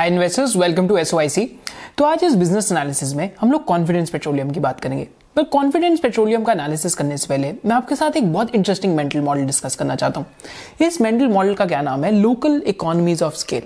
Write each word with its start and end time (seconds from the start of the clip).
Hi 0.00 0.08
investors 0.08 0.54
welcome 0.56 0.86
to 0.88 0.96
S 0.96 1.38
तो 1.98 2.04
आज 2.04 2.22
इस 2.24 2.34
बिज़नेस 2.34 2.70
एनालिसिस 2.72 3.12
में 3.14 3.30
हम 3.40 3.50
लोग 3.52 3.64
कॉन्फिडेंस 3.64 4.10
पेट्रोलियम 4.10 4.50
की 4.50 4.60
बात 4.60 4.80
करेंगे। 4.80 5.06
पर 5.36 5.42
कॉन्फिडेंस 5.52 6.00
पेट्रोलियम 6.00 6.44
का 6.44 6.52
एनालिसिस 6.52 6.94
करने 6.94 7.16
से 7.16 7.26
पहले 7.28 7.52
मैं 7.66 7.74
आपके 7.76 7.96
साथ 7.96 8.16
एक 8.16 8.32
बहुत 8.32 8.54
इंटरेस्टिंग 8.54 8.94
मेंटल 8.96 9.20
मॉडल 9.20 9.44
डिस्कस 9.46 9.76
करना 9.76 9.96
चाहता 9.96 10.20
हूँ। 10.20 10.86
इस 10.86 11.00
मेंटल 11.00 11.28
मॉडल 11.28 11.54
का 11.54 11.66
क्या 11.66 11.82
नाम 11.82 12.04
है? 12.04 12.12
लोकल 12.12 12.62
इकोनॉमीज 12.66 13.22
ऑफ़ 13.22 13.34
स्केल 13.34 13.62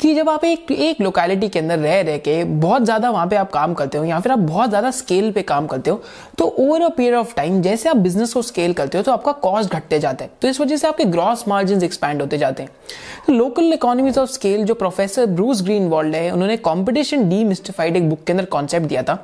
कि 0.00 0.14
जब 0.14 0.28
आप 0.28 0.44
एक 0.44 0.70
एक 0.72 1.00
लोकेलिटी 1.00 1.48
के 1.48 1.58
अंदर 1.58 1.78
रह 1.78 2.00
रह 2.02 2.18
के 2.18 2.42
बहुत 2.44 2.84
ज़्यादा 2.84 3.10
वहाँ 3.10 3.26
पे 3.26 3.36
आप 3.36 3.50
काम 3.50 3.74
करते 3.74 3.98
हो 3.98 4.04
या 4.04 4.20
फिर 4.20 4.32
आप 4.32 4.38
बहुत 4.38 4.68
ज़्यादा 4.68 4.90
स्केल 4.92 5.30
पे 5.32 5.42
काम 5.44 5.66
करते 5.66 5.90
हो 5.90 6.02
तो 6.38 6.44
over 6.58 6.82
a 6.82 6.88
period 6.88 7.14
of 7.14 7.34
time 7.34 7.60
जैसे 7.62 7.88
आप 7.88 7.96
बिज़नेस 7.96 8.32
को 8.34 8.42
स्केल 8.42 8.72
करते 8.72 8.98
हो 8.98 9.04
तो 9.04 9.12
आपका 9.12 9.32
कॉस्ट 9.32 9.72
घटते 9.72 9.98
जाता 9.98 10.24
है। 10.24 10.30
तो 10.42 10.48
इस 10.48 10.60
वजह 10.60 10.76
से 10.76 10.88
आपके 10.88 11.04
ग्रॉस 11.06 11.44
मार्जिन 11.48 11.82
एक्सपैंड 11.82 12.20
होते 12.20 12.38
जाते 12.38 12.62
हैं। 12.62 12.70
तो 13.26 13.32
लोकल 13.32 13.72
इकोनॉमीज 13.72 14.18
ऑफ़ 14.18 14.30
स्केल 14.30 14.64
जो 14.64 14.74
प्रोफेसर 14.74 15.26
ब्रूस 15.26 15.62
ग्रीन 15.62 15.88
वर्ल्ड 15.88 16.14
है, 16.14 16.30
उन्होंने 16.30 16.56
कॉम्पिटिशन 16.58 17.28
डीमिस्टिफाइड 17.28 17.96
एक 17.96 18.08
बुक 18.08 18.24
के 18.24 18.32
अंदर 18.32 18.44
कॉन्सेप्ट 18.46 18.86
दिया 18.86 19.02
था, 19.02 19.16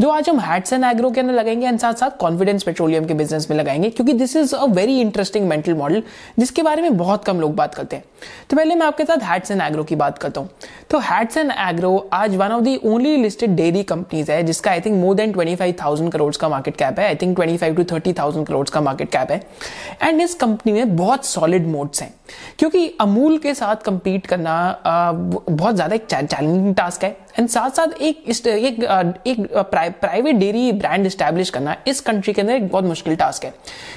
जो 0.00 0.10
आज 0.10 0.28
हम 0.28 0.40
हैट्स 0.40 0.72
एंड 0.72 0.84
एग्रो 0.84 1.10
के 1.10 1.20
अंदर 1.20 1.34
लगाएँगे 1.34 1.66
एंड 1.66 1.78
साथ 1.78 1.94
साथ 1.94 2.18
कॉन्फिडेंस 2.20 2.62
पेट्रोलियम 2.62 3.06
के 3.06 3.14
बिज़नेस 3.14 3.50
में 3.50 3.56
लगाएँगे, 3.58 3.90
क्योंकि 3.90 4.12
this 4.12 4.36
is 4.36 4.54
a 4.56 4.64
very 4.66 5.00
interesting 5.00 5.48
mental 5.48 5.74
model 5.74 6.02
जिसके 6.38 6.62
बारे 6.62 6.82
में 6.82 6.96
बहुत 6.96 7.24
कम 7.24 7.40
लोग 7.40 7.54
बात 7.56 7.74
करते 7.74 7.96
हैं। 7.96 8.04
तो 8.50 8.56
पहले 8.56 8.74
मैं 8.74 8.86
आपके 8.86 9.04
साथ 9.04 9.22
हैट्स 9.22 9.50
एंड 9.50 9.60
एग्रो 9.62 9.84
की 9.84 9.96
बात 9.98 10.18
करता 10.18 10.40
हूँ। 10.40 10.50
तो 10.90 10.98
हैट्स 11.00 11.36
एंड 11.36 11.50
एग्रो 11.50 11.96
आज 12.12 12.36
one 12.36 12.52
of 12.52 12.62
the 12.62 12.76
only 12.84 13.16
listed 13.16 13.54
dairy 13.56 13.82
companies 13.84 14.30
है 14.32 14.42
जिसका 14.42 14.70
I 14.70 14.80
think 14.80 14.96
more 14.96 15.14
than 15.14 15.32
twenty 15.32 15.56
five 15.56 15.74
thousand 15.82 16.12
crore 16.12 16.34
का 16.36 16.48
मार्केट 16.48 16.76
कैप 16.76 16.98
है। 16.98 17.06
I 17.06 17.14
think 17.14 17.34
twenty 17.36 17.56
five 17.56 17.74
to 17.74 17.84
thirty 17.92 18.12
thousand 18.12 18.46
crore 18.46 18.68
का 18.68 18.80
मार्केट 18.80 19.10
कैप 19.10 19.30
है। 19.30 19.42
एंड 20.02 20.20
इस 20.20 20.34
company 20.34 20.72
में 20.72 20.96
बहुत 20.96 21.26
सॉलिड 21.26 21.66
मोड्स 21.66 22.02
हैं। 22.02 22.12
क्योंकि 22.58 22.86
अमूल 23.00 23.38
के 23.38 23.54
साथ 23.54 23.82
कंपीट 23.84 24.26
करना 24.26 24.54
आ, 24.86 25.12
बहुत 25.12 25.74
ज़्यादा 25.74 25.94
एक 25.94 26.06
चैलेंजिंग 26.06 26.74
टास्क 26.74 27.04
है। 27.04 27.16
एंड 27.38 27.48
साथ 27.48 27.70
साथ 27.70 28.00
एक 28.02 28.24
एक, 28.28 28.82
एक 29.26 29.40
प्राइवेट 29.70 30.36
डेयरी 30.36 30.70
ब्रांड 30.74 31.08
स्टैब्लिश 31.08 31.50
करना 31.50 31.76
इस 31.88 32.00
कंट्री 32.00 32.32
के 32.32 32.40
अंदर 32.40 32.54
एक 32.54 32.68
बहुत 32.68 32.84
मुश्किल 32.84 33.16
टास्क 33.16 33.44
है। 33.44 33.52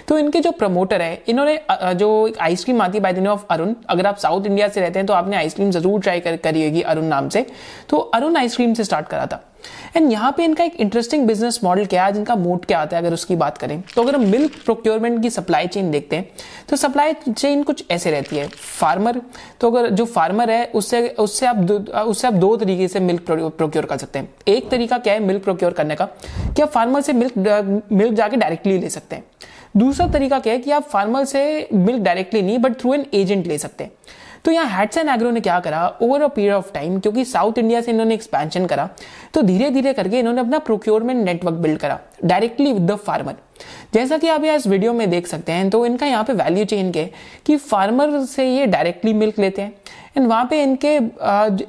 तो 0.07 0.17
इनके 0.17 0.39
जो 0.39 0.51
प्रमोटर 0.53 1.01
है 1.01 1.21
इन्होंने 1.27 1.59
जो 1.95 2.33
आइसक्रीम 2.41 2.81
आती 2.81 2.99
by 2.99 3.13
the 3.13 3.17
name 3.17 3.31
of 3.31 3.45
Arun 3.51 3.73
अगर 3.89 4.07
आप 4.07 4.17
साउथ 4.17 4.45
इंडिया 4.45 4.67
से 4.67 4.81
रहते 4.81 4.99
हैं 4.99 5.05
तो 5.05 5.13
आपने 5.13 5.37
आइसक्रीम 5.37 5.71
ज़रूर 5.71 6.01
ट्राई 6.01 6.19
करी 6.19 6.65
होगी 6.65 6.81
अरुण 6.83 7.05
नाम 7.05 7.29
से। 7.29 7.45
तो 7.89 7.97
अरुण 7.97 8.37
आइसक्रीम 8.37 8.73
से 8.73 8.83
स्टार्ट 8.83 9.07
करा 9.07 9.25
था। 9.25 9.43
एंड 9.95 10.11
यहाँ 10.11 10.31
पे 10.37 10.43
इनका 10.43 10.63
एक 10.63 10.75
इंटरेस्टिंग 10.75 11.25
बिज़नेस 11.27 11.59
मॉडल 11.63 11.85
क्या 11.85 12.05
है, 12.05 12.13
जिनका 12.13 12.35
मोड 12.35 12.65
क्या 12.65 12.79
आता 12.79 12.97
है, 12.97 13.03
अगर 13.03 13.13
उसकी 13.13 13.35
बात 13.35 13.57
करें। 13.57 13.81
तो 13.95 14.03
अगर 14.03 14.15
हम 14.15 14.25
मिल्क 14.27 14.55
प्रोक्योरमेंट 14.65 15.21
की 15.21 15.29
सप्लाई 15.29 15.67
चेन 15.67 15.91
देखते 15.91 16.15
हैं 16.15 16.29
तो 16.69 16.75
सप्लाई 16.77 17.13
चेन 17.29 17.63
कुछ 17.63 17.83
ऐसे 17.91 18.11
रहती 18.11 18.37
है। 18.37 18.47
फार्मर 18.47 19.21
तो 19.61 19.71
अगर 19.71 19.89
जो 19.89 20.05
फार्मर 20.07 20.51
है, 20.51 20.65
उससे 20.65 21.07
उससे 21.09 21.45
आप 21.45 21.71
उससे 22.07 22.27
आप 22.27 22.33
दो 22.33 22.55
तरीके 22.57 22.87
से 22.87 22.99
मिल्क 22.99 23.25
प्रोक्योर 23.27 23.85
कर 23.85 23.97
सकते 23.97 24.19
हैं। 24.19 24.33
एक 24.47 24.69
तरीका 24.69 24.97
क्या 24.97 25.13
है 25.13 25.19
मिल्क 25.19 25.43
प्रोक्योर 25.43 25.73
करने 25.73 25.95
का? 25.95 26.05
कि 26.05 26.61
आप 26.61 26.69
फार्मर 26.69 27.01
से 27.01 27.13
मिल्क 27.13 27.83
मिल्क 27.91 28.13
जाके 28.13 28.37
डायरेक्टली 28.37 28.77
ले 28.77 28.89
सकते 28.89 29.15
हैं। 29.15 29.23
दूसरा 29.77 30.07
तरीका 30.07 30.39
क्या 30.39 30.53
है 30.53 30.59
कि 30.59 30.71
आप 30.71 30.83
फार्मर 30.83 31.25
से 31.25 31.67
मिल्क 31.73 32.01
डायरेक्टली 32.01 32.41
नहीं 32.41 32.57
बट 32.59 32.79
थ्रू 32.79 32.93
एन 32.93 33.05
एजेंट 33.13 33.47
ले 33.47 33.57
सकते 33.57 33.83
हैं। 33.83 33.91
तो 34.45 34.51
यहाँ 34.51 34.65
हैट्स 34.69 34.97
एंड 34.97 35.09
एग्रो 35.09 35.31
ने 35.31 35.41
क्या 35.41 35.59
करा? 35.59 35.87
Over 36.01 36.21
a 36.21 36.27
period 36.27 36.53
of 36.53 36.71
time 36.73 36.99
क्योंकि 36.99 37.25
साउथ 37.25 37.57
इंडिया 37.57 37.81
से 37.81 37.91
इन्होंने 37.91 38.13
एक्सपेंशन 38.13 38.65
करा 38.65 38.89
तो 39.33 39.41
धीरे 39.41 39.69
धीरे 39.69 39.93
करके 39.93 40.19
इन्होंने 40.19 40.41
अपना 40.41 40.59
प्रोक्योरमेंट 40.61 41.23
नेटवर्क 41.25 41.55
बिल्ड 41.57 41.79
करा 41.79 41.99
डायरेक्टली 42.25 42.73
विद 42.73 42.91
द 42.91 42.95
फार्मर 42.97 43.35
जैसा 43.93 44.17
कि 44.17 44.27
आप 44.27 44.43
यहाँ 44.43 44.55
इस 44.57 44.67
वीडियो 44.67 44.93
में 44.93 45.09
देख 45.09 45.27
सकते 45.27 45.51
हैं 45.51 45.69
तो 45.69 45.85
इनका 45.85 46.05
यहाँ 46.05 46.23
पे 46.23 46.33
वैल्यू 46.33 46.65
चेन 46.65 46.91
के, 46.91 47.05
कि 47.45 47.57
फार्मर 47.57 48.23
से 48.25 48.45
ये 48.47 48.65
डायरेक्टली 48.67 49.13
मिल्क 49.13 49.39
लेते 49.39 49.61
हैं 49.61 49.73
एंड 50.17 50.27
वहाँ 50.27 50.45
पे 50.45 50.61
इनके 50.63 50.95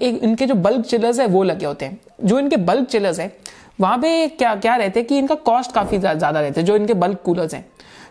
इनके 0.07 0.47
जो 0.47 0.55
बल्क 0.57 0.85
चिलर्स 0.87 1.21
है, 1.21 1.27
वो 1.27 1.43
लगे 1.43 1.67
होते 1.67 1.85
हैं। 1.85 1.99
जो 2.25 2.39
इनके 2.39 2.57
बल्क 2.59 2.89
चिलर्स 2.89 3.21
है, 3.21 3.33
वहाँ 3.81 3.99
पे 3.99 4.29
क्या 4.29 4.55
क्या 4.57 4.75
रहते 4.77 5.01
हैं 5.01 5.07
कि 5.09 5.19
इनका 5.19 5.35
कॉस्ट 5.35 5.73
काफ़ी 5.73 5.99
ज़्यादा 5.99 6.31
रहता 6.31 6.61
है, 6.61 6.67
जो 6.67 6.77
इनके 6.77 6.95
बल्क 6.95 7.21
कूलर्स 7.25 7.55
हैं। 7.55 7.65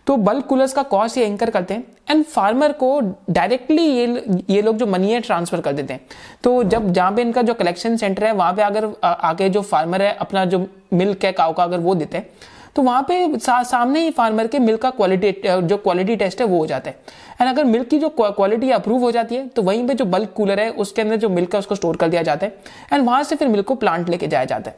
तो 0.07 0.16
बल्क 0.17 0.45
कूलर्स 0.45 0.73
का 0.73 0.84
कॉस्ट 0.84 1.17
ये 1.17 1.25
एंकर 1.25 1.50
करते 1.50 1.73
हैं 1.73 1.84
एंड 2.09 2.23
फार्मर 2.25 2.72
को 2.73 3.00
डायरेक्टली 3.29 3.84
ये 3.84 4.44
ये 4.50 4.62
लोग 4.62 4.78
जो 4.78 4.85
मनी 4.88 5.12
है 5.12 5.19
ट्रांसफ़र 5.22 5.62
कर 5.62 5.73
देते 5.73 5.94
हैं। 5.94 6.01
तो 6.44 6.63
जब 6.66 6.91
जहाँ 6.94 7.12
पे 7.12 7.22
इनका 7.22 7.41
जो 7.41 7.53
कलेक्शन 7.53 7.97
सेंटर 7.97 8.23
है 8.23 8.31
वहाँ 8.34 8.53
पे 8.53 8.62
अगर 8.62 8.91
आके 9.03 9.50
जो 9.50 9.62
फार्मर 9.63 10.01
है 10.01 10.13
अपना 10.16 10.45
जो 10.45 10.66
मिल्क 10.94 11.25
है 11.25 11.31
काउ 11.31 11.53
का 11.53 11.63
अगर 11.63 11.79
वो 11.79 11.95
देते 11.95 12.17
हैं 12.17 12.29
तो 12.75 12.81
वहाँ 12.81 13.01
पे 13.03 13.39
सा, 13.39 13.62
सामने 13.63 14.01
ही 14.01 14.12
फार्मर 14.12 14.47
के 14.47 14.59
मिल्क 14.59 14.81
का 14.81 14.89
क्वालिटी 14.89 15.31
जो 15.45 15.78
क्वालिटी 15.78 16.16
टेस्ट 16.16 16.41
है 16.41 16.45
वो 16.47 16.57
हो 16.57 16.66
जाता 16.66 16.89
है। 16.89 17.00
एंड 17.41 17.50
अगर 17.50 17.63
मिल्क 17.63 17.88
की 17.88 17.97
जो 18.00 18.09
क्वालिटी 18.12 18.69
अप्रूव 18.72 19.01
हो 19.01 19.12
जाती 19.12 19.35
है 19.35 19.47
तो 19.47 19.62
वहीं 19.62 19.88
पे 19.88 19.94
जो 19.94 20.06
बल्क 20.06 20.33
कूलर 20.35 20.59
है 20.59 20.69
उसके 20.72 21.01
अंदर 21.01 21.16
जो 21.16 21.29
मिल्क 21.29 21.53
है 21.56 21.59
उसको 21.59 21.75
स्टोर 21.75 21.97
कर 21.97 22.09
दिया 22.09 22.22
जाता 22.22 22.45
है। 22.45 22.56
एंड 22.94 23.06
वहाँ 23.06 23.23
से 23.23 23.35
फिर 23.35 23.47
मिल्क 23.47 23.66
को 23.66 23.75
प्लांट 23.75 24.09
लेके 24.09 24.28
जाया 24.28 24.45
जाता 24.45 24.72
है। 24.72 24.78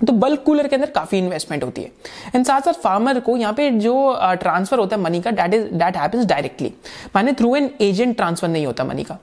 तो 0.00 0.12
बल्क 0.14 0.42
कूलर 0.42 0.66
के 0.68 0.76
अंदर 0.76 0.90
काफ़ी 0.90 1.18
इन्वेस्टमेंट 1.18 1.64
होती 1.64 1.82
है। 1.82 1.90
एंड 2.34 2.44
साथ 2.46 2.60
साथ 2.60 2.80
फार्मर 2.82 3.18
को 3.20 3.36
यहाँ 3.36 3.52
पे 3.54 3.70
जो 3.70 3.94
ट्रांसफ़र 4.40 4.78
होता 4.78 4.96
है 4.96 5.02
मनी 5.02 5.20
का 5.20 5.30
that 5.30 5.54
is 5.54 5.64
that 5.74 5.96
happens 5.96 6.24
directly 6.26 6.72
माने 7.16 7.32
थ्रू 7.32 7.54
एन 7.56 7.70
एजेंट 7.80 8.16
ट्रांसफ़र 8.16 8.48
नहीं 8.48 8.66
होता 8.66 8.84
मनी 8.84 9.04
का। 9.04 9.18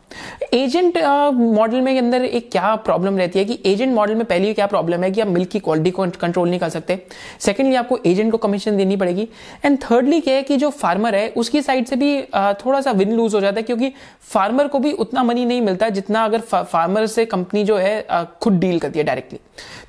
एजेंट 0.53 0.97
मॉडल 1.33 1.81
में 1.81 1.97
अंदर 1.97 2.25
एक 2.25 2.51
क्या 2.51 2.75
प्रॉब्लम 2.77 3.17
रहती 3.17 3.39
है 3.39 3.45
कि 3.45 3.59
एजेंट 3.65 3.93
मॉडल 3.95 4.15
में 4.15 4.25
पहली 4.25 4.53
क्या 4.53 4.67
प्रॉब्लम 4.67 5.03
है 5.03 5.11
कि 5.11 5.21
आप 5.21 5.27
मिल्क 5.27 5.49
की 5.49 5.59
क्वालिटी 5.59 5.91
को 5.91 6.05
कंट्रोल 6.19 6.49
नहीं 6.49 6.59
कर 6.59 6.69
सकते। 6.69 6.99
सेकेंडली 7.39 7.75
आपको 7.75 7.99
एजेंट 8.05 8.31
को 8.31 8.37
कमीशन 8.37 8.77
देनी 8.77 8.95
पड़ेगी। 8.95 9.27
एंड 9.65 9.77
थर्डली 9.81 10.19
क्या 10.21 10.35
है 10.35 10.43
कि 10.43 10.57
जो 10.57 10.69
फार्मर 10.71 11.15
है, 11.15 11.27
उसकी 11.29 11.61
साइड 11.61 11.85
से 11.87 11.95
भी 11.95 12.21
थोड़ा 12.65 12.81
सा 12.81 12.91
विन 12.91 13.11
लूज 13.11 13.35
हो 13.35 13.41
जाता 13.41 13.55
है 13.57 13.63
क्योंकि 13.63 13.91
फार्मर 14.23 14.67
को 14.67 14.79
भी 14.79 14.91
उतना 14.93 15.23
मनी 15.23 15.45
नहीं 15.45 15.61
मिलता 15.61 15.89
जितना 15.89 16.23
अगर 16.25 16.39
फार्मर 16.41 17.05
से 17.07 17.25
कंपनी 17.27 17.63
जो 17.63 17.77
है 17.77 18.25
खुद 18.41 18.59
डील 18.59 18.79
करती 18.79 18.99
है 18.99 19.05
डायरेक्टली 19.05 19.39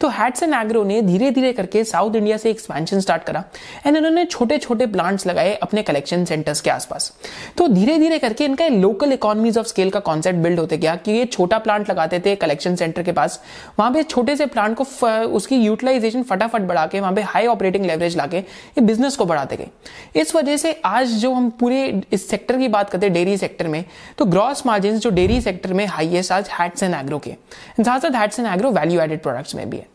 तो 0.00 0.08
हैट्स 0.08 0.42
एंड 0.42 0.54
एग्रो 0.54 0.77
ने 0.84 1.00
धीरे 1.02 1.30
धीरे 1.30 1.52
करके 1.52 1.84
साउथ 1.84 2.14
इंडिया 2.16 2.36
से 2.36 2.50
एक्सपेंशन 2.50 3.00
स्टार्ट 3.00 3.22
करा 3.22 3.44
एंड 3.86 3.96
इन्होंने 3.96 4.24
छोटे 4.26 4.58
छोटे 4.58 4.86
प्लांट्स 4.88 5.26
लगाए 5.26 5.54
अपने 5.56 5.82
कलेक्शन 5.82 6.24
सेंटर्स 6.24 6.60
के 6.60 6.70
आसपास। 6.70 7.12
तो 7.58 7.68
धीरे 7.68 7.98
धीरे 7.98 8.18
करके 8.18 8.44
इनका 8.44 8.66
लोकल 8.68 9.12
इकोनॉमीज 9.12 9.58
ऑफ़ 9.58 9.66
स्केल 9.66 9.90
का 9.90 10.00
कॉन्सेप्ट 10.00 10.38
बिल्ड 10.38 10.60
होते 10.60 10.76
गया 10.78 10.94
कि 10.96 11.12
ये 11.12 11.24
छोटा 11.26 11.58
प्लांट 11.58 11.90
लगाते 11.90 12.20
थे 12.20 12.34
कलेक्शन 12.36 12.76
सेंटर 12.76 13.02
के 13.02 13.12
पास। 13.12 13.40
वहाँ 13.78 13.92
पे 13.92 14.02
छोटे 14.04 14.36
से 14.36 14.46
प्लांट 14.48 14.76
को 14.76 14.84
उसकी 15.28 15.56
यूटिलाइजेशन 15.56 16.22
फटाफट 16.24 16.62
बढ़ा 16.62 16.86
के 16.86 17.00
वहाँ 17.00 17.12
पे 17.14 17.22
हाई 17.24 17.46
ऑपरेटिंग 17.46 17.86
लेवरेज 17.86 18.16
लाके 18.16 18.38
ये 18.38 18.80
बिज़नेस 18.80 19.16
को 19.16 19.24
बढ़ाते 19.24 19.56
गए। 19.56 19.68
इस 20.16 20.34
वजह 20.34 20.56
से 20.56 20.72
आज 20.84 21.12
जो 21.18 21.32
हम 21.32 21.50
पूरे 21.60 22.00
इस 22.12 22.28
सेक्टर 22.30 22.58
की 22.58 22.68
बात 22.68 22.90
करते 22.90 23.06
हैं 23.06 23.14
डेयरी 23.14 23.36
सेक्टर 23.38 23.68
में 23.68 23.84
तो 24.18 24.24
ग्रॉस 24.26 24.66
मार्जिन 24.66 24.98
जो 24.98 25.10
डेयरी 25.10 25.40
सेक्टर 25.40 25.72
में 25.72 25.86
हाईएस्ट 25.86 26.32
आज 26.32 26.48
हैट्स 26.50 26.82
एंड 26.82 26.94
एग्रो 26.94 27.18
के। 27.18 27.34
साथ 27.78 28.00
साथ 28.00 28.16
Hatsun 28.40 28.48
Agro 28.48 28.70
value 28.70 29.00
added 29.00 29.22
products 29.22 29.54
में 29.54 29.68
भी 29.70 29.76
है। 29.76 29.86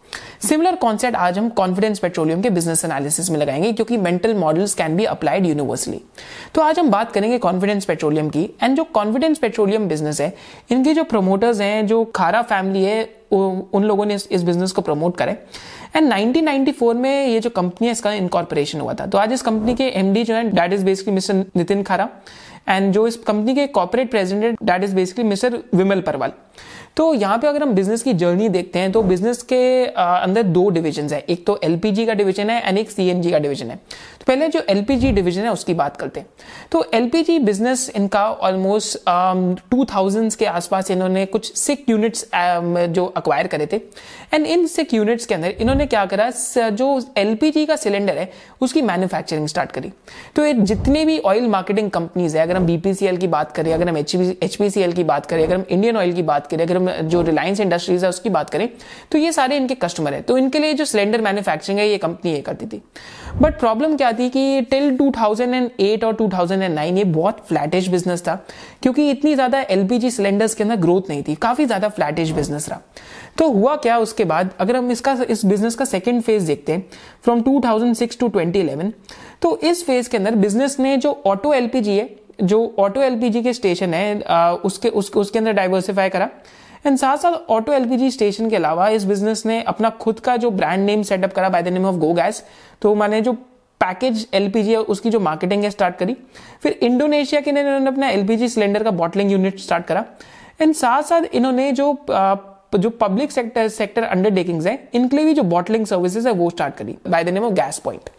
सिमिलर 0.41 0.75
कॉन्सेप्ट 0.75 1.15
आज 1.17 1.37
हम 1.37 1.49
कॉन्फिडेंस 1.51 1.99
पेट्रोलियम 1.99 2.41
के 2.41 2.49
बिज़नेस 2.49 2.83
एनालिसिस 2.85 3.29
में 3.29 3.37
लगाएँगे, 3.39 3.71
क्योंकि 3.73 3.97
mental 3.97 4.33
models 4.35 4.73
can 4.73 4.95
be 4.97 5.05
applied 5.05 5.45
universally 5.45 6.01
तो 6.55 6.61
आज 6.61 6.79
हम 6.79 6.89
बात 6.91 7.11
करेंगे 7.11 7.37
कॉन्फिडेंस 7.39 7.85
पेट्रोलियम 7.85 8.29
की 8.29 8.43
एंड 8.63 8.75
जो 8.77 8.83
कॉन्फिडेंस 8.93 9.37
पेट्रोलियम 9.37 9.87
बिज़नेस 9.87 10.21
है, 10.21 10.33
इनके 10.71 10.93
जो 10.93 11.03
प्रमोटर्स 11.05 11.61
हैं, 11.61 11.85
जो 11.87 12.03
खारा 12.05 12.41
फैमिली 12.43 12.83
है 12.83 13.03
उन 13.31 13.83
लोगों 13.83 14.05
ने 14.05 14.15
इस 14.15 14.43
बिज़नेस 14.43 14.71
को 14.71 14.81
प्रमोट 14.81 15.17
करे। 15.17 15.31
एंड 15.95 16.11
1994 16.11 16.93
में 16.95 17.27
ये 17.27 17.39
जो 17.39 17.49
कंपनी 17.49 17.87
है, 17.87 17.91
इसका 17.91 18.11
इनकॉर्पोरेशन 18.13 18.81
हुआ 18.81 18.93
था। 18.93 19.05
तो 19.05 19.17
आज 19.17 19.33
इस 19.33 19.41
कंपनी 19.41 19.75
के 19.75 19.87
एमडी 19.89 20.23
जो 20.23 20.35
है 20.35 20.49
that 20.49 20.73
is 20.73 20.85
basically 20.85 21.13
mister 21.13 21.43
Nitin 21.55 21.83
Khara 21.83 22.09
and 22.69 22.91
जो 22.93 23.07
इस 23.07 23.15
कंपनी 23.17 23.55
के 23.55 23.67
corporate 23.69 24.11
president 24.11 24.63
that 24.63 24.83
is 24.83 24.95
basically 24.95 25.23
mister 25.25 25.57
Vimal 25.73 26.01
Parwal 26.01 26.31
तो 26.97 27.13
यहाँ 27.13 27.37
पे 27.37 27.47
अगर 27.47 27.63
हम 27.63 27.73
बिज़नेस 27.75 28.03
की 28.03 28.13
जर्नी 28.13 28.47
देखते 28.49 28.79
हैं 28.79 28.91
तो 28.91 29.01
बिज़नेस 29.03 29.41
के 29.43 29.85
अंदर 29.85 30.43
दो 30.43 30.69
डिविजन 30.69 31.07
है। 31.07 31.19
एक 31.19 31.45
तो 31.45 31.59
एलपीजी 31.63 32.05
का 32.05 32.13
डिविजन 32.13 32.49
है 32.49 32.61
एंड 32.61 32.77
एक 32.77 32.91
सीएनजी 32.91 33.31
का 33.31 33.39
डिविजन 33.39 33.69
है। 33.69 33.79
तो 34.23 34.27
पहले 34.27 34.47
जो 34.47 34.61
एलपीजी 34.69 35.11
डिवीज़न 35.11 35.41
है, 35.41 35.51
उसकी 35.51 35.73
बात 35.73 35.97
करते 35.97 36.19
हैं। 36.19 36.27
तो 36.71 36.85
एलपीजी 36.93 37.37
बिज़नेस 37.41 37.89
इनका 37.95 38.25
ऑलमोस्ट 38.27 38.97
टू 39.71 39.85
थाउज़ेंड 39.85 40.33
के 40.33 40.45
आसपास 40.45 40.91
इन्होंने 40.91 41.25
कुछ 41.25 41.53
सिक 41.55 41.89
यूनिट्स 41.89 42.25
जो 42.35 43.05
अक्वायर 43.17 43.47
करे 43.47 43.65
थे। 43.65 43.79
एंड 44.33 44.45
इन 44.45 44.65
सिक 44.67 44.93
यूनिट्स 44.93 45.25
के 45.25 45.35
अंदर 45.35 45.49
इन्होंने 45.51 45.85
क्या 45.85 46.05
करा 46.05 46.29
जो 46.71 46.87
एलपीजी 47.17 47.65
का 47.65 47.75
सिलेंडर 47.75 48.17
है, 48.17 48.29
उसकी 48.61 48.81
मैन्युफैक्चरिंग 48.81 49.47
स्टार्ट 49.47 49.71
करी। 49.71 49.91
तो 50.35 50.45
ये 50.45 50.53
जितने 50.53 51.03
भी 51.05 51.17
ऑयल 51.21 51.47
मार्केटिंग 51.49 51.89
कंपनीज़ 51.91 52.37
है, 52.37 52.43
अगर 52.43 52.57
हम 52.57 52.65
बीपीसीएल 52.65 53.17
की 53.17 53.27
बात 53.27 53.51
करें, 53.51 53.73
अगर 53.73 53.89
हम 53.89 53.97
एचपीसीएल 53.97 54.93
की 54.93 55.03
बात 55.03 55.25
करें, 55.25 55.43
अगर 55.43 55.55
हम 55.55 55.65
इंडियन 55.69 55.97
ऑयल 55.97 56.13
की 56.13 56.21
बात 56.23 56.47
करें, 56.47 56.65
अगर 56.65 56.77
हम, 56.77 56.89
जो 57.03 57.21
रिलायंस 57.23 57.59
इंडस्ट्रीज़ 57.59 58.05
है, 58.05 58.09
उसकी 58.09 58.29
बात 58.29 58.49
करें 58.49 58.69
तो 59.11 59.17
ये 59.17 59.31
सारे 59.31 59.57
इनके 59.57 59.75
कस्टमर 59.77 60.13
है। 60.13 60.21
तो 60.21 60.37
इनके 60.37 60.59
लिए 60.59 60.73
जो 60.73 60.85
सिलेंडर 60.85 61.21
मैन्युफैक्चरिंग 61.21 61.79
है, 61.79 61.87
ये 61.89 61.97
कंपनी 61.97 62.31
ये 62.31 62.41
करती 62.41 62.65
थी। 62.67 62.81
बट 63.33 63.59
प्रॉब्लम 63.59 63.95
क्या 63.97 64.11
थी 64.13 64.29
कि 64.29 64.61
टिल 64.71 64.89
2008 64.97 66.03
और 66.03 66.15
2009 66.15 66.97
ये 66.97 67.03
बहुत 67.03 67.43
फ्लैटिश 67.49 67.87
बिज़नेस 67.87 68.21
था 68.21 68.35
क्योंकि 68.83 69.09
इतनी 69.09 69.33
ज़्यादा 69.35 69.61
एलपीजी 69.69 70.11
सिलेंडर्स 70.11 70.55
के 70.55 70.63
अंदर 70.63 70.75
ग्रोथ 70.77 71.09
नहीं 71.09 71.23
थी 71.23 71.35
काफ़ी 71.37 71.65
ज़्यादा 71.65 71.89
फ्लैटिश 71.89 72.31
बिज़नेस 72.31 72.69
रहा। 72.69 72.81
तो 73.37 73.49
हुआ 73.51 73.75
क्या 73.75 73.97
उसके 73.97 74.25
बाद? 74.25 74.49
अगर 74.59 74.75
हम 74.75 74.91
इसका 74.91 75.17
इस 75.29 75.45
बिज़नेस 75.45 75.75
का 75.75 75.85
सेकेंड 75.85 76.21
फ़ेज़ 76.21 76.47
देखते 76.47 76.71
हैं 76.71 76.85
फ्रॉम 77.23 77.41
2006 77.43 78.19
टू 78.19 78.29
2011 78.29 78.91
तो 79.41 79.57
इस 79.59 79.85
फ़ेज़ 79.85 80.09
के 80.09 80.17
अंदर 80.17 80.35
बिज़नेस 80.37 80.79
ने 80.79 80.95
जो 80.97 81.21
ऑटो 81.25 81.53
एलपीजी 81.53 81.97
है 81.97 82.09
जो 82.43 82.75
ऑटो 82.79 83.01
एलपीजी 83.01 83.41
के 83.43 83.53
स्टेशन 83.53 83.93
है 83.93 84.21
आ, 84.21 84.51
उसके 84.51 84.89
उसके 84.89 85.19
उसके 85.19 85.39
अंदर 85.39 85.53
डाइवर्सिफाई 85.53 86.09
करा। 86.09 86.29
एंड 86.85 86.97
साथ 86.97 87.17
साथ 87.17 87.31
ऑटो 87.49 87.73
एलपीजी 87.73 88.09
स्टेशन 88.11 88.49
के 88.49 88.55
अलावा 88.55 88.87
इस 88.89 89.03
बिज़नेस 89.05 89.45
ने 89.45 89.61
अपना 89.63 89.89
खुद 90.01 90.19
का 90.19 90.35
जो 90.37 90.49
ब्रांड 90.51 90.85
नेम 90.85 91.03
सेटअप 91.03 91.33
करा 91.33 91.49
by 91.49 91.63
the 91.63 91.67
name 91.67 91.85
of 91.85 91.95
Go 91.97 92.13
Gas 92.13 92.43
तो 92.81 92.93
मैंने 92.95 93.21
जो 93.21 93.35
पैकेज 93.83 94.27
एलपीजी 94.33 94.75
उसकी 94.75 95.09
जो 95.09 95.19
मार्केटिंग 95.19 95.63
है 95.63 95.69
स्टार्ट 95.69 95.95
करी। 95.97 96.15
फिर 96.63 96.79
इंडोनेशिया 96.83 97.41
के 97.41 97.49
इन्होंने 97.49 97.87
अपना 97.87 98.09
एलपीजी 98.09 98.47
सिलेंडर 98.49 98.83
का 98.83 98.91
बॉटलिंग 98.93 99.31
यूनिट 99.31 99.59
स्टार्ट 99.59 99.85
करा। 99.85 100.05
एंड 100.61 100.73
साथ 100.75 101.03
साथ 101.03 101.21
इन्होंने 101.33 101.71
जो 101.73 101.93
जो 102.75 102.89
पब्लिक 102.91 103.31
सेक्टर 103.31 103.67
सेक्टर 103.67 104.03
अंडरटेकिंग्स 104.03 104.65
है, 104.67 104.89
इनके 104.93 105.15
लिए 105.17 105.25
भी 105.25 105.33
जो 105.33 105.43
बॉटलिंग 105.43 105.85
सर्विसेज़ 105.85 106.27
है, 106.27 106.33
वो 106.33 106.49
स्टार्ट 106.49 106.75
करी। 106.75 106.95
By 107.07 107.23
the 107.23 107.29
name 107.29 107.43
of 107.43 107.53
Gas 107.53 107.77
Point 107.79 108.09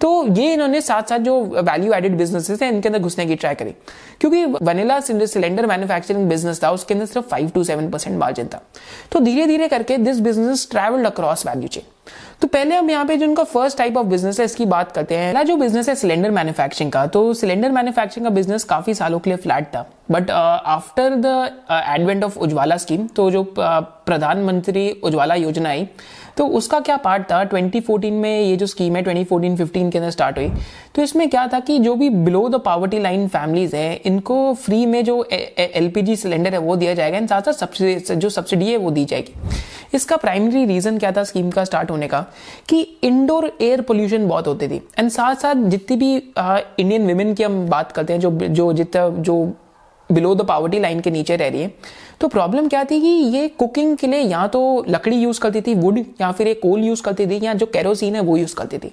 तो 0.00 0.26
ये 0.34 0.52
इन्होंने 0.52 0.80
साथ 0.80 1.08
साथ 1.08 1.18
जो 1.20 1.40
वैल्यू 1.42 1.92
एडेड 1.92 2.16
बिजनेसेस 2.18 2.62
है 2.62 2.68
इनके 2.68 2.88
अंदर 2.88 2.98
घुसने 2.98 3.26
की 3.26 3.34
ट्राई 3.34 3.54
करी। 3.54 3.74
क्योंकि 4.20 4.44
वनीला 4.62 4.98
सिलेंडर 5.00 5.66
मैन्युफैक्चरिंग 5.66 6.28
बिज़नेस 6.28 6.62
था 6.62 6.70
उसके 6.70 6.94
अंदर 6.94 7.06
सिर्फ़ 7.06 7.28
five 7.28 7.50
to 7.54 7.64
seven 7.64 7.90
percent 7.90 8.18
margin 8.18 8.46
था। 8.46 8.62
तो 9.12 9.20
धीरे 9.20 9.46
धीरे 9.46 9.68
करके 9.68 9.96
this 9.98 10.20
business 10.20 10.68
travelled 10.70 11.06
across 11.06 11.46
value 11.46 11.68
chain 11.68 11.82
तो 12.42 12.48
पहले 12.48 12.74
हम 12.74 12.90
यहाँ 12.90 13.04
पे 13.06 13.16
जो 13.16 13.26
उनका 13.26 13.42
फ़र्स्ट 13.44 13.78
टाइप 13.78 13.96
ऑफ़ 13.96 14.06
बिज़नेस 14.06 14.38
है 14.40 14.44
इसकी 14.44 14.66
बात 14.66 14.92
करते 14.92 15.16
हैं। 15.16 15.44
जो 15.44 15.56
बिज़नेस 15.56 15.88
है 15.88 15.94
सिलेंडर 15.94 16.30
मैन्युफैक्चरिंग 16.30 16.92
का। 16.92 17.04
तो 17.06 17.32
सिलेंडर 17.34 17.70
मैन्युफैक्चरिंग 17.72 18.26
का 18.26 18.30
बिज़नेस 18.34 18.64
काफ़ी 18.64 18.94
सालों 18.94 19.18
के 19.18 19.30
लिए 19.30 19.36
फ्लैट 19.38 19.64
था। 19.74 19.84
But 20.10 20.30
after 20.30 21.14
the 21.16 21.26
advent 21.70 22.24
of 22.24 22.38
Ujjwala 22.38 22.76
scheme 22.76 23.06
तो 23.06 23.30
जो 23.30 23.42
uh, 23.42 23.82
प्रधानमंत्री 24.06 24.90
उज्ज्वला 25.04 25.34
योजना 25.34 25.68
आई 25.68 25.86
तो 26.40 26.46
उसका 26.48 26.78
क्या 26.80 26.96
पार्ट 26.96 27.22
था? 27.22 27.42
2014 27.44 28.12
में 28.12 28.40
ये 28.40 28.56
जो 28.56 28.66
स्कीम 28.66 28.94
है 28.96 29.02
2014-15 29.04 29.90
के 29.90 29.98
अंदर 29.98 30.10
स्टार्ट 30.10 30.38
हुई। 30.38 30.48
तो 30.94 31.02
इसमें 31.02 31.28
क्या 31.30 31.46
था 31.46 31.60
कि 31.60 31.78
जो 31.78 31.94
भी 31.94 32.08
below 32.10 32.48
the 32.48 32.60
poverty 32.60 32.98
line 32.98 33.26
families 33.28 33.76
है, 33.76 33.94
इनको 33.96 34.54
फ्री 34.54 34.86
में 34.86 35.04
जो 35.04 35.22
एलपीजी 35.32 36.16
सिलेंडर 36.16 36.52
है, 36.52 36.58
वो 36.58 36.76
दिया 36.76 36.94
जाएगा। 36.94 37.18
एंड 37.18 37.28
साथ 37.28 37.42
साथ 37.42 38.14
जो 38.14 38.28
सब्सिडी 38.30 38.70
है, 38.70 38.76
वो 38.76 38.90
दी 38.90 39.04
जाएगी। 39.04 39.34
इसका 39.94 40.16
प्राइमरी 40.16 40.64
रीजन 40.64 40.98
क्या 40.98 41.12
था 41.12 41.24
स्कीम 41.24 41.50
का 41.50 41.64
स्टार्ट 41.64 41.90
होने 41.90 42.08
का? 42.08 42.24
कि 42.68 42.80
इंडोर 43.02 43.52
एयर 43.60 43.80
पोल्यूशन 43.82 44.28
बहुत 44.28 44.46
होती 44.46 44.68
थी। 44.68 44.82
एंड 44.98 45.10
साथ 45.10 45.34
साथ 45.34 45.54
जितनी 45.66 45.96
भी 45.96 46.14
इंडियन 46.16 47.10
वुमेन 47.10 47.34
की 47.34 47.42
हम 47.42 47.66
बात 47.68 47.92
करते 47.92 48.12
हैं, 48.12 48.20
जो 48.20 48.30
जो 48.30 48.72
जितना, 48.72 49.08
जो 49.08 49.52
बिलो 50.10 50.34
द 50.34 50.46
पावर्टी 50.46 50.78
लाइन 50.80 51.00
के 51.00 51.10
नीचे 51.10 51.36
रह 51.36 51.48
रही 51.48 51.62
है 51.62 51.72
तो 52.20 52.28
प्रॉब्लम 52.28 52.66
क्या 52.68 52.82
थी 52.84 53.00
कि 53.00 53.08
ये 53.36 53.46
कुकिंग 53.48 53.96
के 53.96 54.06
लिए 54.06 54.20
या 54.20 54.46
तो 54.46 54.60
लकड़ी 54.88 55.16
यूज़ 55.16 55.40
करती 55.40 55.60
थी 55.60 55.74
वुड 55.74 55.98
या 56.20 56.30
फिर 56.32 56.46
ये 56.48 56.54
कोल 56.54 56.80
यूज़ 56.84 57.02
करती 57.02 57.26
थी 57.26 57.40
या 57.44 57.54
जो 57.54 57.66
कैरोसिन 57.66 58.14
है 58.14 58.20
वो 58.20 58.36
यूज़ 58.36 58.54
करती 58.54 58.78
थी। 58.78 58.92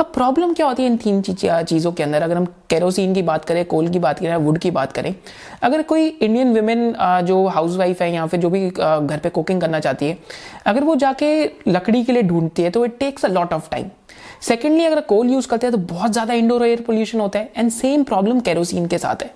अब 0.00 0.10
प्रॉब्लम 0.14 0.52
क्या 0.54 0.66
होती 0.66 0.82
है 0.82 0.90
इन 0.90 0.96
तीन 0.96 1.22
चीज़ों 1.22 1.92
के 1.92 2.02
अंदर? 2.02 2.22
अगर 2.22 2.36
हम 2.36 2.44
कैरोसिन 2.70 3.14
की 3.14 3.22
बात 3.22 3.44
करें 3.44 3.64
कोल 3.64 3.88
की 3.88 3.98
बात 3.98 4.18
करें 4.18 4.36
वुड 4.36 4.58
की 4.58 4.70
बात 4.70 4.92
करें, 4.92 5.14
अगर 5.62 5.82
कोई 5.82 6.06
इंडियन 6.06 6.52
वुमेन 6.54 6.94
जो 7.24 7.46
हाउस 7.46 7.76
वाइफ 7.76 8.02
है 8.02 8.12
या 8.12 8.26
फिर 8.26 8.40
जो 8.40 8.50
भी 8.50 8.68
घर 8.68 9.20
पे 9.22 9.28
कुकिंग 9.30 9.60
करना 9.60 9.80
चाहती 9.80 10.06
है, 10.06 10.18
अगर 10.66 10.84
वो 10.84 10.94
जाके 10.96 11.44
लकड़ी 11.68 12.04
के 12.04 12.12
लिए 12.12 12.22
ढूंढती 12.22 12.62
है 12.62 12.70
तो 12.70 12.84
it 12.84 12.98
takes 13.00 13.24
a 13.24 13.28
lot 13.28 13.52
of 13.52 13.68
time 13.70 13.90
secondly 14.42 14.84
अगर 14.84 15.00
कोल 15.02 15.30
यूज़ 15.30 15.48
करते 15.48 15.66
हैं 15.66 15.72
तो 15.72 15.78
बहुत 15.86 16.12
ज़्यादा 16.12 16.34
इंडोर 16.34 16.64
एयर 16.66 16.80
पोल्यूशन 16.82 17.20
होता 17.20 17.38
है 17.38 17.52
एंड 17.56 17.70
सेम 17.70 18.02
प्रॉब्लम 18.04 18.40
केरोसिन 18.40 18.86
के 18.86 18.98
साथ 18.98 19.22
है। 19.22 19.30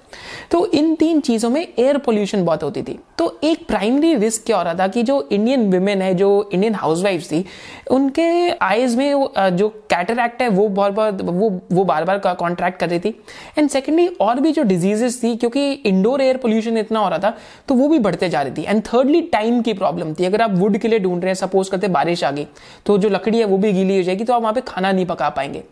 तो 0.51 0.65
इन 0.69 0.95
तीन 0.95 1.21
चीज़ों 1.21 1.51
में 1.51 1.61
एयर 1.61 1.99
पोल्यूशन 1.99 2.45
बहुत 2.45 2.63
होती 2.63 2.83
थी। 2.83 2.99
तो 3.19 3.39
एक 3.45 3.67
प्राइमरी 3.69 4.15
रिस्क 4.15 4.45
क्या 4.47 4.57
हो 4.57 4.63
रहा 4.63 4.75
था 4.75 4.87
कि 4.89 5.03
जो 5.03 5.29
इंडियन 5.33 5.71
वुमेन 5.73 6.03
है, 6.03 6.13
जो 6.15 6.49
इंडियन 6.53 6.75
हाउसवाइफ 6.75 7.25
थी, 7.25 7.45
उनके 7.91 8.51
आईज 8.51 8.97
में 8.97 9.29
जो 9.53 9.69
कैटरैक्ट 9.91 10.43
है, 10.43 10.49
वो 10.49 10.69
बहुत 10.69 10.93
बहुत, 10.93 11.21
वो 11.23 11.51
वो 11.73 11.85
बार 11.85 12.05
बार 12.05 12.19
कॉन्ट्रैक्ट 12.19 12.79
कर 12.81 12.89
रही 12.89 12.99
थी। 13.01 13.15
एंड 13.59 13.69
सेकेंडली 13.71 14.07
और 14.21 14.41
भी 14.41 14.53
जो 14.53 14.63
डिजीजेस 14.65 15.23
थी, 15.23 15.35
क्योंकि 15.37 15.71
इंडोर 15.73 16.23
एयर 16.23 16.37
पोल्यूशन 16.37 16.79
इतना 16.79 17.01
हो 17.01 17.09
रहा 17.09 17.19
था 17.19 17.35
तो 17.69 17.75
वो 17.75 17.89
भी 17.89 17.99
बढ़ते 17.99 18.29
जा 18.29 18.43
रही 18.43 18.53
थी। 18.53 18.65
एंड 18.65 18.83
थर्डली 18.85 19.21
टाइम 19.33 19.61
की 19.63 19.73
प्रॉब्लम 19.75 20.15
थी। 20.15 20.25
अगर 20.25 20.43
आप 20.43 20.55
वुड 20.57 20.79
के 20.79 20.89
लिए 20.89 20.99
ढूंढ 20.99 21.23
रहे 21.23 21.31
हैं 21.31 21.35
सपोज़ 21.37 21.71
करते 21.71 21.89
बारिश 21.91 22.25
आ 22.25 22.31
गई 22.31 22.47
तो 22.87 22.99
जो 22.99 23.09
लकड़ी 23.09 23.39
है, 23.39 23.45
वो 23.45 23.59
भी 23.59 23.73
गीली 23.73 23.97
हो 23.97 24.03
जाएगी 24.03 24.25
तो 24.25 24.33
आप 24.33 24.43
वहाँ 24.43 24.55
पे 24.55 24.61
खाना 24.69 24.93
नहीं 24.97 25.07
पका 25.07 25.29
पाएँगे। 25.29 25.63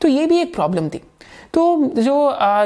तो 0.00 0.08
ये 0.08 0.26
भी 0.26 0.40
एक 0.40 0.54
प्रॉब्लम 0.54 0.88
थी। 0.88 1.02
तो 1.54 1.62
जो 1.96 2.02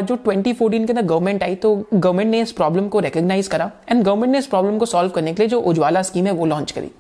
जो 0.02 0.16
2014 0.25 0.86
के 0.86 0.92
अंदर 0.92 1.02
गवर्नमेंट 1.02 1.42
आई 1.42 1.54
तो 1.54 1.75
गवर्नमेंट 1.92 2.31
ने 2.31 2.40
इस 2.40 2.50
प्रॉब्लम 2.52 2.88
को 2.88 3.00
रिकग्नाइज 3.00 3.46
करा 3.48 3.70
एंड 3.90 4.02
गवर्नमेंट 4.02 4.32
ने 4.32 4.38
इस 4.38 4.46
प्रॉब्लम 4.46 4.78
को 4.78 4.86
सॉल्व 4.86 5.10
करने 5.10 5.32
के 5.34 5.42
लिए 5.42 5.48
जो 5.48 5.60
उज्ज्वला 5.60 6.02
स्कीम 6.02 6.26
है, 6.26 6.32
वो 6.32 6.46
लॉन्च 6.46 6.70
करी। 6.70 6.90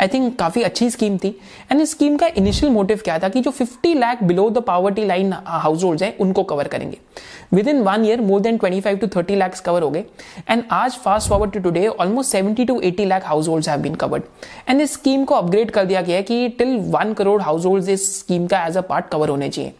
आई 0.00 0.08
थिंक 0.08 0.36
काफ़ी 0.38 0.62
अच्छी 0.62 0.88
स्कीम 0.90 1.18
थी 1.18 1.28
एंड 1.72 1.80
इस 1.80 1.90
स्कीम 1.90 2.16
का 2.16 2.26
इनिशियल 2.36 2.72
मोटिव 2.72 3.00
क्या 3.04 3.18
था 3.18 3.28
कि 3.28 3.40
जो 3.40 3.50
50 3.52 3.94
lakh 3.94 4.22
below 4.22 4.48
the 4.50 4.62
poverty 4.66 5.04
line 5.06 5.34
household 5.84 6.02
है, 6.02 6.16
उनको 6.20 6.42
कवर 6.44 6.68
करेंगे। 6.68 6.98
Within 7.68 7.80
one 7.82 8.04
year 8.04 8.20
more 8.20 8.40
than 8.40 8.58
25 8.58 9.00
to 9.00 9.06
30 9.08 9.36
lakhs 9.36 9.60
cover 9.60 9.82
हो 9.82 9.90
गए 9.90 10.04
एंड 10.50 10.62
आज 10.72 10.92
fast 10.94 11.28
forward 11.28 11.52
to 11.52 11.60
today 11.60 11.86
almost 11.88 12.36
70 12.36 12.66
to 12.66 12.80
80 12.82 13.06
lakh 13.06 13.26
household 13.48 13.68
have 13.68 13.80
been 13.80 13.94
covered 13.96 14.22
and 14.68 14.80
इस 14.80 14.92
स्कीम 14.92 15.24
को 15.24 15.34
अपग्रेड 15.34 15.70
कर 15.70 15.84
दिया 15.84 16.02
गया 16.02 16.16
है 16.16 16.22
कि 16.22 16.48
till 16.58 16.76
one 16.90 17.12
crore 17.12 17.40
house 17.42 17.64
hold 17.66 17.88
इस 17.88 18.08
स्कीम 18.18 18.46
का 18.46 18.64
एज 18.66 18.76
अ 18.76 18.80
पार्ट 18.80 19.08
कवर 19.08 19.28
होने 19.28 19.48
चाहिए। 19.48 19.72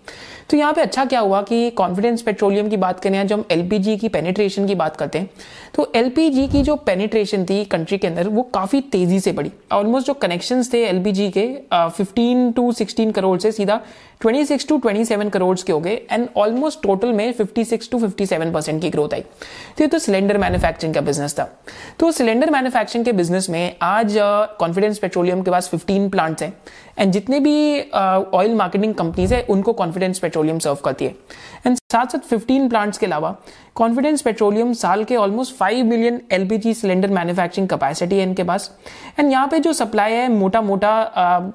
तो 0.50 0.56
यहाँ 0.56 0.73
पे 0.73 0.81
अच्छा 0.81 1.05
क्या 1.05 1.20
हुआ 1.20 1.41
कि 1.43 1.70
कॉन्फिडेंस 1.73 2.23
पेट्रोलियम 2.23 2.69
की 2.69 2.76
बात 2.76 3.00
करें 3.00 3.26
जब 3.26 3.35
हम 3.35 3.44
एलपीजी 3.50 3.96
की 3.96 4.08
पेनिट्रेशन 4.08 4.67
की 4.67 4.75
बात 4.75 4.96
करते 4.96 5.19
हैं 5.19 5.31
तो 5.75 5.91
एलपीजी 5.96 6.46
की 6.49 6.62
जो 6.62 6.76
पेनिट्रेशन 6.79 7.44
थी 7.44 7.64
कंट्री 7.64 7.99
के 7.99 8.06
अंदर, 8.06 8.29
वो 8.29 8.43
काफ़ी 8.44 8.81
तेज़ी 8.82 9.20
से 9.20 9.32
बढ़ी। 9.32 9.50
ऑलमोस्ट 9.73 10.06
जो 10.06 10.14
कनेक्शन 10.14 10.62
थे 10.73 10.85
एलपीजी 10.87 11.31
के 11.31 11.46
फिफ्टीन 11.73 12.50
टू 12.52 12.73
सिक्सटीन 12.73 13.11
करोड़ 13.12 13.38
से 13.41 13.52
सीधा 13.52 13.81
26 14.25 14.69
टू 14.69 14.79
27 14.79 15.31
करोड़ 15.31 15.56
के 15.56 15.73
हो 15.73 15.81
गए 15.81 15.94
एंड 16.12 16.29
ऑलमोस्ट 16.37 16.82
टोटल 16.82 17.12
में 17.12 17.32
56 17.35 17.90
टू 17.90 17.99
57 17.99 18.52
परसेंट 18.55 18.81
की 18.82 18.90
ग्रोथ 18.90 19.14
आई। 19.14 19.20
तो 19.20 19.85
ये 19.85 19.87
तो 19.87 19.99
सिलेंडर 19.99 20.38
मैन्युफैक्चरिंग 20.38 20.94
का 20.94 21.00
बिज़नेस 21.00 21.38
था। 21.38 21.49
तो 22.00 22.11
सिलेंडर 22.12 22.50
मैन्युफैक्चरिंग 22.50 23.05
के 23.05 23.12
बिज़नेस 23.12 23.50
में 23.50 23.76
आज 23.82 24.14
कॉन्फिडेंस 24.61 24.99
पेट्रोलियम 24.99 25.43
के 25.43 25.50
पास 25.50 25.70
15 25.70 26.11
प्लांट्स 26.11 26.43
हैं 26.43 26.52
एंड 26.99 27.12
जितने 27.12 27.40
भी 27.40 27.81
ऑयल 27.82 28.55
मार्केटिंग 28.55 28.94
कंपनीज़ 28.94 29.35
है, 29.35 29.43
उनको 29.43 29.73
कॉन्फिडेंस 29.73 30.19
पेट्रोलियम 30.19 30.32
सर्व 30.36 30.78
करती 30.84 31.04
है। 31.04 31.14
एंड 31.66 31.76
साथ 31.92 32.06
साथ 32.06 32.28
15 32.31 32.69
प्लांट्स 32.69 32.98
के 32.98 33.06
अलावा 33.06 33.34
कॉन्फिडेंस 33.75 34.22
पेट्रोलियम 34.22 34.72
साल 34.75 35.04
के 35.04 35.16
almost 35.16 35.54
5 35.56 35.82
million 35.84 36.20
LPG 36.32 36.75
cylinder 36.75 37.10
manufacturing 37.10 37.69
capacity 37.69 38.16
है 38.16 38.22
इनके 38.22 38.44
पास। 38.44 38.70
एंड 39.19 39.31
यहाँ 39.31 39.46
पे 39.48 39.58
जो 39.58 39.72
सप्लाई 39.72 40.12
है 40.12 40.28
मोटा 40.28 40.62
मोटा 40.62 40.92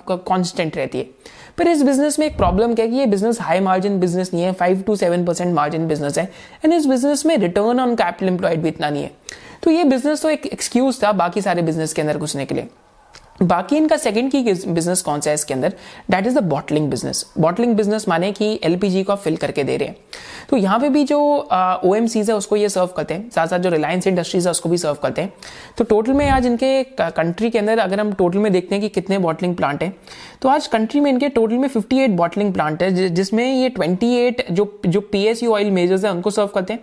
कांस्टेंट 0.09 0.77
रहती 0.77 0.97
है। 0.97 1.07
पर 1.57 1.67
इस 1.67 1.81
बिज़नेस 1.83 2.19
में 2.19 2.25
एक 2.27 2.37
प्रॉब्लम 2.37 2.73
क्या 2.73 2.85
है 2.85 2.91
कि 2.91 2.97
ये 2.97 3.05
बिज़नेस 3.05 3.41
हाई 3.41 3.59
मार्जिन 3.59 3.99
बिज़नेस 3.99 4.33
नहीं 4.33 4.43
है 4.43 4.51
five 4.53 4.81
to 4.81 4.95
seven 4.95 5.25
percent 5.25 5.53
margin 5.55 5.87
business 5.87 6.17
है। 6.17 6.25
एंड 6.65 6.73
इस 6.73 6.85
बिज़नेस 6.85 7.25
में 7.25 7.37
रिटर्न 7.37 7.79
ऑन 7.79 7.95
कैपिटल 7.95 8.27
एम्प्लॉयड 8.27 8.61
भी 8.61 8.69
इतना 8.69 8.89
नहीं 8.89 9.03
है। 9.03 9.11
तो 9.63 9.71
ये 9.71 9.83
बिज़नेस 9.83 10.21
तो 10.21 10.29
एक 10.29 10.45
एक्सक्यूज 10.45 11.03
था 11.03 11.11
बाकी 11.13 11.41
सारे 11.41 11.61
बिज़नेस 11.61 11.93
के 11.93 12.01
अंदर 12.01 12.17
घुसने 12.17 12.45
के 12.45 12.55
लिए। 12.55 12.67
बाकी 13.41 13.75
इनका 13.77 13.97
सेकंड 13.97 14.31
की 14.31 14.41
बिज़नेस 14.43 15.01
कौन 15.01 15.19
सा 15.21 15.29
है 15.29 15.33
इसके 15.33 15.53
अंदर? 15.53 15.73
That 16.11 16.27
is 16.27 16.39
the 16.39 16.43
bottling 16.43 16.89
business 16.89 17.25
bottling 17.39 17.75
business 17.75 18.07
माने 18.09 18.31
कि 18.31 18.59
एलपीजी 18.63 19.03
को 19.03 19.15
फिल 19.15 19.37
करके 19.37 19.63
दे 19.63 19.77
रहे 19.77 19.87
हैं। 19.87 19.95
तो 20.49 20.57
यहाँ 20.57 20.79
पे 20.79 20.89
भी 20.89 21.03
जो 21.03 21.19
ओ 21.85 21.93
एम 21.95 22.07
सीज 22.07 22.29
है, 22.29 22.35
उसको 22.35 22.55
ये 22.55 22.69
सर्व 22.69 22.87
करते 22.97 23.13
हैं। 23.13 23.29
साथ 23.29 23.47
साथ 23.47 23.59
जो 23.59 23.69
रिलायंस 23.69 24.07
इंडस्ट्रीज़ 24.07 24.47
है, 24.47 24.51
उसको 24.51 24.69
भी 24.69 24.77
सर्व 24.77 24.97
करते 25.03 25.21
हैं। 25.21 25.33
तो 25.77 25.83
टोटल 25.83 26.13
में 26.13 26.27
आज 26.29 26.45
इनके 26.45 26.83
कंट्री 27.01 27.49
के 27.49 27.59
अंदर 27.59 27.79
अगर 27.79 27.99
हम 27.99 28.13
टोटल 28.13 28.39
में 28.39 28.51
देखते 28.53 28.75
हैं 28.75 28.81
कि 28.81 28.89
कितने 28.89 29.17
बॉटलिंग 29.19 29.55
प्लांट 29.55 29.83
है 29.83 29.93
तो 30.41 30.49
आज 30.49 30.67
कंट्री 30.67 30.99
में 30.99 31.11
इनके 31.11 31.29
टोटल 31.29 31.55
में 31.55 31.67
58 31.69 32.11
बॉटलिंग 32.17 32.53
प्लांट 32.53 32.83
है 32.83 33.07
जिसमें 33.09 33.45
ये 33.45 33.69
28 33.69 34.41
जो 34.51 34.81
जो 34.85 35.01
पीएसयू 35.01 35.51
ऑयल 35.53 35.71
मेजर्स 35.71 36.05
है, 36.05 36.11
उनको 36.11 36.31
सर्व 36.31 36.47
करते 36.47 36.73
हैं। 36.73 36.79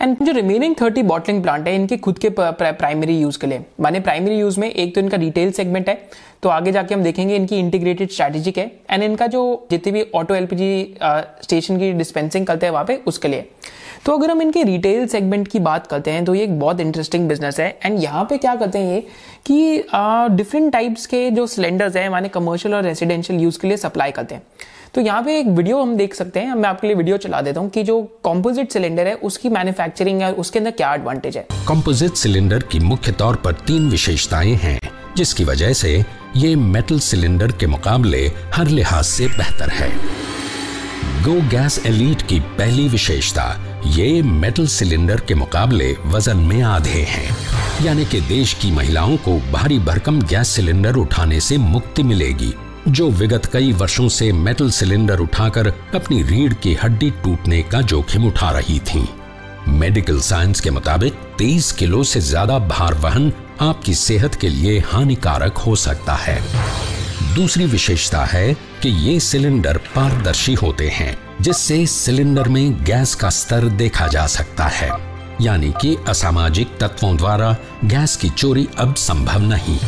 एंड 0.00 0.16
जो 0.22 0.32
रिमेनिंग 0.32 0.74
30 0.76 1.02
बॉटलिंग 1.02 1.42
प्लांट 1.42 1.66
है, 1.68 1.74
इनके 1.74 1.96
खुद 1.96 2.18
के 2.18 2.28
प्राइमरी 2.30 3.18
यूज़ 3.18 3.38
के 3.38 3.46
लिए। 3.46 3.64
माने 3.80 4.00
प्राइमरी 4.00 4.38
यूज़ 4.38 4.58
में 4.60 4.70
एक 4.70 4.94
तो 4.94 5.00
इनका 5.00 5.16
रिटेल 5.16 5.50
सेगमेंट 5.52 5.88
है 5.88 6.00
तो 6.42 6.48
आगे 6.48 6.72
जाके 6.72 6.94
हम 6.94 7.02
देखेंगे 7.02 7.36
इनकी 7.36 7.58
इंटीग्रेटेड 7.58 8.10
स्ट्रैटेजिक 8.10 8.58
है 8.58 8.70
एंड 8.90 9.02
इनका 9.02 9.26
जो 9.26 9.66
जितनी 9.70 9.92
भी 9.92 10.04
ऑटो 10.14 10.34
एलपीजी 10.34 10.96
स्टेशन 11.42 11.78
की 11.78 11.92
डिस्पेंसिंग 11.92 12.46
करते 12.46 12.66
हैं 12.66 12.72
वहाँ 12.72 12.84
पे, 12.84 12.96
उसके 13.06 13.28
लिए। 13.28 13.48
तो 14.04 14.16
अगर 14.16 14.30
हम 14.30 14.42
इनके 14.42 14.62
रिटेल 14.62 15.06
सेगमेंट 15.08 15.48
की 15.48 15.58
बात 15.60 15.86
करते 15.86 16.10
हैं 16.10 16.24
तो 16.24 16.34
ये 16.34 16.42
एक 16.44 16.58
बहुत 16.60 16.80
इंटरेस्टिंग 16.80 17.28
बिज़नेस 17.28 17.60
है। 17.60 17.68
एंड 17.84 18.02
यहाँ 18.02 18.24
पे 18.24 18.38
क्या 18.38 18.54
करते 18.56 18.78
हैं 18.78 18.94
ये, 18.94 19.00
कि 19.46 19.84
डिफरेंट 20.36 20.72
टाइप्स 20.72 21.06
के 21.06 21.30
जो 21.30 21.46
सिलेंडर्स 21.46 21.96
हैं, 21.96 22.08
माने 22.10 22.28
कमर्शियल 22.30 22.74
और 22.74 22.82
रेसिडेंशियल 22.84 23.40
यूज़ 23.40 23.58
के 23.60 23.68
लिए 23.68 23.76
सप्लाई 23.76 24.10
करते 24.12 24.34
हैं। 24.34 24.42
तो 24.94 25.00
यहाँ 25.00 25.22
पे 25.22 25.38
एक 25.38 25.46
वीडियो 25.48 25.80
हम 25.80 25.96
देख 25.96 26.14
सकते 26.14 26.40
हैं। 26.40 26.54
मैं 26.54 26.68
आपके 26.68 26.86
लिए 26.86 26.96
वीडियो 26.96 27.16
चला 27.16 27.40
देता 27.40 27.60
हूँ 27.60 27.70
कि 27.70 27.82
जो 27.82 28.00
कॉम्पोजिट 28.24 28.72
सिलेंडर 28.72 29.06
है, 29.06 29.14
उसकी 29.14 29.48
मैन्युफैक्चरिंग 29.48 30.22
है 30.22 30.32
उसके 30.34 30.58
अंदर 30.58 30.70
क्या 30.70 30.94
एडवांटेज 30.94 31.36
है। 31.36 31.46
कॉम्पोजिट 31.66 32.14
सिलेंडर 32.14 32.62
की 32.62 32.78
मुख्य 32.78 33.12
तौर 33.12 33.36
पर 33.36 33.52
तीन 33.66 33.88
विशेषताएँ 33.90 34.54
हैं, 34.54 34.78
जिसकी 35.16 35.44
वजह 35.44 35.72
से 35.72 36.04
ये 36.36 36.54
मेटल 36.56 36.98
सिलेंडर 37.00 37.52
के 37.52 37.66
मुकाबले 37.66 38.26
हर 38.54 38.68
लिहाज 38.68 39.04
से 39.04 39.26
बेहतर 39.28 39.70
है। 39.70 39.90
गो 41.24 41.40
गैस 41.50 41.80
एलीट 41.86 42.22
की 42.22 42.38
पहली 42.58 42.88
विशेषता, 42.88 43.44
ये 43.86 44.22
मेटल 44.22 44.66
सिलेंडर 44.66 45.20
के 45.20 45.34
मुकाबले 45.34 45.92
वज़न 46.06 46.36
में 46.38 46.60
आधे 46.62 47.02
हैं। 47.08 47.36
यानी 47.84 48.04
कि 48.04 48.20
देश 48.20 48.54
की 48.54 48.70
महिलाओं 48.70 49.16
को 49.18 49.38
भारी 49.52 49.78
भरकम 49.78 50.20
गैस 50.22 50.48
सिलेंडर 50.48 50.96
उठाने 50.96 51.40
से 51.40 51.58
मुक्ति 51.58 52.02
मिलेगी। 52.02 52.52
जो 52.88 53.08
विगत 53.10 53.46
कई 53.46 53.72
वर्षों 53.72 54.08
से 54.08 54.30
मेटल 54.32 54.70
सिलेंडर 54.70 55.18
उठाकर 55.18 55.66
अपनी 55.94 56.22
रीढ़ 56.22 56.52
की 56.54 56.74
हड्डी 56.74 57.10
टूटने 57.24 57.62
का 57.62 57.80
जोखिम 57.82 58.26
उठा 58.26 58.50
रही 58.50 58.78
थीं। 58.80 59.06
मेडिकल 59.68 60.20
साइंस 60.20 60.60
के 60.60 60.70
मुताबिक 60.70 61.14
30 61.40 61.70
किलो 61.72 62.02
से 62.04 62.20
ज़्यादा 62.20 62.58
भार 62.58 62.94
वहन 62.94 63.32
आपकी 63.60 63.94
सेहत 63.94 64.34
के 64.34 64.48
लिए 64.48 64.78
हानिकारक 64.86 65.58
हो 65.58 65.74
सकता 65.76 66.14
है 66.16 66.40
दूसरी 67.34 67.66
विशेषता 67.66 68.24
है 68.24 68.54
कि 68.82 68.88
ये 68.88 69.18
सिलेंडर 69.20 69.76
पारदर्शी 69.96 70.54
होते 70.54 70.88
हैं, 70.88 71.16
जिससे 71.40 71.84
सिलेंडर 71.86 72.48
में 72.48 72.84
गैस 72.84 73.14
का 73.14 73.30
स्तर 73.30 73.68
देखा 73.76 74.06
जा 74.06 74.26
सकता 74.26 74.64
है, 74.64 74.90
यानी 75.40 75.72
कि 75.80 75.96
असामाजिक 76.08 76.76
तत्वों 76.80 77.16
द्वारा 77.16 77.56
गैस 77.84 78.16
की 78.16 78.30
चोरी 78.30 78.68
अब 78.78 78.94
संभव 78.94 79.42
नहीं 79.42 79.78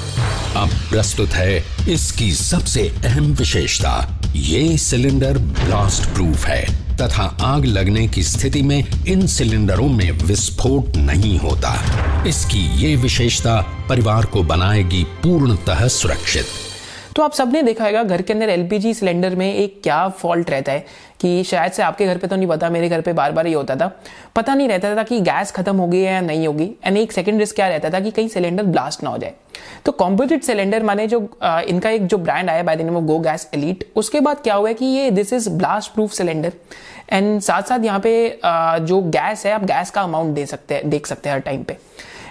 अब 0.57 0.71
प्रस्तुत 0.90 1.28
है 1.28 1.64
इसकी 1.88 2.33
सबसे 2.33 2.80
अहम 3.04 3.26
विशेषता। 3.33 3.92
ये 4.37 4.76
सिलेंडर 4.78 5.38
ब्लास्ट 5.38 6.09
प्रूफ 6.09 6.45
है, 6.45 6.64
तथा 6.97 7.23
आग 7.42 7.64
लगने 7.64 8.07
की 8.09 8.23
स्थिति 8.23 8.62
में 8.62 9.04
इन 9.09 9.26
सिलेंडरों 9.26 9.88
में 9.88 10.11
विस्फोट 10.12 10.97
नहीं 10.97 11.38
होता। 11.38 11.75
इसकी 12.26 12.64
ये 12.83 12.97
विशेषता 12.97 13.61
परिवार 13.88 14.25
को 14.25 14.42
बनाएगी 14.42 15.04
पूर्णतः 15.23 15.87
सुरक्षित। 15.88 16.47
तो 17.17 17.23
आप 17.23 17.33
सबने 17.33 17.62
देखा 17.62 17.85
होगा 17.85 18.02
घर 18.02 18.23
के 18.23 18.33
अंदर 18.33 18.49
एलपीजी 18.49 18.93
सिलेंडर 18.95 19.35
में 19.37 19.52
एक 19.55 19.81
क्या 19.83 20.09
फॉल्ट 20.09 20.50
रहता 20.50 20.73
है 20.73 20.85
कि 21.21 21.43
शायद 21.45 21.73
से 21.73 21.83
आपके 21.83 22.07
घर 22.07 22.19
पे 22.19 22.26
तो 22.26 22.37
नहीं 22.37 22.47
पता 22.49 22.69
मेरे 22.71 22.88
घर 22.88 23.00
पे 23.00 23.12
बार 23.12 23.33
बार 23.33 23.47
ये 23.47 23.55
होता 23.55 23.76
था। 23.76 23.90
पता 24.37 24.55
नहीं 24.55 24.69
रहता 24.69 24.95
था 24.97 25.02
कि 25.02 25.21
गैस 25.21 25.50
खत्म 25.52 25.76
हो 25.76 25.87
गई 25.87 25.99
है 25.99 26.12
या 26.12 26.21
नहीं 26.21 26.47
होगी 26.47 26.71
एंड 26.85 26.97
एक 26.97 27.12
सेकंड 27.12 27.38
रिस्क 27.38 27.57
क्या 27.57 27.69
रहता 27.69 27.90
था 27.90 28.00
कि 28.00 28.11
कहीं 28.11 28.29
सिलेंडर 28.29 28.62
ब्लास्ट 28.62 29.02
ना 29.02 29.11
हो 29.11 29.19
जाए। 29.19 29.35
तो 29.85 29.93
कॉम्पोजिट 29.93 30.45
सिलेंडर 30.45 30.83
माने 30.83 31.07
जो 31.07 31.29
आ, 31.43 31.61
इनका 31.61 31.90
एक 31.90 32.07
जो 32.07 32.19
ब्रांड 32.19 32.50
आया 32.50 32.62
by 32.62 32.76
the 32.76 32.88
Go 33.07 33.19
Gas 33.19 33.49
Elite 33.55 33.85
उसके 33.97 34.21
बाद 34.21 34.40
क्या 34.43 34.55
हुआ 34.55 34.73
कि 34.73 34.87
ये 34.87 35.11
this 35.11 35.33
is 35.33 35.50
blast 35.50 35.93
proof 35.95 36.12
cylinder 36.12 36.52
and 37.12 37.40
साथ 37.40 37.62
साथ 37.62 37.85
यहाँ 37.85 38.00
पे 38.00 38.40
आ, 38.45 38.79
जो 38.79 39.00
गैस 39.02 39.47
है 39.47 39.52
आप 39.52 39.64
गैस 39.64 39.90
का 39.90 40.02
अमाउंट 40.02 40.35
दे 40.35 40.47
सकते 40.47 40.75
हैं 40.75 40.90
देख 40.90 41.07
सकते 41.07 41.29
हैं 41.29 41.37
हर 41.37 41.43
टाइम 41.43 41.62
पे। 41.62 41.76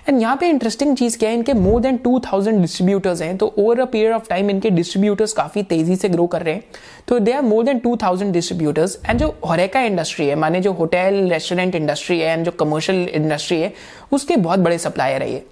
एंड 0.10 0.22
यहाँ 0.22 0.36
पे 0.38 0.48
इंटरेस्टिंग 0.50 0.96
चीज़ 0.98 1.18
क्या 1.18 1.30
है, 1.30 1.36
इनके 1.36 1.54
मोर 1.54 1.82
देन 1.82 1.98
2000 1.98 2.62
डिस्ट्रीब्यूटर्स 2.62 3.22
हैं 3.22 3.36
तो 3.38 3.54
over 3.58 3.80
a 3.80 3.86
period 3.86 4.14
of 4.14 4.28
time 4.30 4.50
इनके 4.50 4.70
डिस्ट्रीब्यूटर्स 4.70 5.34
काफ़ी 5.34 5.64
तेज़ी 5.64 5.96
से 5.96 6.10
ग्रो 6.10 6.26
कर 6.28 6.42
रहे 6.42 6.54
हैं। 6.54 6.64
तो 7.08 7.20
they 7.20 7.32
are 7.32 7.42
more 7.42 7.64
than 7.66 7.80
2000 7.80 8.32
distributors 8.32 8.98
and 9.06 9.20
जो 9.20 9.34
हरेका 9.48 9.82
इंडस्ट्री 9.82 10.28
है, 10.28 10.36
माने 10.36 10.62
जो 10.62 10.74
होटल 10.74 11.30
रेस्टोरेंट 11.32 11.76
इंडस्ट्री 11.76 12.20
है 12.20 12.34
एंड 12.34 12.46
जो 12.46 12.52
कमर्शियल 12.52 13.08
इंडस्ट्री 13.10 13.60
है, 13.62 13.74
उसके 14.12 14.36
बहुत 14.38 14.60
बड़े 14.60 14.78
सप्लायर 14.78 15.24
है 15.24 15.32
ये। 15.32 15.44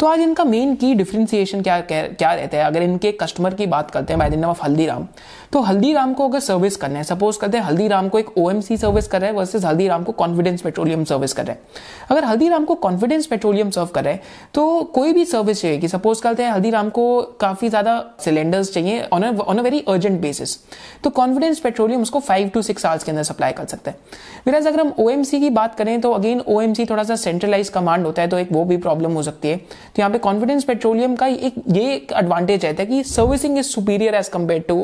तो 0.00 0.06
आज 0.06 0.20
इनका 0.20 0.44
मेन 0.44 0.74
की 0.74 0.94
डिफ्रेंसिएशन 0.94 1.62
क्या 1.62 1.80
क्या 1.82 2.32
रहता 2.32 2.56
है? 2.58 2.64
अगर 2.64 2.82
इनके 2.82 3.12
कस्टमर 3.12 3.54
की 3.54 3.66
बात 3.66 3.90
करते 3.90 4.12
हैं 4.12 4.18
बाय 4.18 4.30
द 4.30 4.44
ऑफ़ 4.44 4.62
हल्दीराम 4.64 5.06
तो 5.52 5.60
हल्दीराम 5.60 6.12
को 6.14 6.28
अगर 6.28 6.40
सर्विस 6.40 6.76
करना 6.76 6.98
है 6.98 7.04
सपोज़ 7.04 7.38
करते 7.38 7.56
हैं 7.56 7.64
हल्दीराम 7.64 8.08
को 8.08 8.18
एक 8.18 8.36
ओ 8.38 8.50
सर्विस 8.60 9.08
कर 9.08 9.20
रहा 9.20 9.30
है 9.30 9.36
वर्सेज 9.36 9.64
हल्दीराम 9.64 10.04
को 10.04 10.12
कॉन्फिडेंस 10.14 10.62
पेट्रोलियम 10.62 11.04
सर्विस 11.04 11.32
कर 11.32 11.46
रहे 11.46 11.54
हैं। 11.54 11.62
अगर 12.10 12.24
हल्दीराम 12.24 12.64
को 12.64 12.74
कॉन्फिडेंस 12.76 13.26
पेट्रोलियम 13.26 13.70
सर्व 13.70 13.86
कर 13.86 14.04
रहे 14.04 14.14
हैं 14.14 14.22
तो 14.54 14.82
कोई 14.94 15.12
भी 15.12 15.24
सर्विस 15.24 15.60
चाहिए 15.62 15.78
कि 15.78 15.88
सपोज़ 15.88 16.22
करते 16.22 16.42
हैं 16.42 16.52
हल्दीराम 16.52 16.88
को 16.90 17.22
काफ़ी 17.40 17.68
ज़्यादा 17.68 18.02
सिलेंडर्स 18.24 18.72
चाहिए 18.74 19.02
on 19.12 19.22
a 19.22 19.62
very 19.62 19.84
urgent 19.88 20.20
basis 20.20 20.56
तो 21.04 21.10
कॉन्फिडेंस 21.12 21.60
पेट्रोलियम 21.60 22.02
उसको 22.02 22.20
फाइव 22.20 22.48
टू 22.48 22.62
सिक्स 22.62 22.86
आवर्स 22.86 23.04
के 23.04 23.10
अंदर 23.10 23.22
सप्लाई 23.22 23.52
कर 23.52 23.66
सकते 23.66 23.90
हैं। 23.90 23.98
फिर 24.44 24.54
अगर 24.56 24.80
हम 24.80 24.92
ओएमसी 24.98 25.40
की 25.40 25.50
बात 25.50 25.74
करें 25.74 26.00
तो 26.00 26.12
अगेन 26.12 26.40
ओएमसी 26.48 26.84
थोड़ा 26.86 27.02
सा 27.04 27.16
सेंट्रलाइज 27.16 27.68
कमांड 27.68 28.06
होता 28.06 28.22
है 28.22 28.28
तो 28.28 28.38
एक 28.38 28.52
वो 28.52 28.64
भी 28.64 28.76
प्रॉब्लम 28.78 29.12
हो 29.12 29.22
सकती 29.22 29.48
है। 29.48 29.56
तो 29.56 29.98
यहाँ 29.98 30.10
पे 30.12 30.18
कॉन्फिडेंस 30.18 30.64
पेट्रोलियम 30.64 31.14
का 31.16 31.26
एक, 31.26 31.54
ये 31.68 31.94
एडवांटेज 32.14 32.64
रहता 32.64 32.82
है 32.82 32.86
कि 32.86 33.02
servicing 33.04 33.58
is 33.58 33.66
superior 33.66 34.14
as 34.14 34.28
compare 34.28 34.64
to 34.68 34.80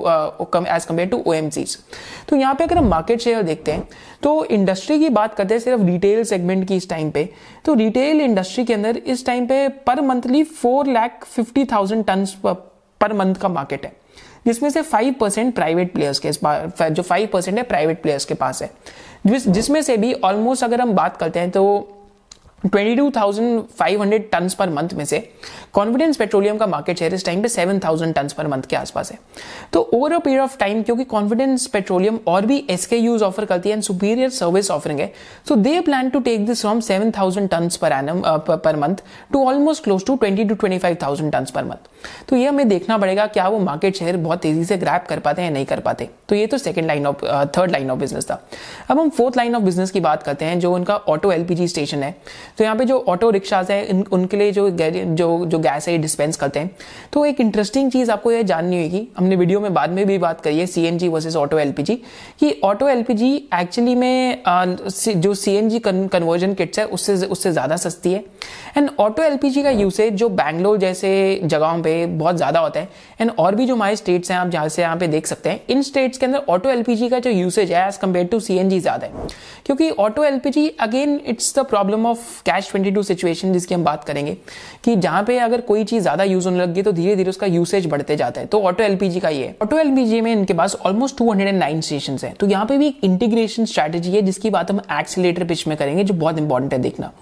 as 0.57 0.85
compare 0.85 1.09
to 1.09 1.17
ओ 1.19 1.35
तो 2.29 2.37
यहाँ 2.37 2.55
पे 2.55 2.65
अगर 2.65 2.79
हम 2.79 2.89
मार्केट 2.89 3.21
शेयर 3.21 3.43
देखते 3.43 3.73
हैं 3.73 3.89
तो 4.23 4.45
इंडस्ट्री 4.45 4.99
की 4.99 5.09
बात 5.09 5.35
करते 5.35 5.55
हैं 5.55 5.61
सिर्फ़ 5.61 5.83
रिटेल 5.83 6.23
सेगमेंट 6.25 6.67
की 6.69 6.77
इस 6.77 6.89
टाइम 6.89 7.11
पे। 7.11 7.29
तो 7.65 7.75
रिटेल 7.75 8.21
इंडस्ट्री 8.21 8.65
के 8.65 8.75
अंदर 8.75 8.97
इस 8.97 9.25
टाइम 9.27 9.47
पे 9.47 9.69
per 9.87 10.01
monthly 10.01 10.43
four 10.45 10.87
lakh 10.87 11.25
fifty 11.25 11.65
thousand 11.65 12.05
ton 12.05 12.27
per 12.47 13.13
month 13.13 13.35
का 13.35 13.49
मार्केट 13.49 13.85
है। 13.85 13.93
जिसमें 14.47 14.69
से 14.71 14.83
फाइव 14.83 15.15
परसेंट 15.21 15.55
प्राइवेट 15.55 15.93
प्लेयर्स 15.93 16.21
के 16.27 16.31
जो 16.91 17.03
फाइव 17.03 17.29
परसेंट 17.33 17.57
है 17.59 17.63
प्राइवेट 17.65 18.03
प्लेयर्स 18.03 18.25
के 18.25 18.35
पास 18.35 18.63
है। 18.63 18.71
जिस, 19.27 19.49
जिसमें 19.49 19.83
से 19.83 19.97
भी 19.97 20.13
ऑलमोस्ट 20.15 20.65
अगर 20.65 20.81
हम 20.81 20.93
बात 20.93 21.17
करते 21.17 21.41
हैं 21.41 21.51
तो 21.51 21.99
22,500 22.65 24.19
टन 24.33 24.49
पर 24.59 24.71
मंथ 24.71 24.89
में 24.95 25.05
से 25.05 25.19
कॉन्फिडेंस 25.75 26.17
पेट्रोलियम 26.17 26.57
का 26.59 26.67
मार्केट 26.67 26.99
शेयर 26.99 27.15
इस 27.15 27.25
टाइम 27.27 27.43
पे 27.43 27.49
7,000 27.49 28.13
टन 28.15 28.29
पर 28.39 28.47
मंथ 28.47 28.63
के 28.63 28.77
आसपास 28.77 29.11
है। 29.13 29.19
तो 29.73 29.81
over 29.95 30.13
a 30.13 30.19
period 30.19 30.41
of 30.41 30.57
time 30.59 30.83
क्योंकि 30.83 31.05
कॉन्फिडेंस 31.05 31.67
पेट्रोलियम 31.67 32.19
और 32.27 32.47
भी 32.47 32.65
एसके 32.71 32.97
यूज़ 32.97 33.25
ऑफ़र 33.25 33.45
करती 33.45 33.69
है 33.69 33.75
एंड 33.75 33.83
सुपीरियर 33.83 34.31
सर्विस 34.31 34.71
ऑफरिंग 34.71 35.01
है 35.01 35.13
so 35.49 35.57
they 35.57 35.81
plan 35.81 36.11
to 36.11 36.21
take 36.21 36.47
this 36.47 36.61
from 36.61 36.81
7,000 36.81 37.49
ton 37.51 37.69
per 37.83 37.93
annum 37.93 38.23
per 38.57 38.77
month 38.77 38.97
to 39.33 39.45
almost 39.47 39.85
close 39.85 40.05
to 40.07 40.17
20 40.25 40.49
to 40.49 40.55
25,000 40.57 41.33
ton 41.33 41.47
per 41.55 41.65
month 41.65 41.89
तो 42.29 42.37
ये 42.37 42.47
हमें 42.47 42.69
देखना 42.69 42.99
पड़ेगा 42.99 43.27
क्या 43.27 43.49
वो 43.49 43.59
मार्केट 43.61 43.97
शेयर 43.97 44.17
बहुत 44.19 44.41
तेज़ी 44.43 44.65
से 44.65 44.77
ग्रैप 44.77 45.07
कर 45.09 45.19
पाते 45.19 45.43
हैं 45.43 45.51
नहीं 45.51 45.67
कर 45.67 45.81
पाते। 45.81 46.09
तो 46.29 46.35
ये 46.35 46.47
तो 46.47 46.59
second 46.59 46.87
line 46.87 47.07
of 47.07 47.25
third 47.57 47.71
line 47.71 47.91
of 47.91 47.99
business 47.99 48.25
था। 48.31 48.41
अब 48.91 49.01
हम 49.01 49.11
फोर्थ 49.11 49.37
लाइन 49.37 49.55
ऑफ़ 49.57 49.63
बिज़नेस 49.63 49.91
की 49.91 50.01
बात 50.01 50.23
करते 50.23 50.45
हैं 50.45 50.59
जो 50.61 50.73
उनका 50.75 50.97
ऑटो 51.09 51.33
एलपीजी 51.33 51.69
स्टेशन 51.69 52.03
है। 52.03 52.15
तो 52.59 52.65
यहाँ 52.65 52.77
पे 52.77 52.85
जो 52.85 52.99
ऑटो 53.09 53.31
रिक्शाज 53.31 53.71
है 53.71 54.03
उनके 54.13 54.37
लिए 54.37 54.53
जो 54.53 54.69
जो 54.71 55.45
जो 55.47 55.59
गैस 55.59 55.89
है 55.89 55.95
ये 55.95 55.99
डिस्पेंस 56.01 56.37
करते 56.37 56.61
हैं। 56.61 56.71
तो 57.13 57.25
एक 57.27 57.41
इंटरेस्टिंग 57.41 57.91
चीज़ 57.93 58.11
आपको 58.11 58.33
ये 58.33 58.43
जाननी 58.45 58.83
होगी 58.83 59.07
हमने 59.17 59.37
वीडियो 59.37 59.61
में 59.61 59.73
बाद 59.75 59.91
में 59.91 60.05
भी 60.07 60.19
बात 60.19 60.41
करी 60.41 60.59
है 60.59 60.67
सीएनजी 60.69 61.09
वर्सेज 61.09 61.37
ऑटो 61.37 61.59
एलपीजी 61.59 61.95
कि 62.41 62.55
ऑटो 62.65 62.89
एलपीजी 62.89 63.35
एक्चुअली 63.55 63.95
में 63.95 64.43
जो 65.17 65.35
सीएनजी 65.35 65.79
कन्वर्जन 65.81 66.55
किट्स 66.55 66.79
है 66.79 66.85
उससे 66.87 67.15
उससे 67.27 67.53
ज़्यादा 67.53 67.77
सस्ती 67.79 68.13
है। 68.13 68.25
एंड 68.77 68.91
ऑटो 69.01 69.23
एलपीजी 69.23 69.63
का 69.63 69.71
यूसेज 69.71 70.15
जो 70.15 70.29
बैंगलोर 70.31 70.79
जैसे 70.79 71.41
जगहों 71.45 71.83
पे 71.83 71.95
बहुत 72.09 72.37
ज़्यादा 72.37 72.61
होता 72.61 72.81
है। 72.81 72.89
एंड 73.21 73.31
और 73.39 73.55
भी 73.55 73.67
जो 73.67 73.75
हमारे 73.75 73.97
स्टेट्स 73.97 74.31
हैं 74.31 74.39
आप 74.39 74.49
जहाँ 74.49 74.69
से 74.69 74.83
यहाँ 74.83 74.97
पे 74.97 75.07
देख 75.09 75.27
सकते 75.27 75.51
हैं 75.51 75.61
इन 75.71 75.83
स्टेट्स 75.83 76.19
के 76.19 76.27
अंदर 76.27 76.45
ऑटो 76.49 76.71
एलपीजी 76.71 77.09
का 77.09 77.19
जो 77.19 77.31
यूसेज 77.31 77.73
है 77.73 77.87
एज 77.89 77.97
कंपेयर 77.97 78.27
टू 78.27 78.41
सीएनजी 78.41 78.81
ज़्यादा 78.81 79.07
है। 79.07 79.27
क्योंकि 79.67 79.91
auto 80.01 80.25
LPG 80.25 80.69
again 80.81 81.21
it's 81.27 81.55
the 81.59 81.65
problem 81.67 82.07
of 82.07 82.42
catch 82.47 82.71
twenty 82.71 82.91
two 82.91 83.03
situation 83.03 83.53
जिसकी 83.53 83.75
हम 83.75 83.85
बात 83.85 84.05
करेंगे, 84.05 84.37
कि 84.85 84.97
जहाँ 84.97 85.23
पे 85.25 85.39
अगर 85.39 85.61
कोई 85.63 85.85
चीज़ 85.85 86.03
ज़्यादा 86.03 86.25
यूज़ 86.25 86.49
होने 86.49 86.59
लगी 86.59 86.83
तो 86.83 86.93
धीरे 86.93 87.17
धीरे 87.17 87.31
उसका 87.31 87.47
यूसेज 87.47 87.87
बढ़ते 87.87 88.17
जाता 88.17 88.41
है। 88.41 88.47
तो 88.47 88.61
ऑटो 88.63 88.85
एलपीजी 88.85 89.21
का 89.21 89.29
ये 89.29 89.55
ऑटो 89.63 89.79
एलपीजी 89.79 90.21
में 90.21 90.33
इनके 90.33 90.55
पास 90.55 90.77
almost 90.77 91.19
two 91.19 91.31
hundred 91.31 91.49
and 91.49 91.59
nine 91.59 91.81
station 91.81 92.19
है। 92.23 92.33
तो 92.33 92.47
यहाँ 92.47 92.67
पे 92.67 92.79
भी 92.79 92.87
एक 92.87 93.01
इंटीग्रेशन 93.05 93.65
स्ट्रेटेजी 93.67 94.11
है, 94.13 94.23
जिसकी 94.23 94.51
बात 94.51 94.71
हम 94.71 94.81
एक्सीटर 94.93 95.45
पिच 95.45 95.67
में 95.67 95.77
करेंगे, 95.77 96.05
जो 96.05 96.15
बहुत 96.15 96.39
इंपॉर्टेंट 96.39 96.73
है 96.73 96.79
देखना। 96.81 97.13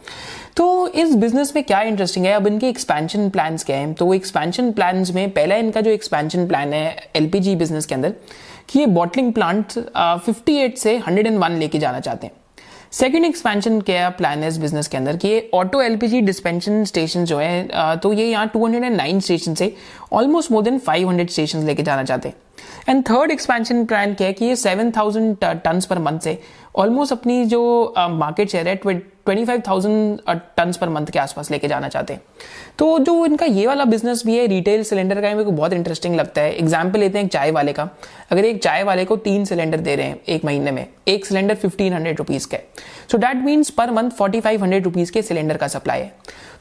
तो 0.57 0.89
इस 0.89 1.15
बिज़नेस 1.15 1.53
में 1.57 1.63
क्या 1.65 1.81
इंटरेस्टिंग 1.83 2.27
है? 2.27 2.33
अब 2.33 2.47
इनके 2.47 2.69
एक्सपेंशन 2.69 3.29
प्लान्स 3.31 3.65
क्या 3.65 3.77
हैं? 3.77 3.93
तो 3.95 4.13
एक्सपेंशन 4.15 4.71
प्लान्स 4.73 5.11
में 5.15 5.31
पहला 5.31 5.57
इनका 5.57 5.81
जो 5.81 5.91
एक्सपेंशन 5.91 6.47
प्लान 6.49 6.73
है 6.73 6.97
एलपीजी 7.17 7.55
बिज़नेस 7.57 7.87
के 7.87 7.95
अंदर, 7.95 8.15
कि 8.69 8.79
ये 8.79 8.87
बॉटलिंग 8.89 9.33
प्लांट 9.33 9.73
58 9.97 10.77
से 10.79 10.99
101 10.99 11.59
लेके 11.59 11.79
जाना 11.79 12.01
चाहते 12.01 12.27
हैं। 12.27 12.33
सेकेंड 12.93 13.25
एक्सपेंशन 13.25 13.81
क्या 13.81 14.09
प्लान 14.11 14.43
है 14.43 14.49
इस 14.49 14.57
बिज़नेस 14.59 14.89
के 14.89 14.97
अंदर 14.97 15.17
कि 15.17 15.51
ऑटो 15.55 15.83
एलपीजी 15.83 16.21
डिस्पेंशन 16.21 16.85
स्टेशन 16.85 17.25
जो 17.25 17.39
है 17.39 17.97
तो 17.97 18.13
ये 18.13 18.25
यहाँ 18.31 18.51
209 18.53 19.21
स्टेशन 19.21 19.55
से 19.55 19.73
ऑलमोस्ट 20.13 20.51
मोर 20.53 20.63
देन 20.63 20.79
500 20.89 21.29
स्टेशन 21.31 21.67
लेके 21.67 21.83
जाना 21.83 22.05
चाहते 22.05 22.29
हैं। 22.29 22.37
एंड 22.89 23.03
थर्ड 23.05 23.31
एक्सपेंशन 23.31 23.85
प्लान 23.85 24.15
क्या 24.15 24.27
है 24.27 24.33
कि 24.33 24.45
ये 24.45 24.57
7000 24.57 25.55
टन 25.65 25.81
पर 25.91 25.99
मंथ 25.99 26.21
से 26.21 26.39
ऑलमोस्ट 26.77 27.13
अपनी 27.13 27.45
जो 27.45 27.95
मार्केट 27.99 28.49
शेयर 28.49 28.69
है 28.69 28.75
twenty 28.77 29.45
five 29.45 29.63
thousand 29.69 30.21
ton 30.57 30.73
per 30.81 30.89
month 30.89 31.07
के 31.07 31.19
आसपास 31.19 31.51
लेके 31.51 31.69
जाना 31.69 31.89
चाहते 31.89 32.13
हैं। 32.13 32.23
तो 32.79 32.99
जो 32.99 33.25
इनका 33.27 33.47
ये 33.47 33.67
वाला 33.67 33.85
बिज़नेस 33.85 34.23
भी 34.27 34.37
है 34.37 34.47
रिटेल 34.47 34.83
सिलेंडर 34.85 35.21
का 35.21 35.29
मेरे 35.29 35.45
को 35.45 35.51
बहुत 35.53 35.73
इंटरेस्टिंग 35.73 36.15
लगता 36.17 36.43
है। 36.43 36.53
एग्ज़ाम्पल 36.53 37.01
लेते 37.01 37.19
हैं 37.19 37.25
एक 37.25 37.33
चाय 37.33 37.51
वाले 37.51 37.73
का। 37.73 37.89
अगर 38.31 38.45
एक 38.45 38.63
चाय 38.63 38.83
वाले 38.83 39.05
को 39.05 39.17
तीन 39.19 39.45
सिलेंडर 39.45 39.81
दे 39.81 39.97
रहे 39.97 40.07
हैं 40.07 40.21
एक 40.29 40.45
महीने 40.45 40.71
में, 40.71 40.87
एक 41.09 41.27
सिलेंडर 41.27 41.55
फिफ्टीन 41.55 41.93
हंड्रेड 41.93 42.19
रुपीज़ 42.19 42.47
का 42.49 42.59
so 43.13 43.19
that 43.19 43.37
means 43.37 43.71
per 43.71 43.91
month 43.91 44.11
forty 44.11 44.41
five 44.41 44.63
hundred 44.63 44.85
rupees 44.85 45.13
के 45.13 45.23
सिलेंडर 45.23 45.57
का 45.57 45.69
सप्लाई 45.69 46.01
है। 46.01 46.13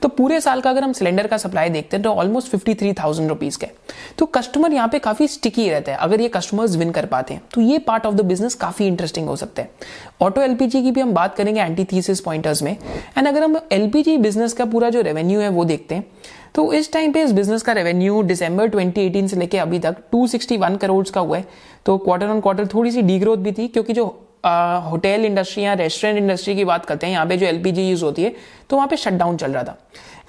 तो 0.01 0.07
पूरे 0.09 0.39
साल 0.41 0.61
का 0.61 0.69
अगर 0.69 0.83
हम 0.83 0.93
सिलेंडर 0.93 1.27
का 1.27 1.37
सप्लाई 1.37 1.69
देखते 1.69 1.97
हैं 1.97 2.03
तो 2.03 2.11
almost 2.11 2.47
fifty 2.47 2.73
three 2.75 2.93
thousand 2.93 3.29
rupees 3.29 3.57
का। 3.57 3.67
तो 4.17 4.25
कस्टमर 4.27 4.73
यहाँ 4.73 4.87
पे 4.87 4.99
काफ़ी 4.99 5.27
स्टिकी 5.27 5.69
रहता 5.69 5.91
है, 5.91 5.97
अगर 5.97 6.21
ये 6.21 6.27
कस्टमर्स 6.29 6.75
विन 6.75 6.91
कर 6.91 7.05
पाते 7.05 7.33
हैं। 7.33 7.41
तो 7.53 7.61
ये 7.61 7.79
पार्ट 7.79 8.05
ऑफ़ 8.05 8.15
द 8.15 8.25
बिज़नेस 8.25 8.55
काफ़ी 8.55 8.87
इंटरेस्टिंग 8.87 9.27
हो 9.27 9.35
सकता 9.35 9.61
है। 9.61 9.71
ऑटो 10.21 10.41
एलपीजी 10.41 10.81
की 10.83 10.91
भी 10.91 11.01
हम 11.01 11.13
बात 11.13 11.35
करेंगे 11.35 11.61
एंटी 11.61 11.85
थीसिस 11.85 12.21
पॉइंटर्स 12.21 12.61
में। 12.63 12.71
एंड 13.17 13.27
अगर 13.27 13.43
हम 13.43 13.59
एलपीजी 13.71 14.17
बिज़नेस 14.17 14.53
का 14.53 14.65
पूरा 14.65 14.89
जो 14.89 15.01
रेवेन्यू 15.01 15.39
है 15.39 15.49
वो 15.49 15.65
देखते 15.65 15.95
हैं 15.95 16.05
तो 16.55 16.71
इस 16.73 16.91
टाइम 16.93 17.11
पे 17.11 17.21
इस 17.23 17.31
बिज़नेस 17.31 17.61
का 17.61 17.73
रेवेन्यू 17.73 18.21
दिसंबर 18.23 18.69
2018 18.69 19.27
से 19.27 19.35
लेके 19.35 19.57
अभी 19.57 19.79
तक 19.79 19.97
261 20.13 20.77
करोड़ 20.77 21.05
का 21.09 21.21
हुआ 21.21 21.37
है। 21.37 21.45
तो 21.85 21.97
क्वार्टर 21.97 22.27
ऑन 22.27 22.39
क्वार्टर 22.41 22.67
थोड़ी 22.67 22.91
सी 22.91 23.01
डी 23.01 23.19
ग्रोथ 23.19 23.37
भी 23.37 23.51
थी, 23.51 23.67
क्योंकि 23.67 23.93
जो 23.93 24.05
होटल 24.43 25.25
इंडस्ट्री 25.25 25.63
या 25.63 25.73
रेस्टोरेंट 25.75 26.17
इंडस्ट्री 26.17 26.55
की 26.55 26.63
बात 26.65 26.85
करते 26.85 27.07
हैं, 27.07 27.13
यहाँ 27.13 27.25
पे 27.25 27.37
जो 27.37 27.45
एलपीजी 27.45 27.89
यूज़ 27.89 28.03
होती 28.03 28.23
है 28.23 28.33
तो 28.69 28.75
वहाँ 28.75 28.87
पे 28.87 28.97
शटडाउन 28.97 29.37
चल 29.37 29.51
रहा 29.51 29.63
था। 29.63 29.77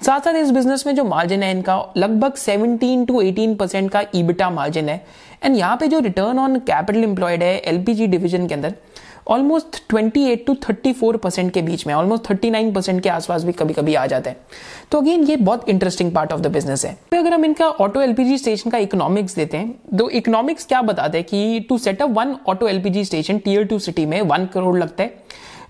साथ 0.05 0.19
साथ 0.19 0.33
इस 0.35 0.51
बिज़नेस 0.51 0.85
में 0.87 0.93
जो 0.95 1.03
मार्जिन 1.03 1.43
है, 1.43 1.51
इनका 1.51 1.93
लगभग 1.97 2.35
17 2.37 3.05
टू 3.07 3.21
18 3.21 3.55
परसेंट 3.57 3.91
का 3.91 4.03
ईबिटा 4.15 4.49
मार्जिन 4.49 4.89
है। 4.89 5.05
एंड 5.43 5.55
यहाँ 5.57 5.77
पे 5.77 5.87
जो 5.87 5.99
रिटर्न 5.99 6.39
ऑन 6.39 6.59
कैपिटल 6.61 7.03
एम्प्लॉयड 7.03 7.43
है 7.43 7.57
एलपीजी 7.59 8.07
डिवीज़न 8.07 8.47
के 8.47 8.53
अंदर 8.53 8.73
ऑलमोस्ट 9.27 9.77
28 9.93 10.45
टू 10.47 10.53
34 10.63 11.17
परसेंट 11.17 11.51
के 11.53 11.61
बीच 11.61 11.85
में 11.87 11.93
ऑलमोस्ट 11.93 12.23
39 12.25 12.73
परसेंट 12.75 13.01
के 13.03 13.09
आसपास 13.09 13.43
भी 13.43 13.51
कभी 13.53 13.73
कभी 13.73 13.95
आ 13.95 14.05
जाते 14.05 14.29
हैं। 14.29 14.37
तो 14.91 15.01
अगेन 15.01 15.23
ये 15.23 15.35
बहुत 15.37 15.69
interesting 15.69 16.11
part 16.11 16.33
of 16.33 16.41
the 16.41 16.47
business 16.47 16.85
है। 16.85 16.93
तो 17.11 17.17
अगर 17.17 17.33
हम 17.33 17.45
इनका 17.45 17.67
ऑटो 17.67 18.01
एलपीजी 18.01 18.37
स्टेशन 18.37 18.69
का 18.69 18.77
इकोनॉमिक्स 18.79 19.35
देते 19.35 19.57
हैं 19.57 19.97
तो 19.97 20.09
इकोनॉमिक्स 20.11 20.65
क्या 20.65 20.81
बताते 20.81 21.17
हैं 21.17 21.27
कि 21.27 21.65
to 21.69 21.77
setup 21.77 22.09
one 22.11 22.35
auto 22.49 22.67
LPG 22.67 23.05
station 23.05 23.37
tier 23.39 23.65
two 23.65 23.79
city 23.79 24.05
में 24.05 24.21
वन 24.23 24.45
करोड़ 24.53 24.77
लगता 24.77 25.03
है। 25.03 25.19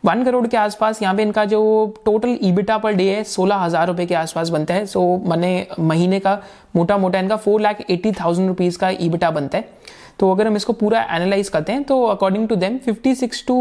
वन 0.05 0.23
करोड़ 0.23 0.47
के 0.47 0.57
आसपास 0.57 1.01
यहाँ 1.01 1.15
पे 1.15 1.21
इनका 1.21 1.43
जो 1.45 1.61
टोटल 2.05 2.37
ईबिटा 2.41 2.77
पर 2.77 2.93
डे 2.93 3.03
है, 3.05 3.23
सोलह 3.23 3.55
हज़ार 3.55 3.87
रुपए 3.87 4.05
के 4.05 4.15
आसपास 4.15 4.49
बनता 4.49 4.73
है। 4.73 4.85
सो 4.85 5.01
मैंने 5.25 5.67
महीने 5.79 6.19
का 6.19 6.41
मोटा 6.75 6.97
मोटा 6.97 7.19
इनका 7.19 7.35
four 7.37 7.61
lakh 7.61 7.81
eighty 7.89 8.11
thousand 8.11 8.47
rupees 8.47 8.77
का 8.77 8.89
ईबिटा 8.89 9.29
बनता 9.31 9.57
है। 9.57 9.99
तो 10.21 10.29
अगर 10.31 10.47
हम 10.47 10.55
इसको 10.55 10.73
पूरा 10.73 11.01
एनालाइज 11.11 11.47
करते 11.49 11.71
हैं 11.71 11.83
तो 11.83 12.03
according 12.05 12.47
to 12.47 12.55
them 12.55 12.77
56 12.79 13.45
to 13.47 13.55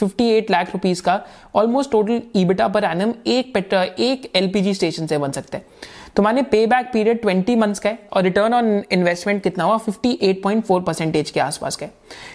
58 0.00 0.50
lakh 0.50 0.72
rupees 0.72 1.00
का 1.00 1.20
almost 1.54 1.90
total 1.90 2.20
EBITDA 2.36 2.68
per 2.68 2.84
annum 2.84 3.12
एक 3.26 3.52
पेट्रोल 3.54 4.02
एक 4.04 4.30
एलपीजी 4.36 4.74
स्टेशन 4.74 5.06
से 5.06 5.18
बन 5.18 5.30
सकते 5.30 5.56
हैं। 5.56 5.64
तो 6.16 6.22
माने 6.22 6.42
पे 6.42 6.66
बैक 6.66 6.90
पीरियड 6.92 7.20
20 7.22 7.56
मंथ्स 7.56 7.78
का 7.78 7.90
है 7.90 7.98
और 8.12 8.22
रिटर्न 8.22 8.54
ऑन 8.54 8.82
इन्वेस्टमेंट 8.92 9.42
कितना 9.42 9.64
हुआ? 9.64 9.78
58.4 9.78 10.82
परसेंटेज 10.86 11.30
के 11.30 11.40
आसपास 11.40 11.76
का 11.76 11.86
है। 11.86 11.92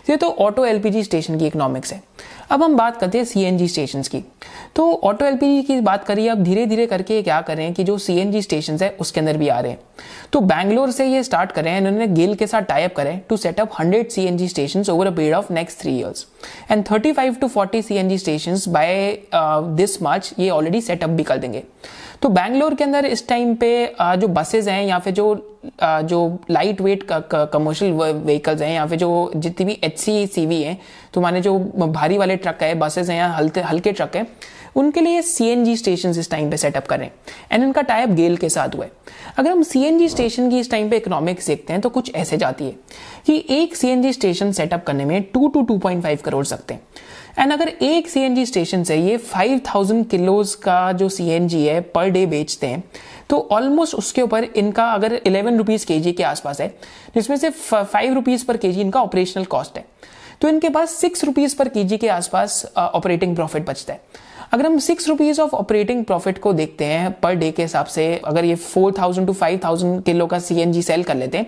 ये 0.10 0.18
तो 0.18 0.30
ऑटो 0.30 0.66
एलपीजी 0.66 1.04
स्टेशन 1.04 1.40
की 1.40 1.48
इकोनॉमिक्स 1.48 1.94
है। 1.94 2.02
अब 2.50 2.64
हम 2.64 2.76
बात 2.78 2.98
करते 2.98 3.18
हैं 3.18 3.26
सीएनजी 3.26 3.68
स्टेशन 3.68 4.02
की। 4.04 4.24
तो 4.76 4.92
ऑटो 4.94 5.26
एलपीजी 5.26 5.62
की 5.64 5.80
बात 5.82 6.04
करिए, 6.06 6.28
अब 6.30 6.44
धीरे 6.44 6.66
धीरे 6.66 6.86
करके 6.86 7.22
क्या 7.24 7.40
कर 7.42 7.56
रहे 7.58 7.66
हैं 7.66 7.74
कि 7.76 7.84
जो 7.84 7.98
सीएनजी 7.98 8.42
स्टेशन 8.42 8.78
है, 8.82 8.90
उसके 8.92 9.20
अंदर 9.20 9.38
भी 9.38 9.48
आ 9.48 9.60
रहे 9.60 9.72
हैं। 9.72 9.80
तो 10.34 10.40
बैंगलोर 10.42 10.92
से 10.92 11.06
ये 11.06 11.24
स्टार्ट 11.24 11.52
कर 11.52 11.64
रहे 11.64 11.74
हैं, 11.74 11.82
इन्होंने 11.82 12.08
गेल 12.08 12.36
के 12.36 12.48
साथ 12.48 12.62
टाइप 12.64 12.96
करें 12.96 13.20
to 13.30 13.38
setup 13.38 13.72
hundred 13.80 14.10
C 14.10 14.26
N 14.26 14.38
G 14.38 14.48
station 14.48 14.84
over 14.92 15.08
a 15.08 15.12
period 15.12 15.36
of 15.36 15.54
next 15.54 15.80
three 15.80 15.98
years 15.98 16.26
and 16.72 16.84
thirty 16.92 17.12
five 17.12 17.36
to 17.42 17.48
forty 17.48 17.82
C 17.82 17.96
N 17.96 18.10
G 18.10 18.18
station 18.18 18.60
by 18.70 19.18
this 19.36 20.02
March 20.02 20.34
ये 20.40 20.50
ऑलरेडी 20.50 20.82
सेटअप 20.82 21.10
भी 21.10 21.24
कर 21.24 21.38
देंगे। 21.38 21.64
तो 22.22 22.30
बैंगलोर 22.30 22.76
के 22.76 22.84
अंदर 22.84 23.06
इस 23.06 23.28
टाइम 23.28 23.54
पे 23.56 23.70
जो 24.02 24.28
बसेज 24.28 24.70
हैं 24.70 24.86
या 24.86 25.00
फिर 25.00 25.14
जो 25.14 25.36
जो 25.82 26.40
लाइट 26.52 26.82
वेट 26.82 27.08
कमर्शियल 27.12 27.92
व्हीकल्स 27.92 28.62
हैं 28.62 28.74
या 28.74 28.86
फिर 28.86 28.98
जो 28.98 29.32
जितनी 29.36 29.66
भी 29.66 29.80
एच 29.84 29.98
सी 30.00 30.26
सी 30.28 30.46
वी 30.46 30.62
हैं 30.64 30.78
तो 31.14 31.22
माने 31.22 31.42
जो 31.42 31.58
भारी 31.78 32.18
वाले 32.18 32.36
ट्रक 32.38 32.64
है 32.64 32.74
बसेज 32.76 33.10
हैं 33.10 33.18
या 33.18 33.28
हल्के 33.28 33.62
हल्के 33.62 33.92
ट्रक 33.92 34.16
है, 34.16 34.26
उनके 34.76 35.02
लिए 35.02 35.22
सीएनजी 35.22 35.76
स्टेशन 35.78 36.10
इस 36.10 36.30
टाइम 36.32 36.50
पे 36.52 36.58
सेटअप 36.58 36.86
करें। 36.88 37.10
एंड 37.52 37.64
इनका 37.64 37.82
टाइप 37.82 38.10
गेल 38.10 38.38
के 38.38 38.50
साथ 38.50 38.76
हुआ 38.76 38.86
है। 38.86 38.92
अगर 39.38 39.52
हम 39.52 39.64
सीएनजी 39.64 40.10
स्टेशन 40.10 40.50
की 40.50 40.60
इस 40.60 40.72
टाइम 40.72 40.90
पे 40.90 40.98
इकोनॉमिक्स 40.98 41.48
देखते 41.48 41.74
हैं 41.74 41.82
तो 41.82 41.90
कुछ 41.90 42.14
ऐसे 42.16 42.38
जाती 42.38 42.66
है 42.66 42.76
कि 43.26 43.44
एक 43.50 43.76
सीएनजी 43.76 44.14
स्टेशन 44.14 44.52
सेटअप 44.52 44.84
करने 44.88 45.06
में 45.06 45.22
two 45.34 45.48
to 45.48 45.62
two 45.62 45.78
point 45.78 46.04
five 46.04 46.20
crore 46.26 46.46
सकते 46.46 46.74
हैं। 46.74 46.82
एंड 47.38 47.52
अगर 47.54 47.68
एक 47.68 48.08
सीएनजी 48.10 48.46
स्टेशन 48.46 48.84
से 48.84 48.96
ये 48.96 49.18
5000 49.30 50.06
किलोज 50.10 50.54
का 50.56 50.92
जो 50.92 51.10
सीएनजी 51.10 51.66
है 51.66 51.80
पर 51.96 52.10
डे 52.10 52.26
बेचते 52.26 52.68
हैं 52.68 52.84
तो 53.30 53.40
ऑलमोस्ट 53.52 53.96
उसके 53.96 54.22
ऊपर 54.22 54.44
इनका 54.44 54.86
अगर 54.92 55.14
इलेवन 55.28 55.58
रुपीज़ 55.58 55.86
के 55.86 56.12
के 56.12 56.24
आसपास 56.24 56.62
है, 56.62 56.68
जिसमें 57.16 57.38
से 57.38 57.50
फाइव 57.50 58.14
रुपीज़ 58.14 58.46
पर 58.46 58.58
के 58.58 58.70
इनका 58.72 59.02
ऑपरेशनल 59.02 59.46
कॉस्ट 59.46 59.78
है 59.78 59.86
तो 60.42 60.50
इनके 60.50 60.70
पास 60.70 60.92
सिक्स 60.92 61.24
रुपीज़ 61.24 61.56
पर 61.58 61.70
के 61.70 61.98
के 61.98 62.08
आसपास 62.10 62.66
ऑपरेटिंग 62.78 63.36
प्रॉफिट 63.36 63.66
बचता 63.68 63.94
है। 63.94 64.02
अगर 64.54 64.66
हम 64.66 64.78
six 64.80 65.08
rupees 65.08 65.42
of 65.42 65.56
operating 65.56 66.04
profit 66.06 66.38
को 66.38 66.54
देखते 66.54 66.86
हैं 66.86 67.12
पर 67.22 67.36
डे 67.36 67.52
के 67.52 67.62
हिसाब 67.62 67.86
से, 67.86 68.16
अगर 68.26 68.46
ये 68.46 68.56
four 68.56 68.94
thousand 69.00 69.28
to 69.28 69.34
five 69.34 69.60
thousand 69.64 70.04
kilo 70.04 70.28
का 70.28 70.40
सीएनजी 70.40 70.82
सेल 70.82 71.04
कर 71.04 71.16
लेते 71.16 71.38
हैं 71.38 71.48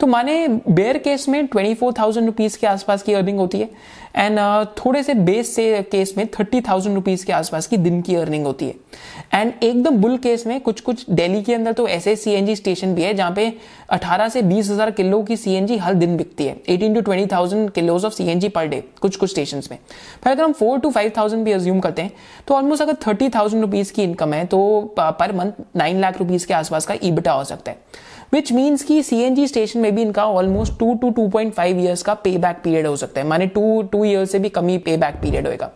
तो 0.00 0.06
माने 0.06 0.46
बेयर 0.48 0.98
केस 0.98 1.28
में 1.28 1.46
ट्वेंटी 1.46 1.74
फोर 1.74 1.92
थाउज़ेंड 1.98 2.26
रुपीज़ 2.26 2.58
के 2.58 2.66
आसपास 2.66 3.02
की 3.02 3.12
अर्निंग 3.12 3.38
होती 3.38 3.60
है 3.60 3.68
एंड 4.16 4.38
uh, 4.38 4.66
थोड़े 4.78 5.02
से 5.02 5.14
बेस 5.14 5.54
से 5.54 5.82
केस 5.82 6.14
में 6.16 6.26
थर्टी 6.28 6.60
थाउज़ेंड 6.60 6.94
रुपीज़ 6.94 7.24
के 7.26 7.32
आसपास 7.32 7.66
की 7.66 7.76
दिन 7.76 8.00
की 8.02 8.14
अर्निंग 8.16 8.44
होती 8.46 8.66
है। 8.66 8.74
एंड 9.34 9.52
एकदम 9.62 9.96
बुल 9.96 10.16
केस 10.18 10.46
में 10.46 10.60
कुछ 10.60 10.80
कुछ 10.80 11.04
दिल्ली 11.10 11.42
के 11.42 11.54
अंदर 11.54 11.72
तो 11.72 11.86
ऐसे 11.88 12.14
सीएनजी 12.16 12.56
स्टेशन 12.56 12.94
भी 12.94 13.02
है 13.02 13.12
जहाँ 13.14 13.32
पे 13.32 13.52
18 13.94 14.28
से 14.30 14.42
बीस 14.42 14.70
हज़ार 14.70 14.90
किलो 14.90 15.22
की 15.22 15.36
सीएनजी 15.36 15.76
हर 15.76 15.94
दिन 15.94 16.16
बिकती 16.16 16.44
है। 16.44 16.56
18 16.66 16.94
to 16.94 17.00
twenty 17.00 17.26
thousand 17.34 17.70
kilos 17.70 18.04
of 18.04 18.14
CNG 18.14 18.48
per 18.48 18.66
day 18.66 18.82
कुछ 19.00 19.16
कुछ 19.16 19.30
स्टेशन 19.30 19.62
में। 19.70 19.78
फिर 20.24 20.32
अगर 20.32 20.42
हम 20.44 20.52
फोर 20.52 20.78
टू 20.80 20.90
फाइव 20.90 21.12
थाउज़ेंड 21.16 21.44
भी 21.44 21.52
अज्यूम 21.52 21.80
करते 21.80 22.02
हैं 22.02 22.12
तो 22.48 22.54
ऑलमोस्ट 22.54 22.82
अगर 22.82 22.96
थर्टी 23.06 23.28
थाउज़ेंड 23.28 23.62
रुपीज़ 23.62 23.92
की 23.92 24.02
इनकम 24.02 24.34
है 24.34 24.44
तो 24.46 24.80
per 24.98 25.36
month 25.36 25.62
nine 25.76 26.00
lakh 26.00 26.18
rupees 26.18 26.46
के 26.46 26.54
आसपास 26.54 26.86
का 26.86 26.94
ईबिटा 27.02 27.32
हो 27.32 27.44
सकता 27.44 27.70
है। 27.70 28.12
विच 28.32 28.52
मीन्स 28.52 28.82
की 28.82 29.02
सीएनजी 29.02 29.46
स्टेशन 29.48 29.80
में 29.80 29.94
भी 29.94 30.02
इनका 30.02 30.24
almost 30.26 30.78
two 30.78 30.94
to 30.94 31.10
two 31.10 31.26
point 31.28 31.52
five 31.54 31.78
years 31.80 32.02
का 32.02 32.14
पे 32.16 32.36
बैक 32.38 32.56
पीरियड 32.64 32.86
हो 32.86 32.96
सकता 32.96 33.20
है। 33.20 33.26
माने 33.26 33.46
टू 33.48 33.82
टू 33.92 34.04
ईयर्स 34.04 34.32
से 34.32 34.38
भी 34.38 34.48
कम 34.50 34.76
पे 34.84 34.96
बैक 34.96 35.14
पीरियड 35.22 35.46
होगा 35.46 35.70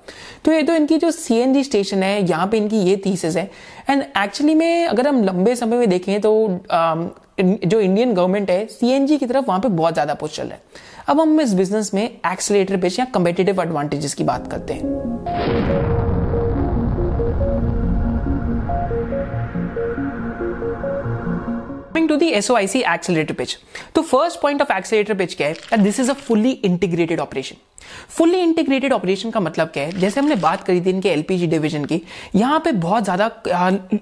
तो 0.44 0.52
ये 0.52 0.62
तो 0.62 0.74
इनकी 0.74 0.98
जो 0.98 1.10
सीएनजी 1.10 1.64
स्टेशन 1.64 2.02
है 2.02 2.20
यहाँ 2.22 2.46
पे 2.46 2.56
इनकी 2.56 2.80
ये 2.80 2.96
थीसिस 3.06 3.36
है। 3.36 3.50
एंड 3.90 4.02
एक्चुअली 4.02 4.54
में 4.54 4.86
अगर 4.86 5.08
हम 5.08 5.22
लंबे 5.24 5.54
समय 5.56 5.76
में 5.76 5.88
देखें 5.88 6.20
तो 6.20 6.36
um, 6.46 7.08
जो 7.40 7.80
इंडियन 7.80 8.12
गवर्नमेंट 8.14 8.50
है 8.50 8.66
सीएनजी 8.68 9.16
की 9.18 9.26
तरफ़ 9.26 9.44
वहाँ 9.46 9.60
पे 9.60 9.68
बहुत 9.70 9.94
ज़्यादा 9.94 10.14
पुश 10.14 10.36
चल 10.36 10.44
रहा 10.44 10.54
है। 10.54 10.86
अब 11.08 11.20
हम 11.20 11.40
इस 11.40 11.52
बिज़नेस 11.54 11.92
में 11.94 12.02
एक्सलेटर 12.02 12.76
पेश 12.76 12.98
या 12.98 13.04
कंपेटेटिव 13.14 13.62
एडवांटेजेस 13.62 14.14
की 14.14 14.24
बात 14.24 14.50
करते 14.50 14.74
हैं। 14.74 16.07
Coming 21.98 22.08
to 22.08 22.16
the 22.16 22.32
SOIC 22.38 22.82
accelerator 22.84 23.34
pitch. 23.34 23.56
तो 23.94 24.02
first 24.02 24.40
point 24.40 24.62
of 24.62 24.72
accelerator 24.72 25.14
pitch 25.14 25.34
क्या 25.34 25.48
है? 25.48 25.82
This 25.82 26.00
is 26.00 26.10
a 26.10 26.14
fully 26.14 26.50
integrated 26.64 27.20
operation 27.20 27.56
fully 28.10 28.38
integrated 28.38 28.92
operation 28.92 29.30
का 29.30 29.40
मतलब 29.40 29.68
क्या 29.68 29.82
है? 29.84 29.92
जैसे 30.00 30.20
हमने 30.20 30.34
बात 30.36 30.64
करी 30.64 30.80
थी 30.80 30.90
इनके 30.90 31.08
एलपीजी 31.08 31.46
डिवीज़न 31.46 31.84
की, 31.84 32.00
यहाँ 32.36 32.60
पे 32.64 32.72
बहुत 32.74 33.04
ज़्यादा 33.04 33.30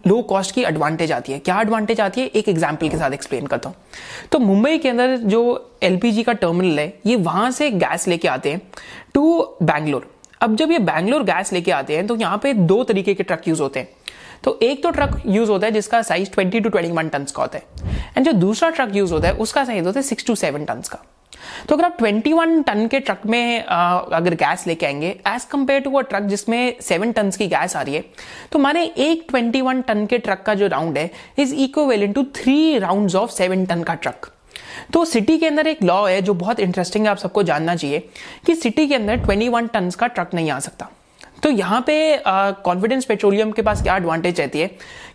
लो 0.07 0.21
कॉस्ट 0.31 0.55
की 0.55 0.63
एडवांटेज 0.65 1.13
आती 1.13 1.33
है। 1.33 1.39
क्या 1.39 1.61
एडवांटेज 1.61 2.01
आती 2.01 2.21
है? 2.21 2.27
एक 2.29 2.49
एग्ज़ाम्पल 2.49 2.89
के 2.89 2.97
साथ 2.97 3.13
एक्सप्लेन 3.13 3.47
करता 3.47 3.69
हूँ। 3.69 3.77
तो 4.33 4.39
मुंबई 4.39 4.79
के 4.79 4.89
अंदर 4.89 5.17
जो 5.17 5.43
एलपीजी 5.83 6.23
का 6.23 6.33
टर्मिनल 6.35 6.79
है, 6.79 6.93
ये 7.07 7.17
वहाँ 7.19 7.51
से 7.51 7.71
गैस 7.73 8.09
लेके 8.09 8.29
आते 8.29 8.53
हैं 8.53 8.61
टू 9.15 9.43
बैंगलोर 9.63 10.11
अब 10.41 10.57
जब 10.57 10.71
ये 10.73 10.79
बैंगलोर 10.81 11.23
गैस 11.25 11.53
लेके 11.53 11.71
आते 11.73 11.97
हैं 11.97 12.07
तो 12.07 12.17
यहाँ 12.17 12.39
पे 12.39 12.53
दो 12.55 12.83
तरीके 12.85 13.15
के 13.15 13.23
ट्रक 13.23 13.49
यूज़ 13.49 13.63
होते 13.63 13.81
हैं। 13.81 13.89
तो 14.45 14.59
एक 14.63 14.83
तो 14.83 14.91
ट्रक 14.91 15.21
यूज़ 15.27 15.51
होता 15.51 15.67
है 15.67 15.73
जिसका 15.73 16.03
साइज़ 16.03 16.31
20 16.31 16.63
टू 16.63 16.71
21 16.71 17.11
टन 17.13 17.25
का 17.37 17.43
होता 17.43 17.59
है। 17.59 17.65
एंड 18.17 18.27
जो 18.27 18.33
दूसरा 18.33 18.71
ट्रक 18.71 18.97
यूज़ 18.97 19.13
होता 19.13 19.29
है 19.29 19.35
उसका 19.37 19.65
साइज़ 19.65 19.87
होता 19.87 19.99
है 20.01 20.03
सिक्स 20.03 20.27
टू 20.27 20.35
सेवन 20.35 20.65
टन 20.65 20.81
का। 20.91 21.05
तो 21.69 21.75
अगर 21.75 21.85
आप 21.85 21.97
21 22.03 22.63
टन 22.67 22.87
के 22.87 23.01
ट्रक 23.01 23.27
में 23.27 23.65
आ, 23.65 23.99
अगर 23.99 24.35
गैस 24.35 24.67
लेके 24.67 24.87
आएँगे 24.87 25.09
as 25.29 25.45
compared 25.45 25.81
to 25.81 25.97
a 25.99 26.01
truck 26.03 26.23
जिसमें 26.23 26.77
सेवन 26.83 27.13
टन 27.13 27.31
की 27.31 27.47
गैस 27.49 27.77
आ 27.77 27.83
रही 27.83 27.95
है 27.95 28.05
तो 28.53 28.59
माने 28.59 28.85
एक 28.99 29.33
21 29.33 29.83
टन 29.87 30.07
के 30.07 30.19
ट्रक 30.19 30.43
का 30.47 30.55
जो 30.55 30.67
राउंड 30.67 30.99
है 30.99 31.11
is 31.39 31.55
equal 31.55 32.07
to 32.07 32.25
three 32.37 32.79
round 32.79 33.15
of 33.15 33.31
seven 33.31 33.65
ton 33.67 33.83
का 33.83 33.95
ट्रक 33.95 34.31
तो 34.93 35.05
सिटी 35.05 35.39
के 35.39 35.47
अंदर 35.47 35.67
एक 35.67 35.83
लॉ 35.83 36.05
है 36.07 36.21
जो 36.23 36.35
बहुत 36.35 36.61
इंटरेस्टिंग 36.61 37.05
है 37.05 37.11
आप 37.11 37.19
सबको 37.19 37.43
जानना 37.43 37.75
चाहिए 37.77 37.99
कि 38.47 38.55
सिटी 38.55 38.87
के 38.87 38.95
अंदर 38.95 39.27
21 39.27 39.73
टन 39.73 39.91
का 39.91 40.07
ट्रक 40.07 40.35
नहीं 40.35 40.51
आ 40.51 40.59
सकता। 40.59 40.91
तो 41.47 41.51
यहाँ 41.51 41.81
पे 41.87 41.97
कॉन्फिडेंस 42.27 43.05
पेट्रोलियम 43.05 43.51
के 43.53 43.63
पास 43.63 43.83
क्या 43.83 43.97
एडवांटेज 43.97 44.41
रहती 44.41 44.61
है? 44.61 44.67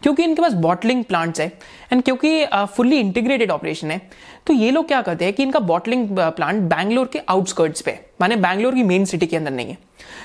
क्योंकि 0.03 0.23
इनके 0.23 0.41
पास 0.41 0.53
बॉटलिंग 0.55 1.03
प्लांट्स 1.03 1.39
है 1.39 1.47
एंड 1.91 2.03
क्योंकि 2.03 2.45
फुल्ली 2.75 2.99
इंटीग्रेटेड 2.99 3.51
ऑपरेशन 3.51 3.91
है 3.91 3.99
तो 4.47 4.53
ये 4.53 4.69
लोग 4.71 4.87
क्या 4.87 5.01
करते 5.01 5.25
हैं 5.25 5.33
कि 5.33 5.43
इनका 5.43 5.59
बॉटलिंग 5.61 6.07
प्लांट 6.11 6.61
बैंगलोर 6.63 7.09
के 7.13 7.19
आउटस्कर्ट्स 7.29 7.81
पे, 7.81 7.99
माने 8.21 8.35
बैंगलोर 8.37 8.75
की 8.75 8.83
मेन 8.83 9.05
सिटी 9.05 9.27
के 9.27 9.37
अंदर 9.37 9.51
नहीं 9.51 9.67
है। 9.67 9.77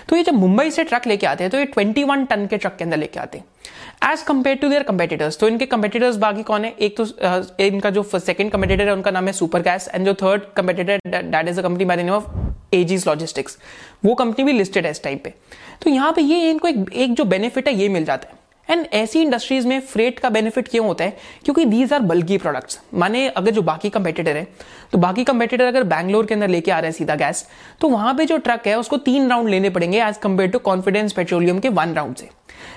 तो 0.09 0.17
ये 0.17 0.23
जब 0.23 0.35
मुंबई 0.35 0.71
से 0.71 0.85
ट्रक 0.85 1.07
लेके 1.07 1.27
आते 1.27 1.45
हैं 1.45 1.51
तो 1.51 1.59
ये 1.59 1.67
21 1.69 2.27
टन 2.27 2.47
के 2.47 2.57
ट्रक 2.57 2.77
के 2.77 2.85
अंदर 2.85 2.97
लेके 2.97 3.21
आते 3.21 3.39
हैं। 3.39 4.13
As 4.13 4.23
compared 4.23 4.57
to 4.57 4.69
their 4.69 4.83
competitors 4.85 5.39
तो 5.39 5.49
इनके 5.49 5.67
कंपेटिटर्स 5.67 6.17
बाकी 6.19 6.43
कौन 6.43 6.65
है? 6.65 6.71
एक 6.73 7.01
तो 7.01 7.65
इनका 7.65 7.91
जो 7.91 8.03
सेकंड 8.05 8.51
कंपेटिटर 8.53 8.87
है, 8.87 8.93
उनका 8.93 9.11
नाम 9.11 9.27
है 9.27 9.33
सुपर 9.35 9.63
गैस 9.63 9.89
एंड 9.95 10.07
जो 10.07 10.15
third 10.15 10.43
competitor 10.57 11.01
that 11.07 11.49
is 11.49 11.61
a 11.61 11.63
company 11.63 11.85
by 11.85 11.97
the 11.97 12.01
name 12.01 12.15
of 12.15 12.46
Aegis 12.73 13.07
logistics 13.09 13.59
वो 14.05 14.15
कंपनी 14.15 14.45
भी 14.45 14.53
लिस्टेड 14.53 14.85
है 14.85 14.91
इस 14.91 15.03
टाइम 15.03 15.19
पे। 15.19 15.35
तो 15.83 15.91
यहाँ 15.91 16.13
पे 16.13 16.23
ये 16.23 16.51
इनको 16.51 16.69
एक, 16.69 16.93
एक 16.93 17.15
जो 17.15 17.25
बेनिफिट 17.25 17.69
है 17.69 17.75
ये 17.75 17.89
मिल 17.89 18.05
जाता 18.05 18.29
है। 18.29 18.45
एंड 18.69 18.87
ऐसी 18.95 19.21
इंडस्ट्रीज़ 19.23 19.67
में 19.69 19.81
फ्रेट 19.83 20.19
का 20.19 20.29
बेनिफिट 20.31 20.69
क्यों 20.69 20.87
होता 20.87 21.05
है? 21.05 21.17
क्योंकि 21.45 21.65
दीज 21.65 21.93
आर 21.93 22.01
बल्कि 22.03 22.39
प्रोडक्ट्स 22.39 22.79
माने 22.95 23.27
अगर 23.29 23.51
जो 23.51 23.63
बाकी 23.63 23.91
कंपेटिटर 23.91 24.37
है 24.37 24.47
तो 24.93 24.99
बाकी 24.99 25.25
कंपेटिटर 25.25 25.65
अगर 25.65 25.83
बैंगलोर 25.85 26.27
के 26.27 26.35
अंदर 26.35 26.49
लेके 26.49 26.71
आ 26.71 26.79
रहे 26.79 26.91
हैं 26.91 26.97
सीधा 26.97 27.15
गैस 27.15 27.47
तो 27.81 27.89
वहाँ 27.89 28.15
पे 28.15 28.25
जो 28.27 28.37
ट्रक 28.39 28.67
है 28.67 28.79
उसको 28.79 28.97
तीन 28.99 29.29
राउंड 29.31 29.49
लेने 29.49 29.71
पड़ेंगे 29.71 30.03
as 30.03 30.17
compared 30.17 30.51
to 30.51 30.59
Confidence 30.61 31.13
Petroleum 31.13 31.59
के 31.59 31.69
वन 31.71 31.95
राउंड 31.95 32.17
से। 32.17 32.29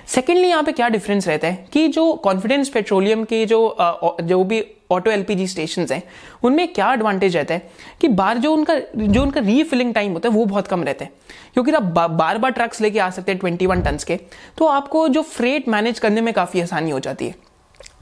सेकेंडली 0.08 0.48
यहाँ 0.48 0.64
पे 0.64 0.72
क्या 0.72 0.90
डिफरेंस 0.90 1.28
रहता 1.28 1.48
है? 1.48 1.66
कि 1.74 1.88
जो 1.88 2.12
कॉन्फिडेंस 2.14 2.70
पेट्रोलियम 2.70 3.24
के 3.24 3.46
जो 3.46 3.78
जो 4.22 4.44
भी 4.44 4.64
ऑटो 4.92 5.12
एलपीजी 5.12 5.48
स्टेशन 5.48 5.86
हैं, 5.92 6.02
उनमें 6.44 6.68
क्या 6.74 6.92
एडवांटेज 6.94 7.36
रहता 7.38 7.54
है 7.54 7.70
कि 8.02 8.08
बार 8.10 8.38
जो 8.38 8.54
उनका 8.54 8.80
जो 8.98 9.22
उनका 9.22 9.42
रीफिलिंग 9.42 9.94
टाइम 9.94 10.14
होता 10.14 10.30
है, 10.30 10.36
वो 10.36 10.46
बहुत 10.46 10.68
कम 10.68 10.84
रहता 10.84 11.06
है। 11.06 11.12
क्योंकि 11.54 11.72
आप 11.72 11.84
बार 11.84 12.38
बार 12.38 12.52
ट्रक्स 12.52 12.82
लेके 12.82 13.00
आ 13.00 13.10
सकते 13.10 13.32
हैं 13.32 13.40
ट्वेंटी 13.40 13.66
वन 13.66 13.82
टन 13.82 13.98
के 14.08 14.20
तो 14.58 14.66
आपको 14.68 15.08
जो 15.08 15.22
फ्रेट 15.22 15.68
मैनेज 15.70 16.00
करने 16.00 16.22
में 16.22 16.34
काफ़ी 16.34 16.62
आसानी 16.62 16.92
हो 16.92 17.00
जाती 17.00 17.28
है। 17.28 17.36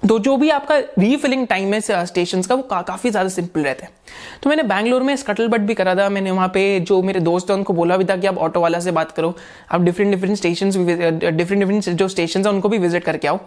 तो 0.04 0.18
जो 0.20 0.36
भी 0.38 0.50
आपका 0.50 0.76
रीफिलिंग 1.00 1.46
टाइम 1.48 1.74
है 1.74 2.06
स्टेशन 2.06 2.42
का 2.42 2.56
वो 2.56 2.62
का, 2.62 2.82
काफ़ी 2.82 3.10
ज़्यादा 3.10 3.30
सिंपल 3.30 3.62
रहता 3.62 3.86
है। 3.86 3.92
तो 4.44 4.50
मैंने 4.50 4.64
बैंगलोर 4.64 5.04
में 5.04 5.16
स्कटल 5.16 5.48
बट 5.48 5.62
भी 5.62 5.74
करा 5.74 5.96
था 5.96 6.08
मैंने 6.10 6.32
वहाँ 6.32 6.48
पे 6.48 6.80
जो 6.82 7.02
मेरे 7.02 7.20
दोस्त 7.20 7.50
हैं 7.50 7.58
उनको 7.58 7.74
बोला 7.74 7.98
भी 7.98 8.06
था 8.06 8.16
कि 8.18 8.28
आप 8.28 8.38
ऑटो 8.38 8.62
वाला 8.62 8.80
से 8.80 8.92
बात 8.92 9.12
करो 9.12 9.36
आप 9.72 9.82
different 9.82 10.12
different 10.12 10.38
station 10.38 10.70
different 10.70 11.60
different 11.60 11.90
जो 11.90 12.08
स्टेशन 12.08 12.46
है 12.46 12.52
उनको 12.52 12.70
भी 12.70 12.78
विज़िट 12.78 13.04
करके 13.04 13.28
आओ। 13.28 13.40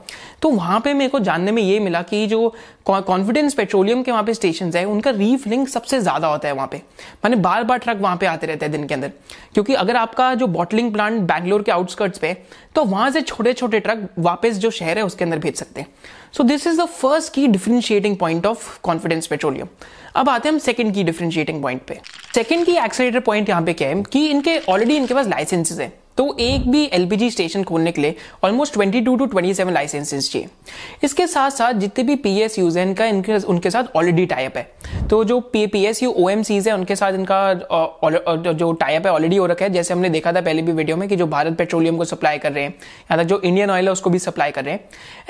तो 0.42 0.50
वहाँ 0.50 0.80
पे 0.80 0.94
मेरे 0.94 1.10
को 1.10 1.20
जानने 1.20 1.52
में 1.52 1.62
ये 1.62 1.78
मिला 1.80 2.02
कि 2.02 2.26
जो 2.26 2.54
कॉन्फिडेंस 2.86 3.54
पेट्रोलियम 3.54 4.02
के 4.02 4.10
वहाँ 4.10 4.24
पे 4.24 4.34
स्टेशन 4.34 4.72
है 4.76 4.84
उनका 4.86 5.10
रीफिलिंग 5.12 5.66
सबसे 5.68 6.00
ज़्यादा 6.00 6.28
होता 6.28 6.48
है 6.48 6.54
वहाँ 6.54 6.68
पे। 6.68 6.82
मैंने 7.24 7.36
बार 7.38 7.64
बार 7.64 7.78
ट्रक 7.78 7.98
वहाँ 7.98 8.16
पे 8.16 8.26
आते 8.26 8.46
रहते 8.46 8.66
हैं 8.66 8.72
दिन 8.72 8.86
के 8.86 8.94
अंदर। 8.94 9.12
क्योंकि 9.54 9.74
अगर 9.76 9.96
आपका 9.96 10.34
जो 10.34 10.46
बॉटलिंग 10.48 10.92
प्लांट 10.92 11.20
बैंगलोर 11.22 11.62
के 11.62 11.72
आउटस्कर्ट्स 11.72 12.18
पे 12.18 12.36
तो 12.74 12.84
वहाँ 12.84 13.10
से 13.10 13.20
छोटे 13.22 13.52
छोटे 13.52 13.80
ट्रक 13.80 14.08
वापस 14.18 14.56
जो 14.56 14.70
शहर 14.72 14.98
है 14.98 15.04
उसके 15.04 15.24
अंदर 15.24 15.38
भेज 15.38 15.54
सकते 15.54 15.80
हैं। 15.80 15.88
So 16.34 16.44
this 16.44 16.66
is 16.66 16.80
the 16.80 16.84
first 16.86 17.32
key 17.34 17.46
differentiating 17.46 18.16
point 18.16 18.46
of 18.46 18.78
Confidence 18.82 19.26
Petroleum 19.26 19.68
अब 20.16 20.28
आते 20.28 20.48
हैं 20.48 20.52
हम 20.52 20.58
सेकंड 20.58 20.94
की 20.94 21.04
डिफ्रेंशिएटिंग 21.04 21.62
पॉइंट 21.62 21.82
पे। 21.88 21.98
सेकंड 22.34 22.66
की 22.66 22.76
एक्सेलेटर 22.76 23.20
पॉइंट 23.20 23.48
यहाँ 23.48 23.62
पे 23.62 23.72
क्या 23.72 23.88
है 23.88 24.02
कि 24.02 24.26
इनके 24.28 24.58
ऑलरेडी 24.58 24.96
इनके 24.96 25.14
पास 25.14 25.26
लाइसेंसेज 25.28 25.80
है। 25.80 25.92
तो 26.16 26.36
एक 26.40 26.70
भी 26.70 26.84
एलपीजी 26.92 27.30
स्टेशन 27.30 27.62
खोलने 27.64 27.92
के 27.92 28.00
लिए 28.00 28.14
ऑलमोस्ट 28.44 28.76
22 28.76 29.16
टू 29.18 29.26
27 29.26 29.70
लाइसेंसेस 29.70 30.30
चाहिए। 30.32 30.48
इसके 31.04 31.26
साथ 31.26 31.50
साथ 31.50 31.72
जितने 31.74 32.04
भी 32.04 32.16
पी 32.16 32.36
एस 32.40 32.58
यूज़ 32.58 32.78
है, 32.78 32.86
इनका, 32.88 33.04
इनके, 33.04 33.36
उनके 33.36 33.70
साथ 33.70 33.96
ऑलरेडी 33.96 34.26
टाइप 34.26 34.56
है। 34.56 34.62
तो 35.10 35.22
जो 35.24 35.38
P 35.42 35.66
P 35.66 35.84
S 35.86 36.02
U 36.02 36.10
O 36.12 36.28
M 36.28 36.42
Cs 36.42 36.68
है, 36.68 36.74
उनके 36.74 36.96
साथ 36.96 37.12
इनका 37.12 37.52
जो 38.52 38.72
टाइप 38.72 39.06
है 39.06 39.12
ऑलरेडी 39.12 39.36
हो 39.36 39.46
रखा 39.46 39.64
है। 39.64 39.70
जैसे 39.72 39.94
हमने 39.94 40.08
देखा 40.10 40.32
था 40.32 40.40
पहले 40.40 40.62
भी 40.62 40.72
वीडियो 40.72 40.96
में 40.96 41.08
कि 41.08 41.16
जो 41.16 41.26
भारत 41.26 41.56
पेट्रोलियम 41.58 41.96
को 41.96 42.04
सप्लाई 42.04 42.38
कर 42.38 42.52
रहे 42.52 42.64
हैं, 42.64 42.74
या 43.10 43.16
तक 43.16 43.22
जो 43.24 43.40
इंडियन 43.40 43.70
ऑयल 43.70 43.86
है, 43.86 43.92
उसको 43.92 44.10
भी 44.10 44.18
सप्लाई 44.18 44.50
कर 44.50 44.64
रहे 44.64 44.74
हैं। 44.74 44.80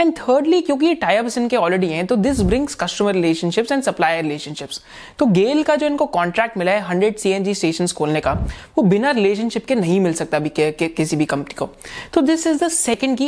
एंड 0.00 0.16
थर्डली 0.18 0.60
क्योंकि 0.60 0.86
ये 0.86 0.98
इनके 1.36 1.56
ऑलरेडी 1.56 1.86
हैं 1.86 2.06
तो 2.06 2.16
this 2.16 2.40
brings 2.42 2.74
customer 2.74 3.14
relationships 3.14 3.72
and 3.72 3.82
supplier 3.82 4.22
relationships 4.22 4.80
तो 5.18 5.26
गेल 5.28 5.62
का 5.62 5.76
जो 5.76 5.86
इनको 5.86 6.06
कॉन्ट्रैक्ट 6.08 6.56
मिला 6.58 6.72
है 6.72 6.80
hundred 6.80 7.16
C 7.16 7.30
N 7.30 7.44
G 7.44 7.54
station 7.54 7.86
खोलने 7.96 8.20
का, 8.20 8.32
वो 8.78 8.82
बिना 8.84 9.10
रिलेशनशिप 9.10 9.66
के 9.66 9.74
नहीं 9.74 10.00
मिल 10.00 10.12
सकता 10.14 10.36
अभी 10.36 10.48
किसी 10.72 11.16
भी 11.16 11.24
कंपनी 11.26 11.54
को। 11.54 11.68
तो 12.14 12.20
this 12.22 12.46
is 12.46 12.64
the 12.64 12.68
second 12.70 13.16
key 13.18 13.26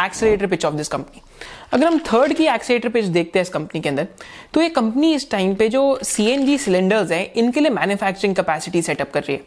accelerator 0.00 0.46
pitch 0.46 0.64
of 0.64 0.74
this 0.74 0.88
company 0.88 1.20
अगर 1.72 1.86
हम 1.86 1.98
थर्ड 2.06 2.32
की 2.34 2.44
एक्सेलेटर 2.46 2.88
पिच 2.88 3.04
देखते 3.06 3.38
हैं 3.38 3.42
इस 3.42 3.50
कंपनी 3.50 3.80
के 3.80 3.88
अंदर 3.88 4.06
तो 4.54 4.62
ये 4.62 4.68
कंपनी 4.70 5.12
इस 5.14 5.30
टाइम 5.30 5.54
पे 5.54 5.68
जो 5.68 5.98
सीएनजी 6.04 6.56
सिलेंडर्स 6.58 7.10
हैं, 7.10 7.32
इनके 7.32 7.60
लिए 7.60 7.70
मैन्युफैक्चरिंग 7.70 8.34
कैपेसिटी 8.36 8.82
सेटअप 8.82 9.10
कर 9.12 9.22
रही 9.22 9.36
है। 9.36 9.42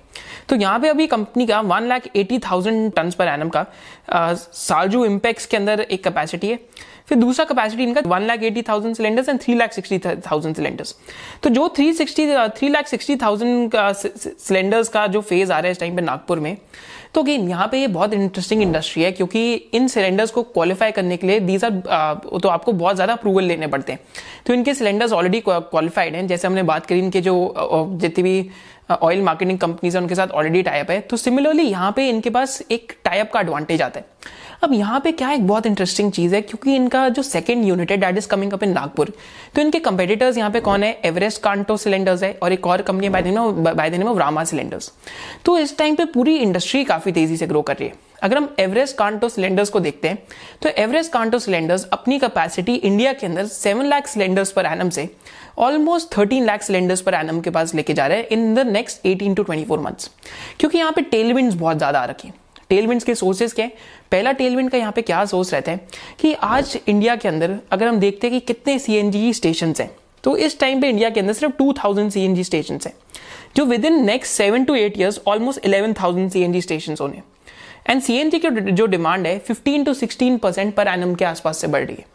तो 0.50 0.56
यहाँ 0.56 0.80
पे 0.80 0.88
अभी 0.90 1.08
कंपनी 1.08 1.46
का 1.48 1.60
one 1.62 1.88
lakh 1.88 2.08
eighty 2.16 2.40
thousand 2.42 2.92
ton 2.94 3.12
per 3.20 3.28
annum 3.28 3.50
का 3.50 3.66
सालजू 4.34 5.04
इम्पैक्स 5.06 5.46
के 5.46 5.58
अंदर 5.58 5.82
एक 5.82 6.04
कैपेसिटी 6.04 6.50
है। 6.50 6.60
फिर 7.10 7.18
दूसरा 7.18 7.46
कैपेसिटी 7.46 7.84
इनका 7.84 8.02
one 8.08 8.22
lakh 8.28 8.44
eighty 8.44 8.62
thousand 8.70 8.96
cylinders 8.96 9.30
and 9.30 9.40
three 9.42 9.56
lakh 9.56 9.74
sixty 9.74 10.00
thousand 10.00 10.56
cylinders 10.56 10.96
तो 11.44 11.50
जो 11.50 11.68
three 11.76 11.92
sixty 11.94 12.28
three 12.58 12.70
lakh 12.70 12.88
sixty 12.88 13.16
thousand 13.18 13.76
cylinders 13.76 14.90
का 14.90 15.06
जो 15.08 15.22
फ़ेज़ 15.22 15.52
आ 15.52 15.58
रहा 15.58 15.66
है 15.66 15.72
इस 15.72 15.80
टाइम 15.80 15.96
पे 15.96 16.02
नागपुर 16.02 16.40
में 16.40 16.56
तो 17.16 17.22
अगेन 17.22 17.48
यहाँ 17.50 17.68
पे 17.68 17.80
ये 17.80 17.88
बहुत 17.88 18.14
इंटरेस्टिंग 18.14 18.62
इंडस्ट्री 18.62 19.04
है, 19.04 19.12
क्योंकि 19.12 19.54
इन 19.74 19.88
सिलेंडर्स 19.88 20.32
को 20.32 20.42
क्वालिफाई 20.46 20.92
करने 20.92 21.18
के 21.18 21.28
लिए 21.28 21.40
दीज 21.42 21.64
आर 21.66 21.72
तो 22.40 22.50
आपको 22.50 22.72
बहुत 22.74 22.96
ज़्यादा 22.96 23.14
अप्रूवल 23.14 23.44
लेने 23.44 23.68
पड़ते 23.68 23.92
हैं। 23.92 24.00
तो 24.46 24.54
इनके 24.54 24.74
सिलेंडर्स 24.74 25.12
ऑलरेडी 25.14 25.42
क्वालिफाइड 25.48 26.16
हैं। 26.16 26.26
जैसे 26.28 26.48
हमने 26.48 26.64
बात 26.66 26.86
करी, 26.86 27.00
इनके 27.00 27.22
जो 27.22 27.54
जितनी 28.02 28.24
भी 28.24 28.50
ऑयल 28.92 29.22
मार्केटिंग 29.22 29.60
कंपनीज़ 29.60 29.96
है, 29.98 30.02
उनके 30.02 30.16
साथ 30.16 30.28
ऑलरेडी 30.30 30.62
टाइप 30.64 30.92
है। 30.92 31.00
तो 31.02 31.18
सिमिलरली 31.18 31.64
यहाँ 31.64 31.92
पे 31.92 32.10
इनके 32.10 32.30
पास 32.30 32.62
एक 32.72 32.94
टाइप 33.06 33.32
का 33.32 33.40
एडवांटेज 33.40 33.82
आता 33.82 34.00
है। 34.00 34.14
अब 34.64 34.74
यहाँ 34.74 35.00
पे 35.00 35.12
क्या 35.12 35.32
एक 35.32 35.48
बहुत 35.48 35.66
इंटरेस्टिंग 35.66 36.12
चीज़ 36.12 36.36
है, 36.36 36.42
क्योंकि 36.42 36.76
इनका 36.76 37.08
जो 37.10 37.22
सेकंड 37.24 37.66
यूनिट 37.66 37.92
है 37.92 37.98
that 37.98 38.18
is 38.18 38.28
coming 38.28 38.54
up 38.54 38.64
in 38.64 38.72
Nagpur 38.72 39.12
तो 39.56 39.62
इनके 39.62 39.80
कंपेटिटर्स 39.80 40.38
यहाँ 40.38 40.52
पे 40.52 40.60
कौन 40.60 40.84
है? 40.84 41.00
एवरेस्ट 41.06 41.42
कांटो 41.44 41.78
सिलेंडर्स 41.78 42.24
है, 42.24 42.32
और 42.34 42.54
एक 42.54 42.68
और 42.68 42.82
company 42.82 43.10
by 43.10 43.22
the 43.90 44.04
of 44.04 44.20
Rama 44.20 44.44
cylinders 44.44 44.92
तो 45.46 45.58
इस 45.60 45.78
टाइम 45.78 45.96
पे 45.96 46.06
पूरी 46.08 46.36
इंडस्ट्री 46.38 46.84
काफ़ी 46.86 47.12
तेज़ी 47.12 47.38
से 47.38 47.48
ग्रो 47.48 47.62
कर 47.62 47.76
रही 47.76 47.88
है। 47.88 48.04
अगर 48.24 48.38
हम 48.38 48.54
एवरेस्ट 48.60 48.98
कांटो 48.98 49.30
सिलेंडर्स 49.30 49.70
को 49.70 49.80
देखते 49.80 50.08
हैं 50.08 50.18
तो 50.62 50.70
एवरेस्ट 50.78 51.12
कांटो 51.12 51.40
सिलेंडर्स 51.40 51.84
अपनी 51.94 52.20
कैपेसिटी 52.20 52.76
इंडिया 52.76 53.14
के 53.14 53.26
अंदर 53.26 53.46
seven 53.48 53.86
lakh 53.86 54.08
cylinders 54.08 54.52
per 54.52 54.66
annum 54.66 54.90
से 54.90 55.10
almost 55.58 56.18
thirteen 56.18 56.46
lakh 56.46 56.62
cylinders 56.62 57.02
per 57.02 57.14
annum 57.14 57.40
के 57.42 57.50
पास 57.50 57.74
लेके 57.76 57.94
जा 57.94 58.08
रहे 58.08 58.18
हैं 58.18 58.28
in 58.28 58.54
the 58.56 58.68
next 58.68 59.06
eighteen 59.06 59.36
to 59.36 59.44
twenty 59.44 59.66
four 59.66 59.80
months 59.80 60.10
क्योंकि 60.60 60.78
यहाँ 60.78 60.92
पे 60.92 61.02
टेलविंड 61.04 61.54
बहुत 61.54 61.78
ज़्यादा 61.78 62.00
आ 62.00 62.06
रखी 62.06 62.28
है। 62.28 62.34
टेलविंड 62.70 63.04
के 63.04 63.16
सोर्सेज 63.16 63.54
क्या 63.54 63.66
है? 63.66 63.72
पहला 64.12 64.32
टेलविंड 64.32 64.70
का 64.70 64.78
यहाँ 64.78 64.92
पे 64.92 65.02
क्या 65.02 65.24
सोर्स 65.26 65.54
रहता 65.54 65.72
है? 65.72 65.88
कि 66.20 66.34
आज 66.34 66.78
इंडिया 66.88 67.16
के 67.16 67.28
अंदर 67.28 67.58
अगर 67.72 67.88
हम 67.88 68.00
देखते 68.00 68.28
हैं 68.28 68.40
कि 68.40 68.46
कितने 68.48 68.78
सी 68.80 68.96
एन 68.96 69.12
जी 69.12 69.34
स्टेशन 69.34 69.74
हैं 69.80 69.90
तो 70.24 70.36
इस 70.38 70.60
टाइम 70.60 70.82
पे 70.82 70.90
इंडिया 70.90 71.10
के 71.10 71.20
अंदर 71.20 71.34
सिर्फ़ 71.34 71.54
2000 71.56 72.34
जी 72.36 72.44
स्टेशन 72.44 72.80
हैं, 72.86 72.94
जो 73.56 73.66
within 73.86 74.04
next 74.06 74.34
seven 74.34 74.64
to 74.66 74.76
eight 74.76 75.00
years 75.00 75.20
almost 75.28 75.66
eleven 75.66 75.94
thousand 75.94 76.32
C 76.32 76.42
N 76.42 76.54
G 76.54 76.62
station 76.62 76.96
होने 77.02 77.22
एंड 77.90 78.02
सी 78.02 78.16
एन 78.18 78.30
जी 78.30 78.40
की 78.40 78.50
जो 78.72 78.86
डिमांड 78.86 79.28
है 79.28 79.40
15 79.46 79.86
टू 79.86 79.94
16 79.94 80.40
परसेंट 80.40 80.74
पर 80.76 80.88
एनम 80.88 81.14
के 81.16 81.26
आसपास 81.26 81.58
से 81.58 81.68
बढ़ 81.68 81.86
रही 81.86 81.96
है। 81.96 82.06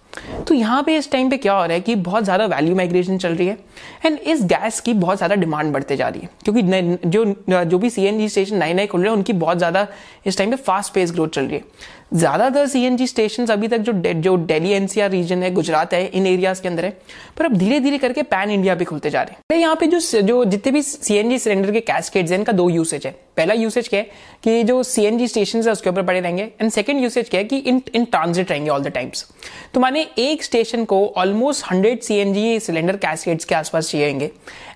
तो 0.47 0.55
यहाँ 0.55 0.83
पे 0.83 0.97
इस 0.97 1.11
टाइम 1.11 1.31
पे 1.31 1.37
क्या 1.37 1.53
हो 1.53 1.65
रहा 1.65 1.73
है 1.73 1.81
कि 1.81 1.95
बहुत 1.97 2.25
ज़्यादा 2.25 2.47
वैल्यू 2.47 2.75
माइग्रेशन 2.77 3.19
चल 3.19 3.35
रही 3.35 3.47
है 3.49 3.59
एंड 4.07 4.19
इस 4.19 4.43
गैस 4.45 4.81
की 4.81 4.95
बहुत 4.95 5.17
ज़्यादा 5.17 5.35
डिमांड 5.35 5.73
बढ़ते 5.73 5.97
जा 5.97 6.09
रही 6.09 6.21
है, 6.21 6.29
क्योंकि 6.45 6.63
जो 7.07 7.65
जो 7.65 7.79
भी 7.79 7.91
सीएनजी 7.91 8.29
स्टेशन 8.29 8.57
नए 8.57 8.75
नए 8.75 8.87
खुल 8.87 9.01
रहे 9.01 9.11
हैं, 9.11 9.17
उनकी 9.17 9.33
बहुत 9.35 9.59
ज़्यादा 9.59 9.87
इस 10.27 10.39
टाइम 10.39 10.51
पे 10.51 10.57
फास्ट 10.59 10.95
पेस 10.95 11.13
ग्रोथ 11.13 11.29
चल 11.29 11.45
रही 11.45 11.57
है। 11.57 11.65
ज़्यादातर 12.13 12.67
सी 12.67 12.83
एन 12.85 12.97
जी 12.97 13.07
स्टेशन 13.07 13.47
अभी 13.47 13.69
तक 13.69 13.79
जो 13.79 13.93
दे, 13.93 14.13
जो 14.15 14.37
दिल्ली 14.37 14.71
एनसीआर 14.73 15.11
रीजन 15.11 15.43
है 15.43 15.51
गुजरात 15.55 15.93
है 15.95 16.07
इन 16.07 16.27
एरियाज़ 16.27 16.63
के 16.63 16.69
अंदर 16.69 16.85
है 16.85 16.91
पर 17.37 17.45
अब 17.45 17.57
धीरे 17.57 17.79
धीरे 17.81 17.99
करके 17.99 18.23
पैन 18.25 18.51
इंडिया 18.51 18.75
भी 18.75 18.85
खुलते 18.85 19.11
जा 19.11 19.23
रहे 19.23 19.55
हैं। 19.55 19.61
यहाँ 19.61 19.77
पे 19.77 19.87
जो 19.87 20.01
जो 20.23 20.45
जितने 20.45 20.73
भी 20.73 20.83
सी 20.83 21.17
एन 21.17 21.31
जी 21.31 21.39
सिलेंडर 21.39 21.73
के 21.73 21.81
कैसकेट्स 21.83 22.31
हैं 22.31 22.39
इनका 22.39 22.53
दो 22.53 22.69
यूसेज 22.71 23.07
है। 23.07 23.13
पहला 23.37 23.55
यूसेज 23.55 23.89
क्या 23.89 24.01
है 24.01 24.11
कि 24.45 24.63
जो 24.65 24.83
सी 24.83 25.05
एन 25.05 25.19
जी 25.19 25.29
स्टेशन 25.29 25.63
है 25.63 25.73
उसके 25.73 25.91
ऊपर 25.91 26.03
पड़े 26.03 26.21
रहेंगे। 26.21 26.43
एंड 26.61 26.71
सेकंड 26.71 27.03
यूसेज 27.03 27.29
क्या 27.29 27.41
है 27.41 27.47
कि 27.47 27.57
इन 27.59 27.81
इन 27.95 28.05
ट्रांजिट 28.07 28.51
रहेंगे 28.51 28.71
ऑल 28.71 28.83
द 28.83 28.89
टाइम्स 28.89 29.27
तो 29.75 29.81
माने 29.81 30.07
एक 30.19 30.43
स्टेशन 30.45 30.85
को 30.85 31.07
almost 31.17 31.65
hundred 31.71 32.01
C 32.03 32.15
N 32.17 32.33
G 32.35 32.59
cylinder 32.61 32.97
cascades 32.99 33.45
के 33.45 33.55
आसपास 33.55 33.91
चाहिए 33.91 34.31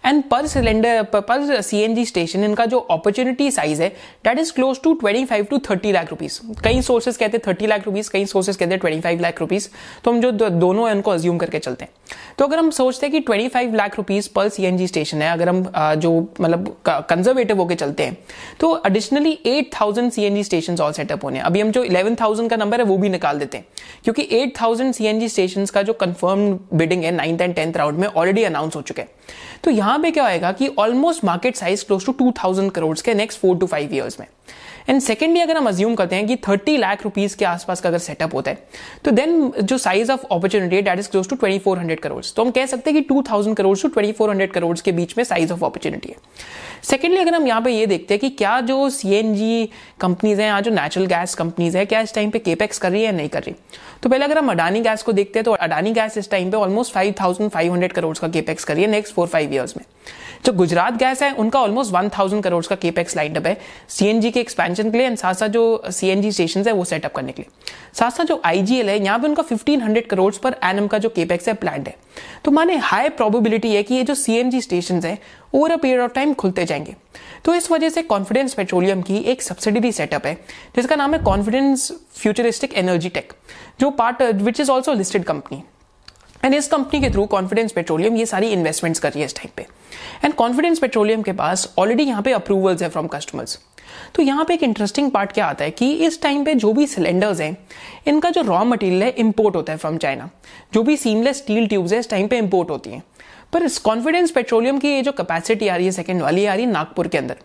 एंड 0.05 0.23
पर 0.31 0.47
सिलेंडर 0.47 1.03
पर 1.15 1.61
सी 1.63 2.05
स्टेशन 2.05 2.45
इनका 2.45 2.67
जो 2.67 2.79
अपॉर्चुनिटी 2.79 3.51
साइज़ 3.51 3.83
है 3.83 3.89
that 4.25 4.39
is 4.39 4.53
close 4.53 4.81
to 4.83 4.93
twenty 4.95 5.25
five 5.25 5.45
to 5.45 5.59
thirty 5.71 5.93
lakh 5.93 6.11
rupees 6.11 6.39
कई 6.65 6.81
सोर्सेज 6.83 7.17
कहते 7.17 7.37
हैं 7.37 7.43
थर्टी 7.47 7.67
लाख 7.67 7.87
रुपीज़ 7.87 8.11
कई 8.11 8.25
सोर्सेज 8.27 8.57
कहते 8.57 8.71
हैं 8.71 8.81
ट्वेंटी 8.81 9.01
फाइव 9.01 9.21
लाख 9.21 9.41
रुपीज़ 9.41 9.69
तो 10.05 10.11
हम 10.11 10.21
जो 10.21 10.31
दोनों 10.31 10.89
है, 10.89 10.95
उनको 10.95 11.11
अज्यूम 11.11 11.39
करके 11.39 11.59
चलते 11.59 11.85
हैं। 11.85 11.93
तो 12.39 12.45
अगर 12.45 12.59
हम 12.59 12.71
सोचते 12.73 13.07
हैं 13.07 13.13
कि 13.13 13.21
ट्वेंटी 13.21 13.49
फाइव 13.49 13.75
लाख 13.75 13.97
रुपीज़ 13.97 14.29
पर 14.35 14.49
सी 14.49 14.87
स्टेशन 14.87 15.23
है, 15.23 15.31
अगर 15.33 15.49
हम 15.49 15.63
जो 15.97 16.13
मतलब 16.41 16.75
कंजर्वेटिव 16.87 17.59
होकर 17.59 17.75
चलते 17.75 18.03
हैं 18.03 18.17
तो 18.61 18.83
additionally 18.87 19.39
eight 19.47 19.71
thousand 19.75 20.11
C 20.13 20.25
N 20.25 20.35
G 20.35 20.45
station 20.45 20.77
all 20.83 20.93
setup 20.93 21.25
होने 21.25 21.41
अभी 21.41 21.61
हम 21.61 21.71
जो 21.71 21.85
इलेवन 21.85 22.15
थाउज़ेंड 22.21 22.51
का 22.51 22.57
नंबर 22.57 22.81
है, 22.81 22.85
वो 22.85 22.97
भी 22.99 23.09
निकाल 23.09 23.39
देते 23.39 23.59
हैं। 23.59 23.67
क्योंकि 24.05 24.29
eight 24.33 24.55
thousand 24.61 24.93
C 24.95 25.07
N 25.07 25.21
G 25.21 25.29
station 25.29 25.67
का 25.67 25.83
जो 25.83 25.93
कंफर्म 25.95 26.53
बिडिंग 26.75 27.05
है 27.05 27.11
नाइन्थ 27.13 27.41
एंड 27.41 27.55
टेंथ 27.55 27.77
राउंड 27.77 27.99
में 27.99 28.07
ऑलरेडी 28.09 28.45
अनाउंस 28.45 28.77
हो 28.77 28.83
चुके 28.83 29.03
हैं। 29.03 29.09
तो 29.65 29.71
यहाँ 29.71 29.94
पे 29.99 30.11
क्या 30.11 30.25
होएगा 30.25 30.53
कि 30.53 30.69
almost 30.79 31.25
market 31.25 31.57
size 31.57 31.85
close 31.87 32.07
to 32.07 32.13
two 32.13 32.33
thousand 32.43 32.71
crore 32.73 32.97
के 33.05 33.15
next 33.15 33.41
four 33.41 33.57
to 33.59 33.67
five 33.67 33.95
years 33.95 34.21
में। 34.21 34.27
एंड 34.89 35.01
सेकेंडली 35.01 35.41
अगर 35.41 35.57
हम 35.57 35.69
अज्यूम 35.69 35.95
करते 35.95 36.17
हैं 36.17 36.27
कि 36.27 36.37
थर्टी 36.49 36.77
लाख 36.77 37.03
रुपीज़ 37.05 37.37
के 37.37 37.45
आसपास 37.45 37.81
का 37.81 37.89
अगर 37.89 37.99
सेटअप 37.99 38.35
होता 38.35 38.51
है 38.51 38.67
तो 39.05 39.11
देन 39.11 39.51
जो 39.63 39.79
size 39.79 40.13
of 40.13 40.25
opportunity 40.25 40.81
that 40.81 40.99
is 40.99 41.09
close 41.11 41.29
to 41.29 41.37
twenty 41.37 41.59
four 41.59 41.79
hundred 41.79 42.01
crore 42.01 42.23
तो 42.37 42.45
हम 42.45 42.51
कह 42.51 42.67
सकते 42.67 42.91
हैं 42.91 43.01
कि 43.01 43.09
two 43.09 43.23
thousand 43.31 43.57
crore 43.57 43.77
to 43.83 43.89
twenty 43.89 44.13
four 44.13 44.31
hundred 44.31 44.53
crore 44.53 44.77
के 44.85 44.93
बीच 44.93 45.17
में 45.19 45.25
साइज़ 45.25 45.53
ऑफ़ 45.53 45.65
अपॉर्चुनिटी 45.65 46.09
है। 46.09 46.17
सेकेंडली 46.85 47.21
अगर 47.21 47.35
हम 47.35 47.47
यहाँ 47.47 47.61
पे 47.63 47.71
ये 47.71 47.87
देखते 47.87 48.15
हैं 48.15 48.21
कि 48.21 48.29
क्या 48.31 48.61
जो 48.61 48.89
सी 48.91 49.13
एन 49.15 49.35
जी 49.35 49.69
कंपनीज़ 50.01 50.41
हैं 50.41 50.49
या 50.49 50.61
जो 50.61 50.71
नेचुरल 50.71 51.07
गैस 51.07 51.35
कंपनीज़ 51.35 51.77
है, 51.79 51.85
क्या 51.87 52.01
इस 52.01 52.15
टाइम 52.15 52.31
पे 52.31 52.39
केपेक्स 52.39 52.79
कर 52.79 52.91
रही 52.91 53.01
है 53.01 53.07
या 53.07 53.13
नहीं 53.13 53.29
कर 53.29 53.43
रही? 53.43 53.55
तो 54.03 54.09
पहले 54.09 54.25
अगर 54.25 54.39
हम 54.39 54.51
अडानी 54.51 54.81
गैस 54.81 55.03
को 55.03 55.13
देखते 55.13 55.39
हैं 55.39 55.45
तो 55.45 55.53
अडानी 55.53 55.93
गैस 55.93 56.19
इस 56.19 56.31
टाइम 56.31 56.51
पे 56.51 56.57
almost 56.57 56.93
five 56.95 57.15
thousand 57.21 57.51
five 57.51 57.73
hundred 57.73 57.93
crore 57.93 58.17
का 58.19 58.29
केपेक्स 58.29 58.65
कर 58.65 58.75
रही 58.75 58.85
है 58.85 58.91
नेक्स्ट 58.91 59.15
फोर 59.15 59.27
फाइव 59.27 59.55
ईयर्स 59.55 59.77
में। 59.77 59.85
जो 60.47 60.53
गुजरात 60.53 60.97
गैस 60.97 61.23
है, 61.23 61.31
उनका 61.33 61.61
ऑलमोस्ट 61.61 61.93
वन 61.93 62.09
थाउज़ेंड 62.09 62.43
करोड़ 62.45 62.65
का 62.67 62.77
केपेक्स 62.77 63.17
लाइन 63.17 63.35
अप 63.35 63.47
है 63.47 63.57
सीएनजी 63.89 64.31
के 64.31 64.41
एक्सपेंशन 64.41 64.91
के 64.91 64.99
लिए 64.99 65.07
एंड 65.07 65.17
साथ 65.17 65.35
साथ 65.35 65.49
जो 65.49 65.83
सीएनजी 65.89 66.33
स्टेशन 66.33 66.65
है, 66.67 66.73
वो 66.73 66.85
सेटअप 66.85 67.15
करने 67.15 67.33
के 67.33 67.43
लिए। 67.43 67.73
साथ 67.95 68.11
साथ 68.11 68.25
जो 68.25 68.41
आईजीएल 68.45 68.89
है, 68.89 69.03
यहाँ 69.05 69.19
पे 69.19 69.29
उनका 69.29 69.43
फिफ्टीन 69.43 69.83
हंड्रेड 69.83 70.07
करोड़ 70.07 70.33
पर 70.43 70.57
एनम 70.65 70.87
का 70.87 70.99
जो 70.99 71.09
केपेक्स 71.09 71.49
है 71.49 71.55
प्लान 71.55 71.87
है। 71.87 71.95
तो 72.45 72.51
माने 72.51 72.77
हाई 72.79 73.09
प्रोबेबिलिटी 73.11 73.75
है 73.75 73.83
कि 73.83 73.95
ये 73.95 74.03
जो 74.03 74.15
सीएनजी 74.15 74.61
स्टेशन 74.61 75.01
है 75.05 75.19
over 75.55 75.71
a 75.71 75.77
period 75.77 76.01
of 76.01 76.13
time 76.13 76.33
खुलते 76.35 76.65
जाएँगे। 76.65 76.95
तो 77.45 77.55
इस 77.55 77.71
वजह 77.71 77.89
से 77.89 78.03
कॉन्फिडेंस 78.05 78.55
पेट्रोलियम 78.55 79.03
की 79.03 79.17
एक 79.17 79.43
सब्सिडरी 79.43 79.93
सेटअप 79.93 80.27
है, 80.27 80.35
जिसका 80.77 80.97
नाम 80.97 81.15
है 81.15 81.19
कॉन्फिडेंस 81.23 81.91
फ्यूचरिस्टिक 82.15 82.75
एनर्जी 82.75 83.09
टेक 83.09 83.33
जो 83.81 83.91
part 83.93 84.23
which 84.23 84.61
is 84.61 84.71
also 84.71 84.93
listed 84.95 85.25
company 85.25 85.63
and 86.45 86.55
इस 86.55 86.67
कंपनी 86.69 87.01
के 87.01 87.11
थ्रू 87.11 87.27
कॉन्फिडेंस 87.27 87.73
पेट्रोलियम 87.73 88.17
ये 88.17 88.27
सारी 88.27 88.49
इन्वेस्टमेंट्स 88.49 89.01
कर 89.01 89.13
रही 89.13 89.21
है 89.21 89.27
इस 89.27 89.35
टाइम 89.37 89.51
पे। 89.57 89.67
एंड 90.25 90.35
कॉन्फिडेंस 90.35 90.79
पेट्रोलियम 90.79 91.23
के 91.23 91.33
पास 91.35 91.73
ऑलरेडी 91.79 92.03
यहाँ 92.03 92.23
पे 92.23 92.33
अप्रूवल्स 92.33 92.83
है 92.83 92.89
फ्रॉम 92.89 93.07
कस्टमर्स 93.07 93.59
तो 94.15 94.23
यहाँ 94.23 94.45
पे 94.45 94.55
एक 94.55 94.63
इंटरेस्टिंग 94.63 95.11
पार्ट 95.11 95.33
क्या 95.33 95.47
आता 95.47 95.65
है 95.65 95.71
कि 95.71 95.91
इस 96.07 96.21
टाइम 96.23 96.45
पे 96.45 96.55
जो 96.55 96.73
भी 96.73 96.87
सिलेंडर्स 96.87 97.41
हैं, 97.41 97.57
इनका 98.07 98.31
जो 98.31 98.43
रॉ 98.43 98.63
मटेरियल 98.65 99.03
है 99.03 99.11
इंपोर्ट 99.11 99.57
होता 99.57 99.73
है 99.73 99.79
फ्रॉम 99.79 99.97
चाइना 99.99 100.29
जो 100.75 100.83
भी 100.83 100.97
सीमलेस 100.97 101.37
स्टील 101.39 101.67
ट्यूब्स 101.67 101.93
है, 101.93 101.99
इस 101.99 102.11
टाइम 102.11 102.29
पे 102.29 102.39
इंपोर्ट 102.39 102.71
होती 102.71 102.91
हैं। 102.91 103.03
पर 103.55 103.63
इस 103.63 103.79
कॉन्फिडेंस 103.79 104.31
पेट्रोलियम 104.31 104.79
की 104.79 104.89
ये 104.89 105.03
जो 105.03 105.13
कैपेसिटी 105.13 105.69
आ 105.69 105.77
रही 105.77 105.87
है 105.87 105.93
सेकेंड 105.93 106.23
वाली 106.23 106.47
आ 106.47 106.55
रही 106.55 106.65
है 106.65 106.71
नागपुर 106.71 107.09
के 107.09 107.19
अंदर। 107.19 107.37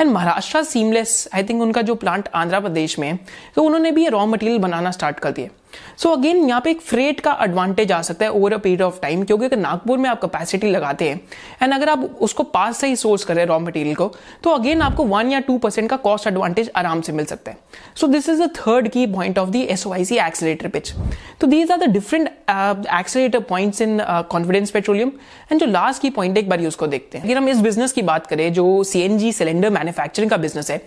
And 0.00 0.10
Maharashtra 0.10 0.62
seamless 0.64 1.28
I 1.34 1.42
think 1.42 1.62
उनका 1.62 1.82
जो 1.82 1.94
प्लांट 1.94 2.28
आंध्र 2.34 2.60
प्रदेश 2.60 2.98
में 2.98 3.08
है 3.08 3.18
तो 3.56 3.62
उन्होंने 3.62 3.90
भी 3.90 4.02
ये 4.02 4.08
रॉ 4.08 4.24
मटेरियल 4.26 4.58
बनाना 4.58 4.90
स्टार्ट 4.90 5.18
कर 5.18 5.30
दिया 5.30 5.48
सो 5.96 6.08
so 6.08 6.16
अगेन 6.18 6.48
यहाँ 6.48 6.60
पे 6.60 6.70
एक 6.70 6.80
फ्रेट 6.80 7.20
का 7.20 7.36
एडवांटेज 7.42 7.92
आ 7.92 8.00
सकता 8.02 8.24
है 8.24 8.30
over 8.30 8.52
a 8.52 8.56
period 8.58 8.82
of 8.82 9.00
time 9.00 9.22
क्योंकि 9.24 9.44
अगर 9.44 9.56
नागपुर 9.58 9.98
में 9.98 10.08
आप 10.10 10.20
कैपेसिटी 10.20 10.70
लगाते 10.70 11.08
हैं 11.08 11.20
एंड 11.62 11.74
अगर 11.74 11.88
आप 11.88 12.04
उसको 12.20 12.42
पास 12.52 12.78
से 12.78 12.86
ही 12.86 12.96
सोर्स 12.96 13.24
करें 13.24 13.44
रॉ 13.46 13.58
मटेरियल 13.58 13.94
को 13.94 14.12
तो 14.44 14.50
अगेन 14.50 14.82
आपको 14.82 15.04
वन 15.06 15.32
या 15.32 15.40
टू 15.40 15.58
परसेंट 15.58 15.88
का 15.90 15.96
कॉस्ट 15.98 16.26
एडवांटेज 16.26 16.70
आराम 16.76 17.00
से 17.00 17.12
मिल 17.12 17.24
सकता 17.24 17.50
है। 17.50 17.58
So 17.96 18.06
this 18.06 18.28
is 18.28 18.42
the 18.42 18.50
third 18.56 18.88
key 18.88 19.06
point 19.08 19.38
of 19.38 19.50
the 19.50 19.62
S 19.64 19.84
C 19.86 20.18
accelerator 20.18 20.68
pitch 20.68 20.92
तो 21.40 21.46
these 21.46 21.70
are 21.72 21.78
the 21.78 21.90
different 21.92 22.28
accelerator 22.28 23.40
points 23.48 23.80
in 23.82 23.98
Confidence 24.30 24.70
Petroleum 24.70 25.12
and 25.52 25.60
जो 25.60 25.66
लास्ट 25.66 26.02
की 26.02 26.10
पॉइंट 26.10 26.38
एक 26.38 26.48
बार 26.48 26.66
उसको 26.66 26.86
देखते 26.86 27.18
हैं। 27.18 27.24
अगर 27.24 27.36
हम 27.36 27.48
इस 27.48 27.60
बिज़नेस 27.60 27.92
की 27.92 28.02
बात 28.02 28.26
करें, 28.26 28.52
जो 28.52 28.82
सी 28.84 29.32
सिलेंडर 29.32 29.70
मैन्युफैक्चरिंग 29.70 30.30
का 30.30 30.36
बिज़नेस 30.36 30.70
है 30.70 30.80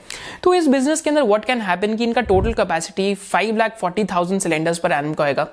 तो 0.43 0.54
इस 0.54 0.67
बिज़नेस 0.67 1.02
के 1.02 1.10
अंदर 1.10 1.21
व्हाट 1.24 1.45
कैन 1.45 1.62
हैपन 1.62 1.95
कि 1.95 2.04
इनका 2.04 2.21
total 2.24 2.54
capacity 2.54 3.13
five 3.15 3.58
lakh 3.58 3.78
forty 3.78 4.04
thousand 4.06 4.41
cylinders 4.41 4.75
पर 4.79 4.93
एनम 4.93 5.14
का 5.14 5.27
होगा 5.27 5.47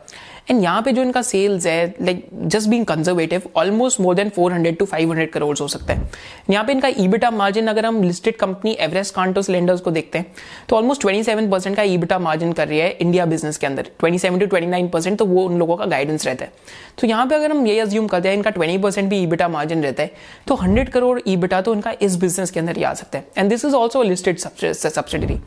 एंड 0.49 0.63
यहाँ 0.63 0.83
पे 0.83 0.93
जो 0.93 1.03
इनका 1.03 1.23
सेल्स 1.23 1.67
है 1.67 1.95
like 2.01 2.27
just 2.35 2.69
being 2.69 2.85
conservative 2.87 3.43
almost 3.57 4.01
more 4.01 4.15
than 4.15 4.31
400 4.31 4.77
to 4.79 4.87
500 4.87 5.27
crore 5.33 5.57
हो 5.61 5.69
सकता 5.69 5.95
है। 5.95 6.09
यहाँ 6.51 6.65
पे 6.65 6.73
इनका 6.73 6.89
ईबिटा 6.99 7.31
मार्जिन 7.31 7.67
अगर 7.67 7.87
हम 7.87 8.03
listed 8.03 8.37
company 8.37 8.77
Everest 8.81 9.15
Kanto 9.15 9.43
cylinders 9.43 9.81
को 9.81 9.91
देखते 9.91 10.19
हैं 10.19 10.35
तो 10.69 10.77
ऑलमोस्ट 10.77 11.03
27 11.03 11.51
परसेंट 11.51 11.77
का 11.77 11.83
ईबिटा 11.83 12.19
मार्जिन 12.19 12.53
कर 12.53 12.69
रही 12.69 12.79
है 12.79 12.91
इंडिया 12.93 13.27
बिज़नेस 13.27 13.57
के 13.57 13.67
अंदर। 13.67 13.91
27 14.05 14.41
टू 14.41 14.47
29 14.49 14.89
परसेंट 14.93 15.19
तो 15.19 15.27
वो 15.27 15.45
उन 15.45 15.59
लोगों 15.59 15.77
का 15.77 15.87
गाइडेंस 15.87 16.27
रहता 16.27 16.45
है। 16.45 16.53
तो 16.99 17.07
यहाँ 17.07 17.27
पे 17.27 17.35
अगर 17.35 17.51
हम 17.51 17.67
ये 17.67 17.79
अज्यूम 17.81 18.07
करते 18.07 18.29
हैं, 18.29 18.37
इनका 18.37 18.51
20 18.53 18.83
परसेंट 18.83 19.09
भी 19.11 19.23
ईबिटा 19.23 19.49
मार्जिन 19.49 19.83
रहता 19.83 20.03
है 20.03 20.11
तो 20.47 20.57
100 20.57 20.89
करोड़ 20.89 21.21
ईबिटा 21.27 21.61
तो 21.61 21.75
इनका 21.75 21.95
इस 22.03 22.17
बिज़नेस 22.17 22.51
के 22.51 22.61
अंदर 22.61 22.77
ही 22.77 22.83
आ 22.83 22.93
सकता 22.95 23.19
है। 23.19 23.27
And 23.39 23.51
this 23.51 23.65
is 23.65 23.75
also 23.75 24.03
listed 24.03 24.39
subsidiary 24.39 25.39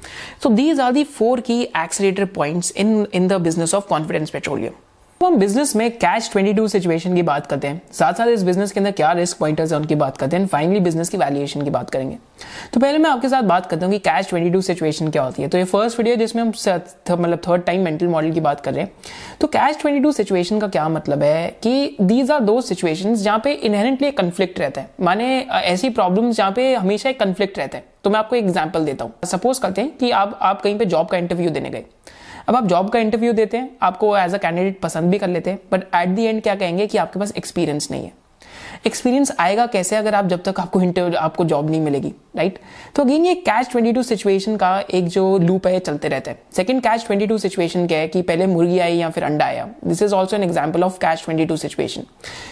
so 0.44 0.50
these 0.52 0.80
are 0.80 0.92
the 0.92 1.04
four 1.12 1.42
key 1.42 1.62
accelerator 1.62 2.26
points 2.36 2.74
in 2.78 3.06
in 3.14 3.28
the 3.28 3.42
business 3.42 3.76
of 3.76 3.88
Confidence 3.90 4.30
Petroleum 4.30 4.74
तो 5.26 5.30
हम 5.30 5.38
बिज़नेस 5.38 5.76
में 5.76 5.92
कैश 5.92 6.30
22 6.30 6.72
सिचुएशन 6.72 7.16
की 7.16 7.22
बात 7.22 7.46
करते 7.48 7.68
हैं। 7.68 7.82
साथ 7.92 8.14
साथ 8.14 8.28
इस 8.28 8.42
बिज़नेस 8.44 8.72
के 8.72 8.80
अंदर 8.80 8.92
क्या 8.92 9.12
रिस्क 9.12 9.38
पॉइंटर्स 9.38 9.72
है 9.72 9.78
उनकी 9.78 9.96
बात 9.96 10.18
करते 10.18 10.38
हैं। 10.38 10.48
फाइनली 10.48 10.80
बिज़नेस 10.80 11.10
की 11.10 11.18
वैल्यूएशन 11.18 11.62
की 11.62 11.70
बात 11.70 11.90
करेंगे। 11.90 12.18
तो 12.74 12.80
पहले 12.80 12.98
मैं 12.98 13.10
आपके 13.10 13.30
साथ 13.30 13.44
बात 13.44 13.66
करता 13.66 13.86
हूँ 13.86 13.94
कि 13.94 14.00
कैश 14.00 14.28
22 14.28 14.68
सिचुएशन 14.68 15.10
क्या 15.10 15.24
होती 15.24 15.42
है। 15.42 15.48
तो 15.48 15.58
ये 15.58 15.64
फ़र्स्ट 15.64 16.00
वीडियो 16.00 16.16
जिसमें 16.16 16.42
हम 16.44 16.50
मतलब 17.12 17.42
थर्ड 17.48 17.64
टाइम 17.64 17.84
मेंटल 17.84 18.08
मॉडल 18.08 18.32
की 18.32 18.40
बात 18.40 18.62
कर 18.62 18.74
रहे 18.74 18.84
हैं। 18.84 18.92
तो 19.42 19.48
कैश 19.48 19.78
22 19.78 20.18
सिचुएशन 20.18 20.60
का 20.60 20.68
क्या 20.68 20.88
मतलब 20.90 21.24
है 21.24 21.48
कि 21.64 21.98
दीज 22.02 22.32
आर 22.32 22.42
दो 22.42 22.60
सिचुएशन 22.62 23.16
जहाँ 23.16 23.40
पे 23.44 23.54
इनहेरेंटली 23.54 24.08
एक 24.08 24.18
कन्फ्लिक्ट 24.18 24.60
रहता 24.60 24.82
है। 24.82 24.90
माने 25.02 25.40
ऐसी 25.54 25.90
प्रॉब्लम 25.92 26.32
जहाँ 26.32 26.52
पे 26.52 26.74
हमेशा 26.76 27.10
एक 27.10 27.20
कन्फ्लिक्ट 27.20 27.58
रहता 27.60 27.78
है। 27.78 27.84
तो 28.04 28.10
मैं 28.10 28.20
आपको 28.20 28.36
एग्ज़ाम्पल 28.36 28.86
देता 28.86 29.06
हूँ। 29.06 29.14
सपोज़ 29.26 29.62
करते 29.62 29.82
हैं 29.82 29.98
कि 29.98 30.12
आप 30.14 30.40
आप 30.42 30.62
कहीं 30.62 30.78
पे 30.78 30.86
जॉब 30.86 31.08
का 31.08 31.18
इंटरव्यू 31.18 31.50
देने 31.50 31.70
गए। 31.70 31.86
अब 32.48 32.56
आप 32.56 32.66
जॉब 32.66 32.90
का 32.90 33.00
इंटरव्यू 33.00 33.32
देते 33.34 33.58
हैं, 33.58 33.70
आपको 33.82 34.16
एज 34.18 34.34
अ 34.34 34.38
कैंडिडेट 34.38 34.80
पसंद 34.82 35.12
भी 35.12 35.18
कर 35.18 35.28
लेते 35.28 35.50
हैं 35.50 35.60
बट 35.72 35.84
एट 35.96 36.10
दी 36.10 36.24
एंड 36.24 36.42
क्या 36.44 36.56
कहेंगे 36.56 36.88
कि 36.88 36.98
आपके 36.98 37.20
पास 37.20 37.34
एक्सपीरियंस 37.38 37.92
नहीं 37.92 38.04
है। 38.04 38.12
एक्सपीरियंस 38.86 39.32
आएगा 39.40 39.66
कैसे 39.68 39.96
अगर 39.96 40.16
आप 40.16 40.28
जब 40.28 40.44
तक 40.44 40.60
आपको 40.60 40.82
इंटरव्यू 40.82 41.18
आपको 41.20 41.46
जॉब 41.46 41.70
नहीं 41.70 41.82
मिलेगी 41.82 42.14
राइट 42.36 42.60
तो 42.96 43.04
अगेन 43.04 43.26
ये 43.26 43.34
कैश 43.38 43.68
22 43.68 44.04
सिचुएशन 44.04 44.56
का 44.58 44.80
एक 44.94 45.08
जो 45.08 45.38
लूप 45.40 45.68
है 45.68 45.80
चलते 45.80 46.08
रहता 46.08 46.32
है। 46.32 46.38
सेकंड 46.56 46.82
कैश 46.82 47.06
22 47.06 47.42
सिचुएशन 47.42 47.88
क्या 47.88 48.00
है 48.00 48.08
कि 48.08 48.22
पहले 48.22 48.48
मुर्गी 48.48 48.80
आई 48.80 48.96
या 48.98 49.10
फिर 49.10 49.24
अंडा 49.24 49.46
आया? 49.46 49.68
This 49.86 50.02
is 50.02 50.14
also 50.16 50.36
an 50.36 50.44
example 50.44 50.84
of 50.84 50.98
catch 51.00 51.26
22 51.26 51.62
situation 51.62 52.04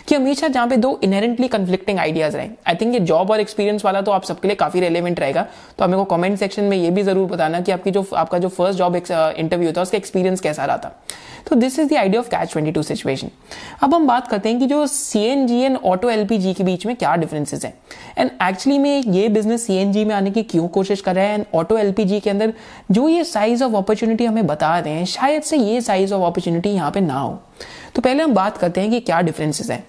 कि 0.07 0.15
हमेशा 0.15 0.47
जहाँ 0.47 0.67
पे 0.67 0.77
दो 0.77 0.99
इनहेरेंटली 1.03 1.47
कंफ्लिक्टिंग 1.47 1.99
आइडियाज़ 1.99 2.37
रहे। 2.37 2.49
आई 2.67 2.75
थिंक 2.75 2.93
ये 2.93 2.99
जॉब 3.01 3.31
और 3.31 3.39
एक्सपीरियंस 3.39 3.85
वाला 3.85 4.01
तो 4.01 4.11
आप 4.11 4.23
सबके 4.23 4.47
लिए 4.47 4.55
काफ़ी 4.55 4.79
रेलिवेंट 4.79 5.19
रहेगा। 5.19 5.45
तो 5.77 5.85
हमें 5.85 5.97
को 5.97 6.05
कमेंट 6.15 6.37
सेक्शन 6.39 6.63
में 6.63 6.77
ये 6.77 6.91
भी 6.91 7.03
ज़रूर 7.03 7.29
बताना 7.29 7.61
कि 7.61 7.71
आपकी 7.71 7.91
जो, 7.91 8.05
आपका 8.15 8.37
जो 8.37 8.49
फ़र्स्ट 8.49 8.79
जॉब 8.79 8.95
इंटरव्यू 8.95 9.71
था, 9.71 9.81
उसका 9.81 9.97
एक्सपीरियंस 9.97 10.41
कैसा 10.41 10.65
रहा 10.65 10.77
था। 10.77 10.99
तो 11.47 11.55
this 11.55 11.77
is 11.79 11.89
the 11.89 11.93
idea 11.93 12.21
of 12.21 12.29
catch 12.29 12.53
22 12.53 12.83
situation 12.83 13.29
अब 13.83 13.93
हम 13.93 14.07
बात 14.07 14.27
करते 14.27 14.49
हैं 14.49 14.59
कि 14.59 14.65
जो 14.65 14.85
सीएनजी 14.87 15.59
एंड 15.59 15.77
ऑटो 15.77 16.09
एलपीजी 16.09 16.53
के 16.53 16.63
बीच 16.63 16.85
में 16.85 16.95
क्या 16.95 17.15
डिफरेंसेस 17.15 17.65
हैं। 17.65 17.73
एंड 18.17 18.29
एक्चुअली 18.43 18.77
में 18.79 19.03
ये 19.03 19.27
बिज़नेस 19.29 19.65
सीएनजी 19.67 20.05
में 20.05 20.13
आने 20.15 20.31
की 20.31 20.43
क्यों 20.43 20.67
कोशिश 20.67 21.01
कर 21.01 21.15
रहे 21.15 21.25
हैं 21.25 21.33
एंड 21.33 21.45
ऑटो 21.55 21.77
एलपीजी 21.77 22.19
के 22.19 22.29
अंदर 22.29 22.53
जो 22.91 23.07
ये 23.09 23.23
साइज़ 23.23 23.63
ऑफ़ 23.63 23.75
अपॉर्चुनिटी 23.75 24.25
हमें 24.25 24.45
बता 24.47 24.77
रहे 24.79 24.93
हैं, 24.93 25.05
शायद 25.05 25.43
से 25.43 25.57
ये 25.57 25.81
साइज़ 25.81 26.13
ऑफ़ 26.13 26.21
अपॉर्चुनिटी 26.21 26.69
यहाँ 26.69 26.91
पे 26.91 27.01
ना 27.01 27.19
हो। 27.19 27.39
तो 27.95 28.01
पहले 28.01 28.23
हम 28.23 28.33
बात 28.33 28.57
करते 28.57 28.81
हैं 28.81 28.91
कि 28.91 28.99
क्या 28.99 29.21
डिफरेंसेस 29.21 29.69
हैं। 29.71 29.83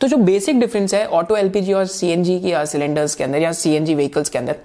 तो 0.00 0.08
जो 0.08 0.16
बेसिक 0.16 0.58
डिफरेंस 0.60 0.94
है 0.94 1.06
ऑटो 1.08 1.36
एलपीजी 1.36 1.72
और 1.72 1.86
सीएनजी 1.86 2.38
की 2.40 2.52
सिलेंडर्स 2.66 3.14
के 3.14 3.24
अंदर 3.24 3.38
या 3.38 3.52
सीएनजी 3.52 3.94
व्हीकल्स 3.94 4.28
के 4.28 4.38
अंदर 4.38 4.56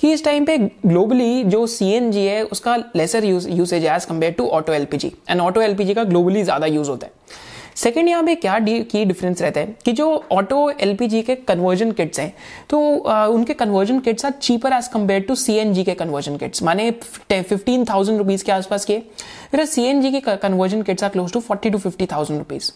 कि 0.00 0.12
इस 0.12 0.24
टाइम 0.24 0.44
पे 0.44 0.56
ग्लोबली 0.58 1.44
जो 1.44 1.66
सी 1.66 1.90
है 2.16 2.42
उसका 2.44 2.76
लेसर 2.96 3.24
यूसेज 3.24 3.84
है 3.84 3.94
as 3.96 4.04
compared 4.04 4.32
to 4.32 4.46
auto 4.48 4.72
LPG 4.72 5.12
and 5.30 5.40
auto 5.40 5.62
LPG 5.62 5.94
का 5.94 6.04
ग्लोबली 6.04 6.42
ज़्यादा 6.42 6.66
यूज़ 6.66 6.90
होता 6.90 7.06
है. 7.06 7.12
सेकेंड 7.76 8.08
यहाँ 8.08 8.22
पे 8.22 8.34
क्या 8.34 8.58
की 8.60 9.04
डिफरेंस 9.04 9.42
रहता 9.42 9.60
है? 9.60 9.74
कि 9.84 9.92
जो 9.92 10.06
ऑटो 10.32 10.58
एलपीजी 10.80 11.20
के 11.22 11.34
कन्वर्जन 11.34 11.92
किट्स 11.92 12.20
हैं 12.20 12.32
तो 12.70 12.98
आ, 12.98 13.26
उनके 13.26 13.54
conversion 13.54 14.00
kits 14.00 14.24
are 14.24 14.32
cheaper 14.32 14.72
as 14.72 14.88
compared 14.88 15.22
to 15.28 15.34
CNG 15.34 15.84
के 15.84 15.94
कन्वर्जन 15.94 16.36
किट्स 16.36 16.62
माने 16.62 16.90
फिफ्टीन 17.30 17.84
थाउज़ेंड 17.90 18.18
रुपीज़ 18.18 18.44
के 18.44 18.52
आसपास 18.52 18.84
के 18.84 18.98
फिर 19.50 19.64
सीएनजी 19.66 20.10
के 20.12 20.36
conversion 20.36 20.82
kits 20.82 21.04
are 21.04 21.10
close 21.10 21.32
to 21.32 21.40
forty 21.40 21.70
to 21.70 21.78
fifty 21.78 22.06
thousand 22.12 22.38
rupees 22.38 22.70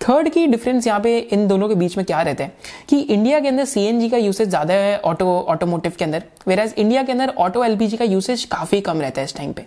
third 0.00 0.28
key 0.28 0.46
difference 0.46 0.86
यहाँ 0.86 1.00
पे 1.00 1.18
इन 1.18 1.46
दोनों 1.48 1.68
के 1.68 1.74
बीच 1.74 1.96
में 1.96 2.04
क्या 2.06 2.20
रहता 2.22 2.44
है? 2.44 2.52
कि 2.88 2.98
इंडिया 3.00 3.38
के 3.40 3.48
अंदर 3.48 3.64
सीएनजी 3.64 4.08
का 4.08 4.16
यूसेज 4.16 4.48
ज़्यादा 4.48 4.74
है 4.74 4.98
ऑटो 5.00 5.26
ऑटोमोटिव 5.48 5.92
के 5.98 6.04
अंदर 6.04 6.22
वेर 6.48 6.60
इंडिया 6.78 7.02
के 7.02 7.12
अंदर 7.12 7.28
ऑटो 7.38 7.64
एलपीजी 7.64 7.96
का 7.96 8.04
यूसेज 8.04 8.44
काफ़ी 8.44 8.80
कम 8.80 9.00
रहता 9.00 9.20
है 9.20 9.24
इस 9.24 9.34
टाइम 9.36 9.52
पे। 9.52 9.64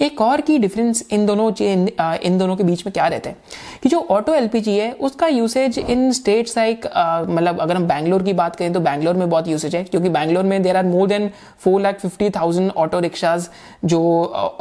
एक 0.00 0.20
और 0.20 0.40
की 0.40 0.58
डिफरेंस 0.58 1.04
इन 1.12 1.26
दोनों 1.26 1.50
इन, 1.62 1.88
इन 1.98 2.38
दोनों 2.38 2.56
के 2.56 2.64
बीच 2.64 2.84
में 2.86 2.92
क्या 2.92 3.06
रहता 3.06 3.30
है? 3.30 3.36
कि 3.82 3.88
जो 3.88 3.98
ऑटो 4.10 4.34
एलपीजी 4.34 4.76
है 4.76 4.90
उसका 5.00 5.26
यूसेज 5.26 5.78
इन 5.78 6.10
स्टेट्स 6.12 6.56
लाइक 6.58 6.86
मतलब 7.28 7.60
अगर 7.60 7.76
हम 7.76 7.86
बैंगलोर 7.88 8.22
की 8.22 8.32
बात 8.32 8.56
करें 8.56 8.72
तो 8.72 8.80
बैंगलोर 8.80 9.14
में 9.14 9.28
बहुत 9.30 9.48
यूसेज 9.48 9.76
है 9.76 9.82
क्योंकि 9.84 10.08
बैंगलोर 10.08 10.44
में 10.44 10.62
there 10.62 10.76
are 10.76 10.84
more 10.84 11.08
than 11.08 11.30
four 11.64 11.80
lakh 11.80 12.00
fifty 12.00 12.30
thousand 12.30 12.70
auto 12.76 13.00
rickshaws 13.00 13.48
जो 13.84 14.00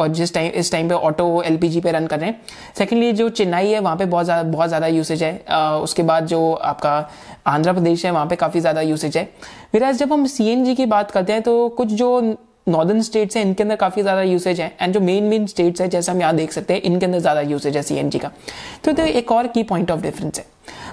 जिस 0.02 0.34
टाइम 0.34 0.52
इस 0.54 0.72
टाइम 0.72 0.90
पे 0.90 0.96
ऑटो 0.96 1.42
एलपीजी 1.44 1.82
पे 1.82 1.92
रन 1.92 2.08
कर 2.08 2.20
रहे 2.20 2.30
हैं। 2.30 2.42
सेकेंडली 2.78 3.12
जो 3.14 3.30
चेन्नई 3.32 3.72
है 3.72 3.80
वहाँ 3.80 3.96
पे 3.98 4.06
बहुत 4.06 4.26
ज़्यादा 4.26 4.50
बहुत 4.50 4.68
ज़्यादा 4.68 4.88
यूसेज 5.04 5.24
है। 5.24 5.34
उसके 5.82 6.04
बाद 6.04 6.26
जो 6.28 6.54
आपका 6.54 6.96
आंध्र 7.48 7.74
प्रदेश 7.74 8.06
है 8.06 8.12
वहाँ 8.12 8.26
पे 8.26 8.36
काफ़ी 8.38 8.60
ज़्यादा 8.60 8.82
यूसेज 8.84 9.18
है। 9.18 9.24
फिर 9.72 9.92
जब 9.94 10.14
हम 10.14 10.26
सीएनजी 10.30 10.76
की 10.76 10.86
बात 10.88 11.12
करते 11.12 11.34
हैं 11.34 11.42
तो 11.42 11.68
कुछ 11.78 11.92
जो 11.94 12.20
नॉर्दर्न 12.68 13.02
स्टेट्स 13.02 13.38
हैं 13.38 13.44
इनके 13.46 13.64
अंदर 13.64 13.76
काफ़ी 13.76 14.02
ज़्यादा 14.02 14.22
यूसेज 14.24 14.60
है। 14.62 14.72
एंड 14.82 14.94
जो 14.94 15.00
मेन 15.02 15.24
मेन 15.24 15.46
स्टेट्स 15.48 15.82
है 15.82 15.88
जैसे 15.88 16.12
हम 16.12 16.20
यहाँ 16.22 16.36
देख 16.36 16.52
सकते 16.52 16.74
हैं 16.74 16.82
इनके 16.82 17.06
अंदर 17.06 17.20
ज़्यादा 17.20 17.42
यूसेज 17.42 17.78
है 17.78 17.82
सीएनजी 17.84 18.20
का। 18.20 18.32
तो, 18.84 18.92
तो 18.94 19.04
एक 19.04 19.32
और 19.32 19.48
की 19.48 19.64
पॉइंट 19.64 19.92
ऑफ़ 19.92 20.02
डिफरेंस 20.02 20.40
है। 20.40 20.46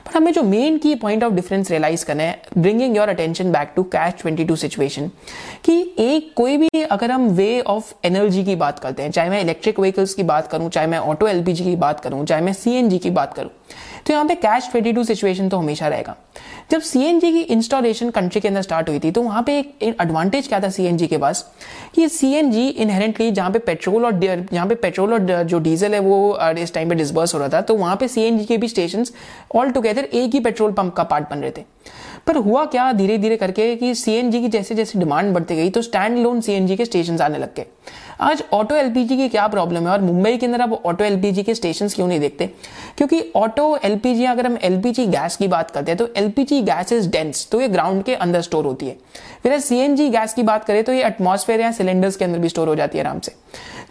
पर 0.06 0.16
हमें 0.16 0.32
जो 0.32 0.42
मेन 0.42 0.78
की 0.78 0.94
पॉइंट 0.94 1.24
ऑफ़ 1.24 1.32
डिफरेंस 1.32 1.70
रियलाइज़ 1.70 2.04
करना 2.04 2.22
है 2.22 2.42
bringing 2.58 2.96
your 2.96 3.08
attention 3.08 3.52
back 3.52 3.72
to 3.76 3.82
catch 3.92 4.22
22 4.22 4.56
situation 4.56 5.08
कि 5.64 5.74
एक 5.98 6.32
कोई 6.36 6.56
भी 6.56 6.82
अगर 6.82 7.10
हम 7.10 7.28
वे 7.30 7.60
ऑफ़ 7.60 7.92
एनर्जी 8.04 8.44
की 8.44 8.56
बात 8.56 8.78
करते 8.78 9.02
हैं 9.02 9.10
चाहे 9.10 9.30
मैं 9.30 9.40
इलेक्ट्रिक 9.40 9.80
व्हीकल्स 9.80 10.14
की 10.14 10.22
बात 10.24 10.46
करूँ 10.46 10.70
चाहे 10.70 10.86
मैं 10.86 10.98
ऑटो 10.98 11.28
एलपीजी 11.28 11.64
की 11.64 11.76
बात 11.76 12.00
करूँ 12.00 12.24
चाहे 12.26 12.42
मैं 12.42 12.52
सीएनजी 12.52 12.98
की 12.98 13.10
बात 13.10 13.34
करूँ 13.34 13.50
तो 14.06 14.12
यहाँ 14.12 14.24
पे 14.26 14.34
कैश 14.36 14.68
22 14.68 15.06
सिचुएशन 15.06 15.48
तो 15.48 15.56
हमेशा 15.56 15.88
रहेगा। 15.88 16.16
जब 16.70 16.80
सीएनजी 16.82 17.30
की 17.32 17.40
इंस्टॉलेशन 17.52 18.10
कंट्री 18.10 18.40
के 18.40 18.48
अंदर 18.48 18.62
स्टार्ट 18.62 18.88
हुई 18.88 18.98
थी 18.98 19.10
तो 19.10 19.22
वहाँ 19.22 19.42
पे 19.42 19.58
एक 19.58 19.96
एडवांटेज 20.00 20.48
क्या 20.48 20.60
था 20.60 20.68
सीएनजी 20.70 21.06
के 21.06 21.18
पास? 21.18 21.44
कि 21.94 22.08
सीएनजी 22.08 22.68
इनहेरेंटली 22.68 23.30
जहाँ 23.30 23.50
पे 23.50 23.58
पेट्रोल 23.60 24.04
और 24.04 24.20
जहाँ 24.22 24.66
पे 24.66 24.74
पेट्रोल 24.76 25.12
और 25.12 25.42
जो 25.44 25.58
डीजल 25.58 25.94
है, 25.94 26.00
वो 26.00 26.38
इस 26.58 26.74
टाइम 26.74 26.88
पे 26.88 26.94
डिस्बर्स 26.94 27.34
हो 27.34 27.38
रहा 27.38 27.48
था 27.48 27.60
तो 27.60 27.74
वहाँ 27.76 27.96
पे 27.96 28.08
सीएनजी 28.08 28.44
के 28.44 28.56
भी 28.56 28.68
स्टेशन 28.68 29.04
ऑल 29.56 29.70
टुगेदर 29.70 30.04
एक 30.04 30.34
ही 30.34 30.40
पेट्रोल 30.40 30.72
पंप 30.72 30.94
का 30.94 31.04
पार्ट 31.04 31.30
बन 31.30 31.38
रहे 31.38 31.50
थे। 31.50 31.64
पर 32.26 32.36
हुआ 32.38 32.64
क्या 32.66 32.90
धीरे 32.92 33.16
धीरे 33.18 33.36
करके 33.36 33.74
कि 33.76 33.94
सीएनजी 33.94 34.40
की 34.40 34.48
जैसे 34.48 34.74
जैसे 34.74 34.98
डिमांड 34.98 35.32
बढ़ती 35.34 35.56
गई 35.56 35.70
तो 35.70 35.82
स्टैंड 35.82 36.18
लोन 36.18 36.40
सीएनजी 36.40 36.76
के 36.76 36.84
स्टेशन 36.84 37.20
आने 37.20 37.38
लग 37.38 37.54
गए। 37.56 37.66
आज 38.20 38.42
ऑटो 38.52 38.74
एलपीजी 38.76 39.16
की 39.16 39.28
क्या 39.28 39.46
प्रॉब्लम 39.48 39.86
है? 39.86 39.92
और 39.92 40.00
मुंबई 40.00 40.36
के 40.36 40.46
अंदर 40.46 40.60
आप 40.60 40.72
ऑटो 40.86 41.04
एलपीजी 41.04 41.42
के 41.42 41.54
स्टेशन 41.54 41.88
क्यों 41.88 42.06
नहीं 42.08 42.20
देखते? 42.20 42.46
क्योंकि 42.98 43.22
ऑटो 43.36 43.78
एलपीजी 43.84 44.24
अगर 44.24 44.46
हम 44.46 44.58
एलपीजी 44.62 45.06
गैस 45.06 45.36
की 45.36 45.48
बात 45.48 45.70
करते 45.70 45.90
हैं 45.90 45.98
तो 45.98 46.08
एलपीजी 46.16 46.60
गैस 46.62 46.92
इज़ 46.92 47.08
डेंस 47.10 47.48
तो 47.52 47.60
ये 47.60 47.68
ग्राउंड 47.68 48.02
के 48.04 48.14
अंदर 48.16 48.40
स्टोर 48.40 48.64
होती 48.64 48.86
है। 48.86 48.96
फिर 49.42 49.58
सीएनजी 49.60 50.08
गैस 50.10 50.34
की 50.34 50.42
बात 50.42 50.64
करें 50.64 50.82
तो 50.84 50.92
ये 50.92 51.04
एटमोसफेयर 51.04 51.60
या 51.60 51.72
सिलेंडर्स 51.72 52.16
के 52.16 52.24
अंदर 52.24 52.38
भी 52.38 52.48
स्टोर 52.48 52.68
हो 52.68 52.74
जाती 52.74 52.98
है 52.98 53.04
आराम 53.04 53.20
से। 53.20 53.34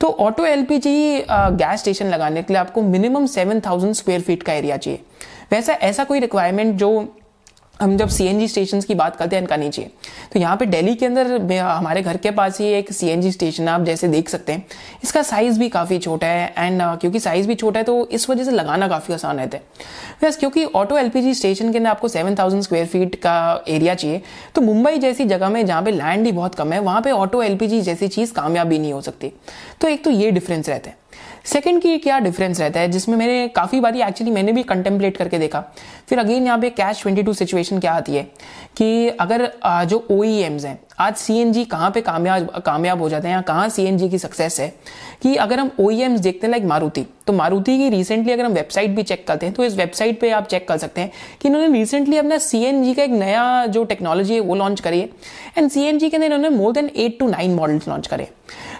तो 0.01 0.07
ऑटो 0.19 0.45
एलपीजी 0.45 1.23
गैस 1.29 1.79
स्टेशन 1.79 2.07
लगाने 2.07 2.41
के 2.43 2.53
लिए 2.53 2.59
आपको 2.59 2.81
minimum 2.81 3.25
seven 3.27 3.59
thousand 3.59 3.93
square 3.95 4.21
feet 4.21 4.43
का 4.43 4.53
एरिया 4.53 4.77
चाहिए। 4.77 4.99
वैसा 5.51 5.73
ऐसा 5.73 6.03
कोई 6.03 6.19
रिक्वायरमेंट 6.19 6.75
जो 6.75 6.91
हम 7.81 7.95
जब 7.97 8.09
सी 8.09 8.25
एन 8.25 8.39
जी 8.39 8.47
स्टेशन 8.47 8.81
की 8.81 8.95
बात 8.95 9.15
करते 9.15 9.35
हैं, 9.35 9.41
इनका 9.43 9.55
नीचे। 9.57 9.81
तो 10.33 10.39
यहाँ 10.39 10.55
पे 10.57 10.65
दिल्ली 10.65 10.95
के 10.95 11.05
अंदर 11.05 11.27
हमारे 11.59 12.01
घर 12.01 12.17
के 12.17 12.31
पास 12.31 12.59
ही 12.59 12.67
एक 12.69 12.91
सी 12.93 13.07
एन 13.07 13.21
जी 13.21 13.31
स्टेशन 13.31 13.67
आप 13.67 13.83
जैसे 13.83 14.07
देख 14.07 14.29
सकते 14.29 14.53
हैं। 14.53 14.65
इसका 15.03 15.21
साइज़ 15.23 15.59
भी 15.59 15.69
काफ़ी 15.69 15.99
छोटा 15.99 16.27
है 16.27 16.53
एंड 16.57 16.81
क्योंकि 17.01 17.19
साइज़ 17.19 17.47
भी 17.47 17.55
छोटा 17.55 17.79
है 17.79 17.83
तो 17.83 18.07
इस 18.09 18.29
वजह 18.29 18.43
से 18.43 18.51
लगाना 18.51 18.87
काफ़ी 18.87 19.13
आसान 19.13 19.37
रहता 19.37 19.57
है। 19.57 19.63
बस 20.23 20.37
क्योंकि 20.37 20.63
auto 20.65 20.97
L 20.97 21.09
P 21.09 21.21
G 21.21 21.33
station 21.33 21.71
के 21.71 21.77
अंदर 21.77 21.89
आपको 21.89 22.07
7000 22.07 22.61
स्क्वायर 22.61 22.85
फीट 22.85 23.15
का 23.15 23.63
एरिया 23.67 23.95
चाहिए। 23.95 24.21
तो 24.55 24.61
मुंबई 24.61 24.97
जैसी 24.97 25.25
जगह 25.25 25.49
में 25.49 25.65
जहाँ 25.65 25.83
पे 25.83 25.91
लैंड 25.91 26.25
ही 26.25 26.31
बहुत 26.31 26.55
कम 26.55 26.73
है, 26.73 26.79
वहाँ 26.79 27.01
पे 27.01 27.11
ऑटो 27.11 27.43
एल 27.43 27.57
पी 27.57 27.67
जी 27.67 27.81
जैसी 27.81 28.07
चीज़ 28.07 28.33
कामयाब 28.33 28.69
नहीं 28.69 28.93
हो 28.93 29.01
सकती। 29.01 29.31
तो 29.81 29.87
एक 29.87 30.03
तो 30.03 30.09
ये 30.11 30.31
डिफरेंस 30.31 30.69
रहता 30.69 30.89
है। 30.89 30.97
सेकंड 31.45 31.81
की 31.81 31.97
क्या 31.97 32.19
डिफरेंस 32.19 32.59
रहता 32.59 32.79
है, 32.79 32.87
जिसमें 32.87 33.15
मैंने 33.17 33.47
काफ़ी 33.47 33.79
बारी 33.79 34.01
एक्चुअली 34.01 34.31
मैंने 34.33 34.51
भी 34.51 34.63
कंटेम्पलेट 34.63 35.17
करके 35.17 35.39
देखा। 35.39 35.63
फिर 36.09 36.19
अगेन 36.19 36.45
यहाँ 36.45 36.59
पे 36.59 36.69
कैश 36.71 37.01
ट्वेंटी 37.01 37.23
टू 37.23 37.33
सिचुएशन 37.33 37.79
क्या 37.79 37.93
आती 37.93 38.15
है? 38.15 38.23
कि 38.77 39.07
अगर 39.09 39.51
जो 39.65 40.05
ओ 40.11 40.23
e 40.23 40.41
हैं, 40.41 40.79
आज 40.99 41.15
सी 41.15 41.37
एन 41.37 41.51
जी 41.53 41.63
कहाँ 41.65 41.89
पे 41.91 42.01
कामयाब 42.01 42.49
कामयाब 42.65 43.01
हो 43.01 43.09
जाते 43.09 43.27
हैं 43.27 43.35
या 43.35 43.41
कहाँ 43.41 43.67
सी 43.69 43.83
एन 43.85 43.97
जी 43.97 44.09
की 44.09 44.17
सक्सेस 44.17 44.59
है? 44.59 44.67
कि 45.21 45.35
अगर 45.35 45.59
हम 45.59 45.71
ओ 45.79 45.89
e 45.91 46.19
देखते 46.19 46.47
हैं 46.47 46.51
लाइक 46.51 46.63
मारुति 46.65 47.05
तो 47.27 47.33
मारुति 47.33 47.77
की 47.77 47.89
रिसेंटली 47.89 48.33
अगर 48.33 48.45
हम 48.45 48.53
वेबसाइट 48.53 48.89
भी 48.89 49.03
चेक 49.03 49.27
करते 49.27 49.45
हैं 49.45 49.55
तो 49.55 49.63
इस 49.65 49.75
वेबसाइट 49.75 50.19
पे 50.21 50.29
आप 50.31 50.47
चेक 50.47 50.67
कर 50.67 50.77
सकते 50.77 51.01
हैं 51.01 51.11
कि 51.41 51.47
इन्होंने 51.47 51.79
रिसेंटली 51.79 52.17
अपना 52.17 52.37
सी 52.39 52.63
एन 52.63 52.83
जी 52.83 52.93
का 52.93 53.03
एक 53.03 53.11
नया 53.11 53.65
जो 53.67 53.83
टेक्नोलॉजी 53.83 54.33
है, 54.33 54.39
वो 54.39 54.55
लॉन्च 54.55 54.79
करी 54.79 54.99
है। 54.99 55.09
एंड 55.57 55.69
सी 55.71 55.83
एन 55.83 55.97
जी 55.99 56.09
के 56.09 56.17
अंदर 56.17 56.25
इन्होंने 56.25 56.49
more 56.49 56.73
than 56.73 56.89
eight 56.95 57.19
to 57.19 57.27
nine 57.29 57.55
models 57.55 57.87
launch 57.87 58.07
करे। 58.07 58.27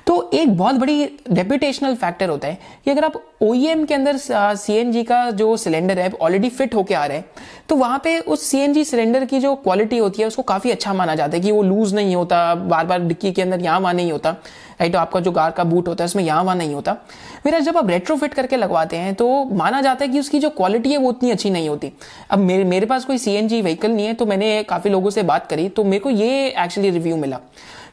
तो 0.10 0.30
एक 0.34 0.56
बहुत 0.58 0.76
बड़ी 0.76 1.04
रेपुटेशनल 1.32 1.95
फैक्टर 1.95 2.30
होता 2.30 2.48
है 2.48 2.58
कि 2.86 2.91
अगर 2.91 3.06
आप 3.06 3.15
ओ 3.41 3.54
e 3.54 3.86
के 3.88 3.93
अंदर 3.93 4.17
सीएनजी 4.17 5.04
का 5.04 5.19
जो 5.32 5.56
सिलेंडर 5.58 6.00
है 6.00 6.10
ऑलरेडी 6.12 6.50
फिट 6.50 6.74
होके 6.76 6.93
आ 6.93 7.06
रहे 7.06 7.17
हैं 7.17 7.26
तो 7.69 7.76
वहाँ 7.76 8.00
पे 8.04 8.17
उस 8.19 8.43
सीएनजी 8.43 8.84
सिलेंडर 8.86 9.26
की 9.26 9.39
जो 9.39 9.54
क्वालिटी 9.58 9.98
होती 9.98 10.22
है, 10.22 10.28
उसको 10.28 10.41
काफ़ी 10.43 10.72
अच्छा 10.72 10.93
माना 10.93 11.15
जाता 11.15 11.38
है 11.38 11.43
कि 11.43 11.52
वो 11.52 11.62
लूज 11.63 11.93
नहीं 11.95 12.15
होता 12.15 12.56
बार 12.56 12.86
बार 12.86 13.00
डिक्की 13.02 13.32
के 13.32 13.41
अंदर 13.41 13.62
यहाँ 13.62 13.80
वहाँ 13.80 13.93
नहीं 13.93 14.12
होता 14.12 14.32
राइट 14.32 14.93
तो 14.93 15.00
आपका 15.00 15.19
जो 15.19 15.32
कार 15.32 15.52
का 15.52 15.63
बूट 15.65 15.88
होता 15.88 16.04
है, 16.04 16.06
उसमें 16.06 16.24
यहाँ 16.24 16.43
वहाँ 16.43 16.56
नहीं 16.58 16.74
होता। 16.74 16.98
मेरा 17.45 17.60
जब 17.60 17.78
आप 17.78 17.89
रेट्रोफिट 17.89 18.34
करके 18.34 18.58
लगवाते 18.58 18.98
हैं 18.98 19.13
तो 19.15 19.43
माना 19.54 19.82
जाता 19.82 20.06
है 20.06 20.12
कि 20.12 20.19
उसकी 20.19 20.39
जो 20.39 20.50
क्वालिटी 20.52 20.91
है, 20.91 20.98
वो 20.98 21.10
उतनी 21.10 21.32
अच्छी 21.32 21.50
नहीं 21.50 21.69
होती। 21.69 21.91
अब 22.30 22.39
मेरे 22.39 22.63
मेरे 22.65 22.86
पास 22.86 23.06
कोई 23.06 23.17
सीएनजी 23.19 23.62
व्हीकल 23.62 23.91
नहीं 23.91 24.06
है 24.06 24.13
तो 24.13 24.26
मैंने 24.26 24.62
काफ़ी 24.69 24.89
लोगों 24.89 25.10
से 25.10 25.24
बात 25.24 25.48
करी 25.50 25.69
तो 25.69 25.84
मेरे 25.84 26.00
को 26.00 26.10
ये 26.12 26.48
एक्चुअली 26.48 26.89
रिव्यू 26.89 27.17
मिला। 27.17 27.39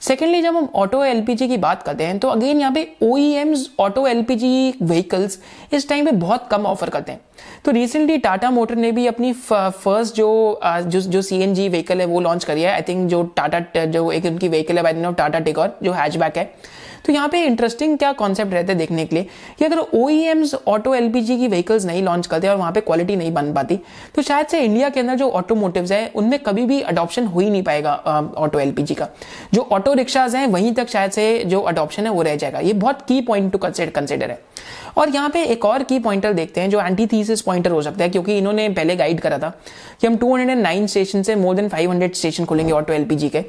सेकेंडली 0.01 0.41
जब 0.43 0.57
हम 0.57 0.69
ऑटो 0.75 1.03
एलपीजी 1.05 1.49
की 1.49 1.57
बात 1.57 1.83
करते 1.83 2.05
हैं 2.05 2.19
तो 2.19 2.29
अगेन 2.29 2.61
यहाँ 2.61 2.73
पे 2.73 2.89
ओ 3.03 3.17
ऑटो 3.81 4.07
एलपीजी 4.07 4.75
व्हीकल्स 4.83 5.39
इस 5.73 5.89
टाइम 5.89 6.05
पे 6.07 6.13
बहुत 6.15 6.49
कम 6.51 6.67
ऑफ़र 6.67 6.91
करते 6.91 7.13
हैं। 7.13 7.21
तो 7.65 7.73
रिसेंटली 7.73 8.17
टाटा 8.19 8.51
मोटर 8.51 8.75
ने 8.77 8.91
भी 8.93 9.07
अपनी 9.07 9.33
फ़र्स्ट 9.33 10.15
जो 10.15 10.61
जो 10.63 11.01
जो 11.01 11.23
सी 11.23 11.41
एन 11.43 11.55
जी 11.55 11.69
व्हीकल 11.69 12.01
है, 12.01 12.07
वो 12.07 12.21
लॉन्च 12.21 12.45
करी 12.45 12.63
है। 12.63 12.73
आई 12.73 12.83
थिंक 12.83 13.09
जो 13.11 13.23
टाटा 13.37 13.85
जो 13.87 14.11
एक 14.13 14.27
उनकी 14.27 14.49
व्हीकल 14.49 14.79
है 14.79 15.13
टाटा 15.13 15.39
टिकॉर 15.41 15.79
जो 15.83 15.93
हैचबैक 15.93 16.37
है। 16.39 16.51
तो 17.07 17.13
यहाँ 17.13 17.29
पे 17.29 17.43
इंटरेस्टिंग 17.45 17.97
क्या 17.99 18.13
कॉन्सेप्ट 18.15 18.53
रहता 18.53 18.73
है 18.73 18.79
देखने 18.79 19.05
के 19.07 19.17
लिए? 19.17 19.27
कि 19.59 19.65
अगर 19.65 19.79
ओ 19.79 20.09
ऑटो 20.67 20.95
एलपीजी 20.95 21.37
की 21.39 21.49
व्हीकल्स 21.49 21.85
नहीं 21.87 22.03
लॉन्च 22.03 22.27
करते 22.27 22.49
और 22.49 22.57
वहाँ 22.57 22.73
पे 22.73 22.81
क्वालिटी 22.81 23.17
नहीं 23.17 23.33
बन 23.35 23.53
पाती 23.53 23.79
तो 24.15 24.23
शायद 24.23 24.47
से 24.47 24.61
इंडिया 24.61 24.89
के 24.89 25.01
अंदर 25.01 25.15
जो 25.15 25.29
ऑटोमोटिव 25.31 25.93
है, 25.93 26.11
उनमें 26.17 26.39
कभी 26.39 26.65
भी 26.67 26.81
अडॉप्शन 26.83 27.27
हो 27.27 27.41
ही 27.41 27.51
नहीं 27.51 27.63
पाएगा 27.63 27.95
ऑटो 28.37 28.61
एलपीजी 28.61 28.95
का। 28.95 29.09
जो 29.55 29.69
ऑटो 29.73 29.93
रिक्शाज 29.95 30.35
हैं, 30.37 30.47
वहीं 30.47 30.73
तक 30.75 30.89
शायद 30.89 31.11
से 31.11 31.43
जो 31.47 31.61
अडॉप्शन 31.63 32.07
है 32.07 32.11
वो 32.11 32.23
रह 32.23 32.37
जाएगा। 32.37 32.61
ये 32.61 32.73
बहुत 32.75 33.03
की 33.09 33.21
पॉइंट 33.23 33.53
टू 33.53 33.59
कंसिडर 33.59 34.31
है। 34.31 34.41
और 34.99 35.09
यहाँ 35.11 35.29
पे 35.31 35.43
एक 35.45 35.65
और 35.65 35.83
की 35.83 35.99
पॉइंटर 35.99 36.33
देखते 36.33 36.61
हैं, 36.61 36.69
जो 36.71 36.81
एंटी 36.81 37.07
थीसिस 37.07 37.41
पॉइंटर 37.43 37.71
हो 37.71 37.81
सकता 37.83 38.05
है, 38.05 38.11
क्योंकि 38.11 38.37
इन्होंने 38.39 38.69
पहले 38.69 38.97
गाइड 38.97 39.21
करा 39.21 39.39
था 39.39 39.49
कि 40.01 40.07
हम 40.07 40.17
209 40.17 40.87
स्टेशन 40.87 41.23
से 41.23 41.35
मोर 41.37 41.55
देन 41.55 41.69
500 41.69 42.15
स्टेशन 42.15 42.45
खोलेंगे 42.45 42.73
ऑटो 42.73 42.93
एलपीजी 42.93 43.29
के। 43.29 43.41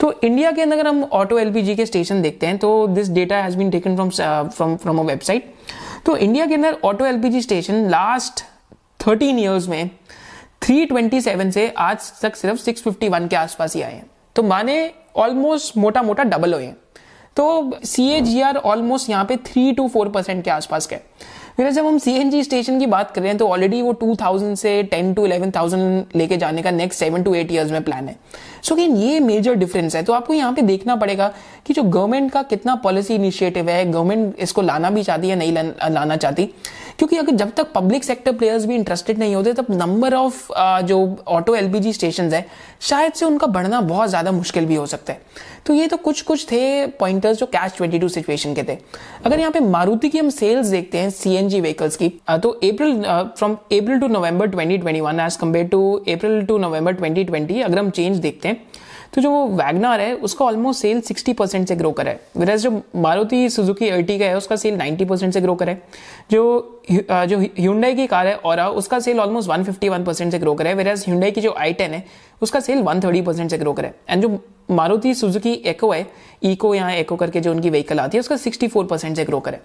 तो 0.00 0.12
इंडिया 0.24 0.50
के 0.50 0.62
अंदर 0.62 0.78
अगर 0.78 0.88
हम 0.88 1.02
ऑटो 1.04 1.38
एलपीजी 1.38 1.74
के 1.74 1.86
स्टेशन 1.86 2.22
देखते 2.22 2.46
हैं 2.46 2.58
तो 2.58 2.86
this 2.88 3.03
data 3.10 3.36
has 3.36 3.56
been 3.56 3.70
taken 3.70 3.94
from 3.96 4.10
from 4.48 4.76
from 4.76 4.98
a 4.98 5.02
website 5.02 5.52
तो 6.06 6.16
इंडिया 6.16 6.46
के 6.46 6.54
अंदर 6.54 6.78
auto 6.84 7.06
LPG 7.06 7.42
station 7.42 7.88
last 7.90 8.44
thirteen 9.06 9.38
years 9.38 9.68
में 9.68 9.90
327 10.62 11.50
से 11.52 11.68
आज 11.78 12.12
तक 12.22 12.36
सिर्फ़ 12.36 12.64
651 12.64 13.28
के 13.28 13.36
आसपास 13.36 13.74
ही 13.76 13.82
आए 13.82 13.92
हैं। 13.92 14.06
तो 14.36 14.42
माने 14.42 14.90
ऑलमोस्ट 15.16 15.76
मोटा 15.78 16.02
मोटा 16.02 16.24
डबल 16.24 16.54
हुए 16.54 16.64
हैं। 16.64 16.76
तो 17.36 17.78
सी 17.84 18.08
ए 18.10 18.20
जी 18.20 18.40
आर 18.40 18.56
ऑलमोस्ट 18.56 19.10
यहाँ 19.10 19.24
पे 19.24 19.36
थ्री 19.46 19.72
टू 19.72 19.88
फोर 19.88 20.08
परसेंट 20.08 20.44
के 20.44 20.50
आसपास 20.50 20.86
के 20.86 20.96
फिर 21.56 21.70
जब 21.70 21.86
हम 21.86 21.98
सी 21.98 22.12
एन 22.12 22.30
जी 22.30 22.42
स्टेशन 22.44 22.78
की 22.80 22.86
बात 22.86 23.10
कर 23.10 23.20
रहे 23.20 23.30
हैं 23.30 23.38
तो 23.38 23.48
ऑलरेडी 23.48 23.80
वो 23.82 23.92
टू 23.92 24.14
थाउज़ेंड 24.20 24.56
से 24.56 24.82
टेन 24.82 25.12
टू 25.14 25.26
इलेवन 25.26 25.50
थाउज़ेंड 25.50 26.16
लेके 26.16 26.36
जाने 26.36 26.62
का 26.62 26.70
next 26.70 27.00
seven 27.00 27.22
to 27.22 27.34
eight 27.34 27.52
years 27.52 27.70
में 27.70 27.82
प्लान 27.84 28.08
है। 28.08 28.16
सो 28.64 28.74
so, 28.74 28.80
ये 28.80 29.18
मेजर 29.20 29.54
डिफरेंस 29.54 29.96
है। 29.96 30.02
तो 30.02 30.12
आपको 30.12 30.34
यहाँ 30.34 30.52
पे 30.52 30.62
देखना 30.62 30.96
पड़ेगा 30.96 31.32
कि 31.66 31.74
जो 31.74 31.82
गवर्नमेंट 31.82 32.30
का 32.32 32.42
कितना 32.44 32.74
पॉलिसी 32.84 33.14
इनिशिएटिव 33.14 33.68
है 33.70 33.84
गवर्नमेंट 33.90 34.40
इसको 34.40 34.62
लाना 34.62 34.90
भी 34.90 35.02
चाहती 35.02 35.28
है 35.28 35.36
नहीं 35.36 35.52
लाना 35.52 36.16
चाहती। 36.16 36.50
क्योंकि 36.98 37.16
अगर 37.16 37.34
जब 37.34 37.50
तक 37.56 37.72
पब्लिक 37.72 38.04
सेक्टर 38.04 38.32
प्लेयर्स 38.32 38.64
भी 38.64 38.74
इंटरेस्टेड 38.74 39.18
नहीं 39.18 39.34
होते 39.34 39.52
तब 39.52 39.66
नंबर 39.70 40.14
ऑफ़ 40.14 40.46
जो 40.84 40.98
ऑटो 41.28 41.54
एलपीजी 41.54 41.92
स्टेशन 41.92 42.32
है 42.32 42.44
शायद 42.80 43.12
से 43.12 43.26
उनका 43.26 43.46
बढ़ना 43.48 43.80
बहुत 43.82 44.08
ज़्यादा 44.08 44.32
मुश्किल 44.32 44.66
भी 44.66 44.74
हो 44.74 44.86
सकता 44.86 45.12
है। 45.12 45.20
तो 45.66 45.74
ये 45.74 45.86
तो 45.86 45.96
कुछ 45.96 46.20
कुछ 46.22 46.46
थे 46.50 46.86
पॉइंटर्स 46.98 47.38
जो 47.38 47.46
कैश 47.46 47.72
ट्वेंटी 47.76 47.98
टू 47.98 48.08
सिचुएशन 48.08 48.54
के 48.54 48.62
थे। 48.62 48.76
अगर 49.24 49.40
यहाँ 49.40 49.52
पे 49.52 49.60
मारुति 49.60 50.08
की 50.08 50.18
हम 50.18 50.28
सेल्स 50.30 50.66
देखते 50.66 50.98
हैं 50.98 51.10
सी 51.10 51.34
सीएनजी 51.34 51.60
व्हीकल्स 51.60 51.96
की 51.96 52.08
तो 52.32 52.48
April 52.50 53.02
from 53.36 53.52
April 53.52 53.98
to 54.00 54.08
November 54.08 54.48
2021 54.50 55.20
as 55.20 55.36
compare 55.36 55.66
to 55.68 55.80
April 55.96 56.44
to 56.46 56.58
November 56.58 56.94
2020 56.96 57.62
अगर 57.64 57.78
हम 57.78 57.90
चेंज 57.90 58.18
देखते 58.18 58.48
हैं 58.48 58.53
तो 59.14 59.20
जो 59.20 59.30
वो 59.30 59.46
वैगनार 59.46 60.00
है, 60.00 60.14
उसका 60.14 60.44
ऑलमोस्ट 60.44 60.82
सेल 60.82 61.00
60 61.00 61.34
परसेंट 61.34 61.68
से 61.68 61.76
ग्रो 61.76 61.92
करा 61.92 62.10
है। 62.10 62.20
वेराज 62.36 62.60
जो 62.60 62.82
मारुति 62.96 63.50
सुजुकी 63.50 63.88
अर्टिगा 63.88 64.26
है, 64.26 64.36
उसका 64.36 64.56
सेल 64.56 64.76
90 64.76 65.04
परसेंट 65.04 65.34
से 65.34 65.40
ग्रो 65.40 65.54
करा 65.54 65.72
है। 65.72 65.82
जो 66.30 66.73
जो 66.90 67.38
ह्यूंडई 67.38 67.94
की 67.94 68.06
कार 68.06 68.26
है 68.26 68.34
और 68.36 68.60
उसका 68.60 68.98
सेल 69.00 69.20
ऑलमोस्ट 69.20 69.50
151 69.50 70.04
परसेंट 70.06 70.32
से 70.32 70.38
ग्रो 70.38 70.54
करा 70.54 70.70
है 70.70 70.76
वेराज 70.76 71.04
ह्यूंडई 71.06 71.30
की 71.30 71.40
जो 71.40 71.54
आई 71.58 71.72
टेन 71.72 71.92
है, 71.92 72.04
उसका 72.42 72.60
सेल 72.60 72.82
130 72.82 73.22
परसेंट 73.26 73.50
से 73.50 73.58
ग्रो 73.58 73.72
करा। 73.72 73.90
एंड 74.08 74.22
जो 74.22 74.38
मारुति 74.70 75.14
सुजुकी 75.14 75.52
एको 75.66 75.90
है 75.92 76.06
इको 76.42 76.74
यहाँ 76.74 76.92
एको 76.92 77.16
करके 77.16 77.40
जो 77.40 77.50
उनकी 77.50 77.70
व्हीकल 77.70 77.98
आती 78.00 78.16
है, 78.16 78.20
उसका 78.20 78.36
64 78.36 78.86
परसेंट 78.88 79.16
से 79.16 79.24
ग्रो 79.24 79.40
करे। 79.40 79.58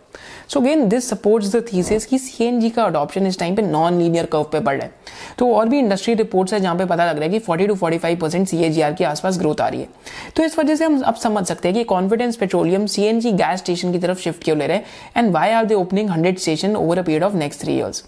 So 0.50 0.60
again 0.60 0.88
this 0.90 1.10
supports 1.10 1.56
the 1.56 1.64
thesis 1.72 2.06
कि 2.06 2.18
सीएनजी 2.20 2.70
का 2.70 2.84
अडॉप्शन 2.84 3.28
इस 3.28 3.40
टाइम 3.40 3.56
पे 3.56 3.62
नॉन 3.62 4.00
लीनियर 4.00 4.26
कर्व 4.26 4.44
पे 4.52 4.60
बढ़ 4.60 4.76
रहा 4.76 4.86
है। 4.86 4.92
तो 5.38 5.52
और 5.54 5.70
भी 5.70 5.80
इंडस्ट्री 5.80 6.14
रिपोर्ट्स 6.14 6.54
है 6.54 6.60
जहाँ 6.60 6.76
पे 6.76 6.86
पता 6.86 7.06
लग 7.06 7.16
रहा 7.16 7.24
है 7.24 7.30
कि 7.30 7.40
40 7.40 7.68
टू 7.68 7.76
45 7.76 8.16
परसेंट 8.22 8.48
सीएजीआर 8.48 8.94
के 8.94 9.04
आसपास 9.04 9.38
ग्रोथ 9.40 9.62
आ 9.62 9.68
रही 9.68 9.82
है। 9.82 9.88
तो 10.36 10.44
इस 10.44 10.58
वजह 10.60 10.76
से 10.76 10.86
हम 10.86 11.00
अब 11.02 11.16
समझ 11.16 11.46
सकते 11.48 11.68
हैं 11.68 11.78
कि 11.78 11.84
Confidence 11.86 12.36
Petroleum 12.36 12.86
CNG 12.88 13.32
gas 13.34 13.60
station 13.60 13.92
की 13.92 14.00
तरफ़ 14.00 14.20
शिफ्ट 14.20 14.44
क्यों 14.44 14.58
ले 14.58 14.68
रहे 14.68 14.78
हैं 14.78 14.86
and 15.18 15.32
why 15.34 15.52
are 15.52 15.66
they 15.66 15.76
opening 15.76 16.10
hundred 16.10 16.38
station 16.40 16.76
over 16.76 16.98
a 16.98 17.02
period 17.10 17.24
of 17.24 17.36
next 17.36 17.62
three 17.62 17.74
years 17.74 18.04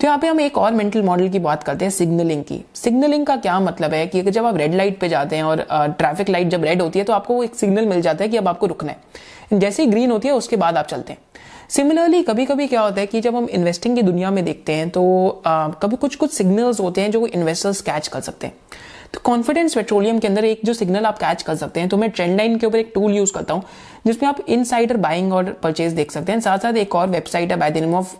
तो 0.00 0.06
यहाँ 0.06 0.18
पे 0.18 0.26
हम 0.26 0.40
एक 0.40 0.58
और 0.58 0.72
मेंटल 0.72 1.02
मॉडल 1.02 1.28
की 1.28 1.38
बात 1.40 1.62
करते 1.62 1.84
हैं 1.84 1.90
सिग्नलिंग 1.92 2.42
की। 2.44 2.62
सिग्नलिंग 2.74 3.26
का 3.26 3.36
क्या 3.38 3.58
मतलब 3.60 3.94
है 3.94 4.06
कि 4.06 4.22
जब 4.22 4.46
आप 4.46 4.56
रेड 4.56 4.74
लाइट 4.74 4.98
पे 5.00 5.08
जाते 5.08 5.36
हैं 5.36 5.42
और 5.44 5.66
ट्रैफ़िक 5.70 6.30
लाइट 6.30 6.48
जब 6.48 6.64
रेड 6.64 6.82
होती 6.82 6.98
है 6.98 7.04
तो 7.04 7.12
आपको 7.12 7.42
एक 7.44 7.54
सिग्नल 7.54 7.86
मिल 7.86 8.00
जाता 8.00 8.24
है 8.24 8.30
कि 8.30 8.36
अब 8.36 8.48
आपको 8.48 8.66
रुकना 8.66 8.92
है। 8.92 9.58
जैसे 9.60 9.82
ही 9.82 9.90
ग्रीन 9.90 10.10
होती 10.10 10.28
है 10.28 10.34
उसके 10.34 10.56
बाद 10.56 10.76
आप 10.76 10.86
चलते 10.86 11.12
हैं। 11.12 11.18
सिमिलरली 11.70 12.22
कभी 12.22 12.44
कभी 12.46 12.66
क्या 12.66 12.80
होता 12.80 13.00
है 13.00 13.06
कि 13.06 13.20
जब 13.20 13.36
हम 13.36 13.48
इन्वेस्टिंग 13.50 13.96
की 13.96 14.02
दुनिया 14.02 14.30
में 14.30 14.44
देखते 14.44 14.72
हैं 14.72 14.88
तो 14.90 15.42
आ, 15.46 15.68
कभी 15.68 15.96
कुछ 15.96 16.16
कुछ 16.16 16.32
सिग्नल्स 16.32 16.80
होते 16.80 17.00
हैं 17.00 17.10
जो 17.10 17.26
इन्वेस्टर्स 17.26 17.80
कैच 17.80 18.08
कर 18.08 18.20
सकते 18.20 18.46
हैं। 18.46 18.54
तो 19.14 19.20
कॉन्फिडेंस 19.24 19.74
पेट्रोलियम 19.74 20.18
के 20.18 20.28
अंदर 20.28 20.44
एक 20.44 20.60
जो 20.64 20.72
सिग्नल 20.74 21.06
आप 21.06 21.18
कैच 21.18 21.42
कर 21.42 21.54
सकते 21.56 21.80
हैं 21.80 21.88
तो 21.88 21.96
मैं 21.96 22.10
ट्रेंड 22.10 22.36
लाइन 22.36 22.58
के 22.58 22.66
ऊपर 22.66 22.78
एक 22.78 22.92
टूल 22.94 23.14
यूज़ 23.14 23.32
करता 23.32 23.54
हूँ 23.54 23.62
जिसमें 24.06 24.28
आप 24.28 24.44
इनसाइडर 24.48 24.96
बाइंग 24.98 25.32
और 25.32 25.52
परचेज 25.62 25.92
देख 25.92 26.12
सकते 26.12 26.32
हैं। 26.32 26.40
साथ 26.40 26.58
साथ 26.58 26.76
एक 26.76 26.94
और 26.94 27.08
वेबसाइट 27.08 27.50
है 27.50 27.58
by 27.58 27.70
the 27.70 27.76
name 27.76 27.94
of 27.94 28.14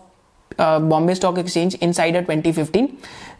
Bombay 0.51 1.15
Stock 1.15 1.37
Exchange 1.39 1.75
in 1.75 1.87
insider 1.87 2.25
2015 2.25 2.87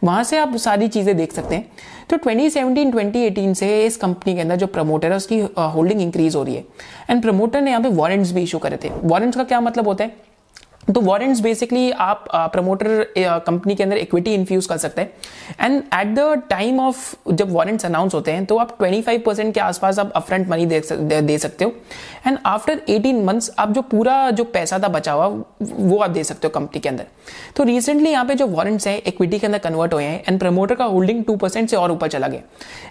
वहाँ 0.04 0.24
से 0.24 0.38
आप 0.38 0.56
सारी 0.56 0.88
चीज़ें 0.88 1.16
देख 1.16 1.32
सकते 1.32 1.54
हैं। 1.54 1.70
तो 2.10 2.16
2017 2.18 2.92
2018 2.92 3.54
से 3.54 3.86
इस 3.86 3.96
कंपनी 3.96 4.34
के 4.34 4.40
अंदर 4.40 4.56
जो 4.56 4.66
प्रमोटर 4.66 5.10
है, 5.10 5.16
उसकी 5.16 5.40
होल्डिंग 5.58 6.00
इंक्रीज 6.02 6.36
हो 6.36 6.42
रही 6.42 6.54
है। 6.54 6.64
एंड 7.10 7.22
प्रमोटर 7.22 7.60
ने 7.60 7.70
यहाँ 7.70 7.82
पे 7.82 7.88
वारंट्स 7.90 8.32
भी 8.32 8.42
इशू 8.42 8.58
करे 8.58 8.78
थे। 8.84 8.90
वारंट्स 9.04 9.36
का 9.36 9.44
क्या 9.44 9.60
मतलब 9.60 9.88
होता 9.88 10.04
है? 10.04 10.27
तो 10.88 11.00
वारंट्स 11.00 11.40
बेसिकली 11.40 11.90
आप 11.92 12.24
प्रमोटर 12.52 13.04
कंपनी 13.46 13.74
के 13.74 13.82
अंदर 13.82 13.96
इक्विटी 13.96 14.34
इन्फ्यूज 14.34 14.66
कर 14.66 14.76
सकते 14.76 15.00
हैं। 15.00 15.10
And 15.60 15.82
at 15.94 16.14
the 16.14 16.42
time 16.50 16.80
of 16.80 17.32
जब 17.32 17.52
वारंट्स 17.52 17.86
अनाउंस 17.86 18.14
होते 18.14 18.32
हैं 18.32 18.44
तो 18.46 18.56
आप 18.58 18.76
25 18.78 19.18
परसेंट 19.24 19.52
के 19.54 19.60
आसपास 19.60 19.98
आप 19.98 20.12
अपफ्रंट 20.16 20.48
मनी 20.48 20.66
दे, 20.66 21.38
सकते 21.38 21.64
हो। 21.64 21.72
एंड 22.26 22.38
आफ्टर 22.46 22.80
18 22.90 23.22
मंथ्स 23.24 23.50
आप 23.58 23.72
जो 23.72 23.82
पूरा 23.82 24.30
जो 24.30 24.44
पैसा 24.46 24.78
था 24.78 24.88
बचा 24.88 25.12
हुआ 25.12 25.26
वो 25.62 25.98
आप 25.98 26.10
दे 26.10 26.24
सकते 26.24 26.46
हो 26.46 26.52
कंपनी 26.54 26.80
के 26.80 26.88
अंदर। 26.88 27.06
तो 27.56 27.64
रिसेंटली 27.64 28.10
यहाँ 28.10 28.24
पे 28.24 28.34
जो 28.34 28.46
वारंट्स 28.48 28.86
हैं 28.86 28.96
इक्विटी 29.02 29.38
के 29.38 29.46
अंदर 29.46 29.58
कन्वर्ट 29.58 29.94
हुए 29.94 30.04
हैं 30.04 30.22
एंड 30.28 30.38
प्रमोटर 30.40 30.74
का 30.74 30.84
होल्डिंग 30.86 31.24
टू 31.24 31.38
से 31.46 31.76
और 31.76 31.92
ऊपर 31.92 32.08
चला 32.08 32.28
गया। 32.28 32.40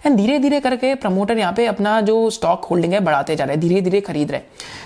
एंड 0.05 0.17
धीरे 0.17 0.39
धीरे 0.39 0.59
करके 0.59 0.93
प्रमोटर 0.97 1.37
यहाँ 1.37 1.53
पे 1.53 1.65
अपना 1.65 1.99
जो 2.01 2.29
स्टॉक 2.29 2.65
होल्डिंग 2.65 2.93
है 2.93 2.99
बढ़ाते 2.99 3.35
जा 3.35 3.43
रहे 3.43 3.55
हैं 3.55 3.61
धीरे 3.61 3.81
धीरे 3.81 4.01
खरीद 4.01 4.31
रहे 4.31 4.41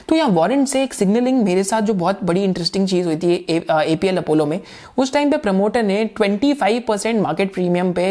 तो 0.10 0.16
यहाँ 0.16 0.30
वारंट 0.32 0.68
से 0.68 0.84
एक 0.84 0.94
सिग्नलिंग 0.94 1.44
मेरे 1.44 1.64
साथ 1.64 1.82
जो 1.82 1.94
बहुत 1.94 2.24
बड़ी 2.24 2.44
इंटरेस्टिंग 2.44 2.88
चीज़ 2.88 3.01
रिलीज़ 3.02 3.08
हुई 3.08 3.18
थी 3.18 3.94
एपीएल 3.94 4.18
अपोलो 4.18 4.46
में, 4.46 4.60
उस 4.98 5.14
टाइम 5.14 5.32
पे 5.32 5.38
प्रमोटर 5.38 5.84
ने 5.84 6.10
25 6.20 6.82
परसेंट 6.88 7.22
मार्केट 7.22 7.54
प्रीमियम 7.54 7.94
पे 7.94 8.06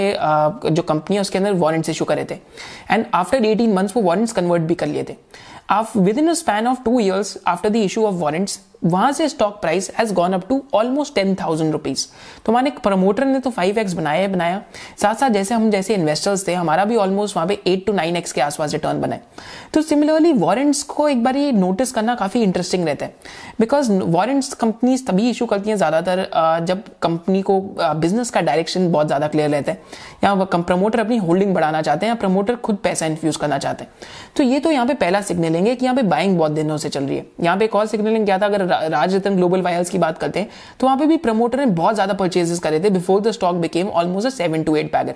जो 0.65 0.83
कंपनी 0.83 1.17
है, 1.17 1.21
उसके 1.21 1.39
अंदर 1.39 1.53
वारंट्स 1.55 1.89
इशू 1.91 2.05
करे 2.05 2.25
थे। 2.31 2.35
एंड 2.91 3.05
आफ्टर 3.15 3.41
18 3.41 3.75
मंथ्स 3.75 3.97
वो 3.97 4.03
वारंट्स 4.03 4.33
कन्वर्ट 4.33 4.63
भी 4.63 4.75
कर 4.75 4.87
लिए 4.87 5.03
थे। 5.03 5.17
With 5.97 6.19
in 6.19 6.29
a 6.29 6.33
span 6.35 6.67
of 6.67 6.83
two 6.85 6.99
years 7.01 7.39
after 7.47 7.69
the 7.69 7.77
issue 7.77 8.05
of 8.07 8.15
warrants 8.17 8.59
वहाँ 8.83 9.11
से 9.13 9.29
stock 9.29 9.61
price 9.61 9.91
has 9.95 10.13
gone 10.15 10.33
up 10.33 10.47
to 10.49 10.61
almost 10.75 11.15
ten 11.15 11.35
thousand 11.35 11.73
rupees 11.73 12.07
तो 12.47 12.53
माने 12.53 12.71
प्रमोटर 12.83 13.25
ने 13.25 13.39
तो 13.41 13.51
फाइव 13.51 13.79
एक्स 13.79 13.93
बनाया 13.93 14.21
है, 14.21 14.29
बनाया। 14.29 14.63
साथ 15.03 15.15
साथ 15.15 15.31
जैसे 15.31 15.55
हम 15.55 15.71
जैसे 15.71 15.95
इन्वेस्टर्स 15.95 16.47
थे, 16.49 16.55
हमारा 16.55 16.85
भी 16.85 16.97
ऑलमोस्ट 16.97 17.37
वहाँ 17.37 17.47
पे 17.49 17.59
एट 17.67 17.85
टू 17.87 17.93
नाइन 17.93 18.17
एक्स 18.17 18.33
के 18.33 18.41
आसपास 18.41 18.73
रिटर्न 18.73 19.01
बनाए 19.01 19.21
तो 19.75 19.83
सिमिलरली 19.83 20.33
वारंट्स 20.35 20.83
को 20.85 21.09
एक 21.09 21.23
बार 21.25 21.37
ये 21.37 21.53
नोटिस 21.53 21.93
करना 21.93 22.15
काफ़ी 22.15 22.43
इंटरेस्टिंग 22.43 22.85
रहता 22.85 23.07
है। 23.07 23.15
बिकॉज़ 23.61 23.91
वारंट्स 23.93 24.53
कंपनीज़ 24.55 25.05
तभी 25.07 25.29
इशू 25.31 25.47
करती 25.47 25.71
हैं 25.71 25.77
ज़्यादातर 25.77 26.29
जब 26.67 26.83
कंपनी 27.03 27.43
को 27.43 27.61
बिज़नेस 27.61 28.31
का 28.31 28.41
डायरेक्शन 28.41 28.91
बहुत 28.93 29.07
ज़्यादा 29.07 29.29
क्लियर 29.29 29.51
रहता 29.51 29.73
है। 29.73 29.83
या 30.25 30.35
प्रमोटर 30.47 31.01
अपनी 31.01 31.17
होल्डिंग 31.19 31.55
बढ़ाना 31.55 31.83
चाहते 31.83 32.07
हैं 32.07 32.13
या 32.13 32.17
प्रमोटर 32.17 32.57
खुद 32.59 32.77
पैसा 32.85 33.07
इन्फ्यूज 33.07 33.37
करना 33.37 33.59
चाहते 33.59 33.85
हैं। 33.85 33.93
तो 34.37 34.43
ये 34.43 34.59
तो 34.61 34.71
यहाँ 34.71 34.87
पे 34.87 34.95
पहला 34.97 35.21
सिग्नलिंग 35.23 35.67
है 35.67 35.75
कि 35.77 35.85
यहाँ 35.85 35.97
पे 35.97 36.03
बाइंग 36.05 36.39
बहुत 36.39 36.53
दिनों 36.53 36.77
से 36.77 36.89
चल 36.89 37.05
रही 37.05 37.17
है। 37.17 37.27
यहाँ 37.41 37.57
पे 37.57 37.65
एक 37.65 37.75
और 37.75 37.87
सिग्नलिंग 37.87 38.25
क्या 38.27 38.39
था? 38.39 38.47
अगर 38.47 38.69
राज 38.71 39.15
रतन 39.15 39.37
ग्लोबल 39.37 39.63
वायर्स 39.63 39.91
की 39.91 39.99
बात 39.99 40.19
करते 40.19 40.41
हैं 40.41 40.49
तो 40.81 40.87
वहाँ 40.87 40.99
पे 40.99 41.07
भी 41.07 41.17
प्रमोटर 41.19 41.59
ने 41.59 41.67
बहुत 41.67 41.95
ज़्यादा 41.95 42.15
परचेजेस 42.15 42.59
करे 42.59 42.81
थे 42.81 42.91
before 42.91 43.21
the 43.21 43.31
stock 43.31 43.57
became 43.57 43.89
almost 43.91 44.29
seven 44.29 44.63
to 44.63 44.77
eight 44.77 44.93
bagger 44.93 45.15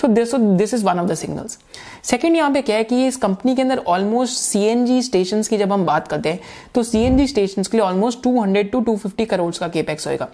so 0.00 0.08
this 0.08 0.34
this 0.34 0.74
is 0.74 0.84
one 0.84 1.00
of 1.00 1.08
the 1.08 1.14
signals 1.14 1.58
second 2.04 2.36
यहाँ 2.36 2.50
पे 2.50 2.62
क्या 2.62 2.76
है 2.76 2.84
कि 2.84 3.06
इस 3.06 3.16
कंपनी 3.16 3.54
के 3.56 3.62
अंदर 3.62 3.78
ऑलमोस्ट 3.88 4.38
सीएनजी 4.38 5.00
स्टेशन 5.02 5.42
की 5.42 5.58
जब 5.58 5.72
हम 5.72 5.84
बात 5.86 6.08
करते 6.08 6.28
हैं 6.28 6.40
तो 6.74 6.82
सीएनजी 6.82 7.26
स्टेशन 7.26 7.62
के 7.62 7.76
लिए 7.76 7.86
ऑलमोस्ट 7.86 8.18
200 8.18 8.64
टू 8.72 8.80
250 8.88 9.26
करोड़ 9.26 9.52
का 9.58 9.68
केपेक्स 9.68 10.06
होगा 10.06 10.28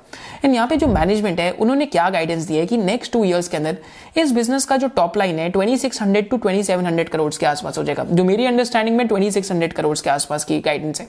एंड 0.45 0.55
यहाँ 0.55 0.67
पे 0.69 0.77
जो 0.77 0.87
मैनेजमेंट 0.87 1.41
है, 1.41 1.51
उन्होंने 1.51 1.87
क्या 1.87 2.09
गाइडेंस 2.11 2.47
दिया 2.47 2.61
है 2.61 2.67
कि 2.67 2.77
नेक्स्ट 2.77 3.13
टू 3.13 3.25
ईयर्स 3.25 3.49
के 3.49 3.57
अंदर 3.57 3.77
इस 4.17 4.33
बिज़नेस 4.33 4.65
का 4.65 4.77
जो 4.77 4.89
टॉप 4.89 5.17
लाइन 5.17 5.39
है 5.39 5.51
2600 5.53 6.23
टू 6.31 6.39
2700 6.39 7.09
करोड़ 7.09 7.33
के 7.35 7.47
आसपास 7.47 7.79
हो 7.79 7.85
जाएगा। 7.85 8.05
जो 8.05 8.25
मेरी 8.25 8.47
अंडरस्टैंडिंग 8.47 8.97
में 8.97 9.05
2600 9.09 9.73
करोड़ 9.73 9.97
के 9.99 10.11
आसपास 10.11 10.45
की 10.45 10.61
गाइडेंस 10.61 11.01
है। 11.01 11.09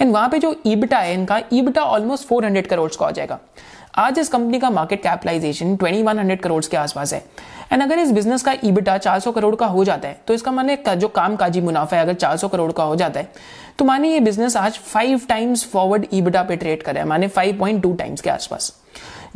एंड 0.00 0.12
वहाँ 0.12 0.28
पे 0.28 0.38
जो 0.38 0.54
ईबिटा 0.66 0.93
है 0.98 1.14
इनका 1.14 1.40
ईबिटा 1.52 1.82
ऑलमोस्ट 1.84 2.28
400 2.28 2.66
करोड़ 2.66 2.90
का 2.90 3.06
हो 3.06 3.12
जाएगा। 3.12 3.38
आज 3.96 4.18
इस 4.18 4.28
कंपनी 4.28 4.58
का 4.58 4.70
मार्केट 4.70 5.02
कैपिटलाइजेशन 5.02 5.76
2100 5.76 6.36
करोड़ 6.38 6.64
के 6.64 6.76
आसपास 6.76 7.12
है। 7.12 7.24
एंड 7.72 7.82
अगर 7.82 7.98
इस 7.98 8.10
बिज़नेस 8.12 8.42
का 8.42 8.54
ईबिटा 8.64 8.96
400 8.98 9.32
करोड़ 9.32 9.54
का 9.56 9.66
हो 9.66 9.84
जाता 9.84 10.08
है 10.08 10.20
तो 10.26 10.34
इसका 10.34 10.50
माने 10.52 10.76
जो 10.88 11.08
काम 11.10 11.36
काजी 11.36 11.60
मुनाफा 11.60 11.96
है, 11.96 12.02
अगर 12.02 12.14
400 12.14 12.48
करोड़ 12.48 12.70
का 12.72 12.84
हो 12.84 12.96
जाता 12.96 13.20
है 13.20 13.32
तो 13.78 13.84
माने 13.84 14.12
ये 14.12 14.20
बिज़नेस 14.20 14.56
आज 14.56 14.78
फाइव 14.78 15.20
टाइम्स 15.28 15.64
फॉरवर्ड 15.66 16.06
ईबिटा 16.12 16.42
पे 16.42 16.56
ट्रेड 16.56 16.82
करे 16.82 17.04
माने 17.04 17.28
5.2 17.30 17.96
टाइम्स 17.98 18.20
के 18.20 18.30
आसपास। 18.30 18.72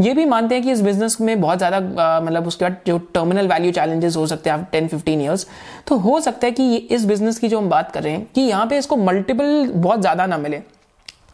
ये 0.01 0.13
भी 0.15 0.25
मानते 0.27 0.55
हैं 0.55 0.65
कि 0.65 0.73
इस 0.73 0.81
बिज़नेस 0.83 1.21
में 1.21 1.41
बहुत 1.41 1.59
ज़्यादा 1.59 1.79
मतलब 2.21 2.47
उसके 2.47 2.65
बाद 2.65 2.77
जो 2.87 2.99
टर्मिनल 3.15 3.49
वैल्यू 3.49 3.73
चैलेंजेस 3.73 4.17
हो 4.17 4.27
सकते 4.27 4.51
हैं 4.51 4.65
टेन 4.73 4.89
फिफ्टीन 4.89 5.21
ईयर्स 5.21 5.47
तो 5.87 5.97
हो 5.99 6.21
सकता 6.21 6.47
है 6.47 6.53
कि 6.53 6.77
इस 6.77 7.05
बिज़नेस 7.05 7.39
की 7.39 7.49
जो 7.49 7.59
हम 7.59 7.69
बात 7.69 7.91
कर 7.93 8.03
रहे 8.03 8.13
हैं, 8.13 8.27
कि 8.27 8.41
यहाँ 8.41 8.67
पे 8.67 8.79
इसको 8.79 8.97
मल्टीपल 8.99 9.71
बहुत 9.71 10.01
ज़्यादा 10.01 10.27
ना 10.27 10.39
मिले। 10.39 10.63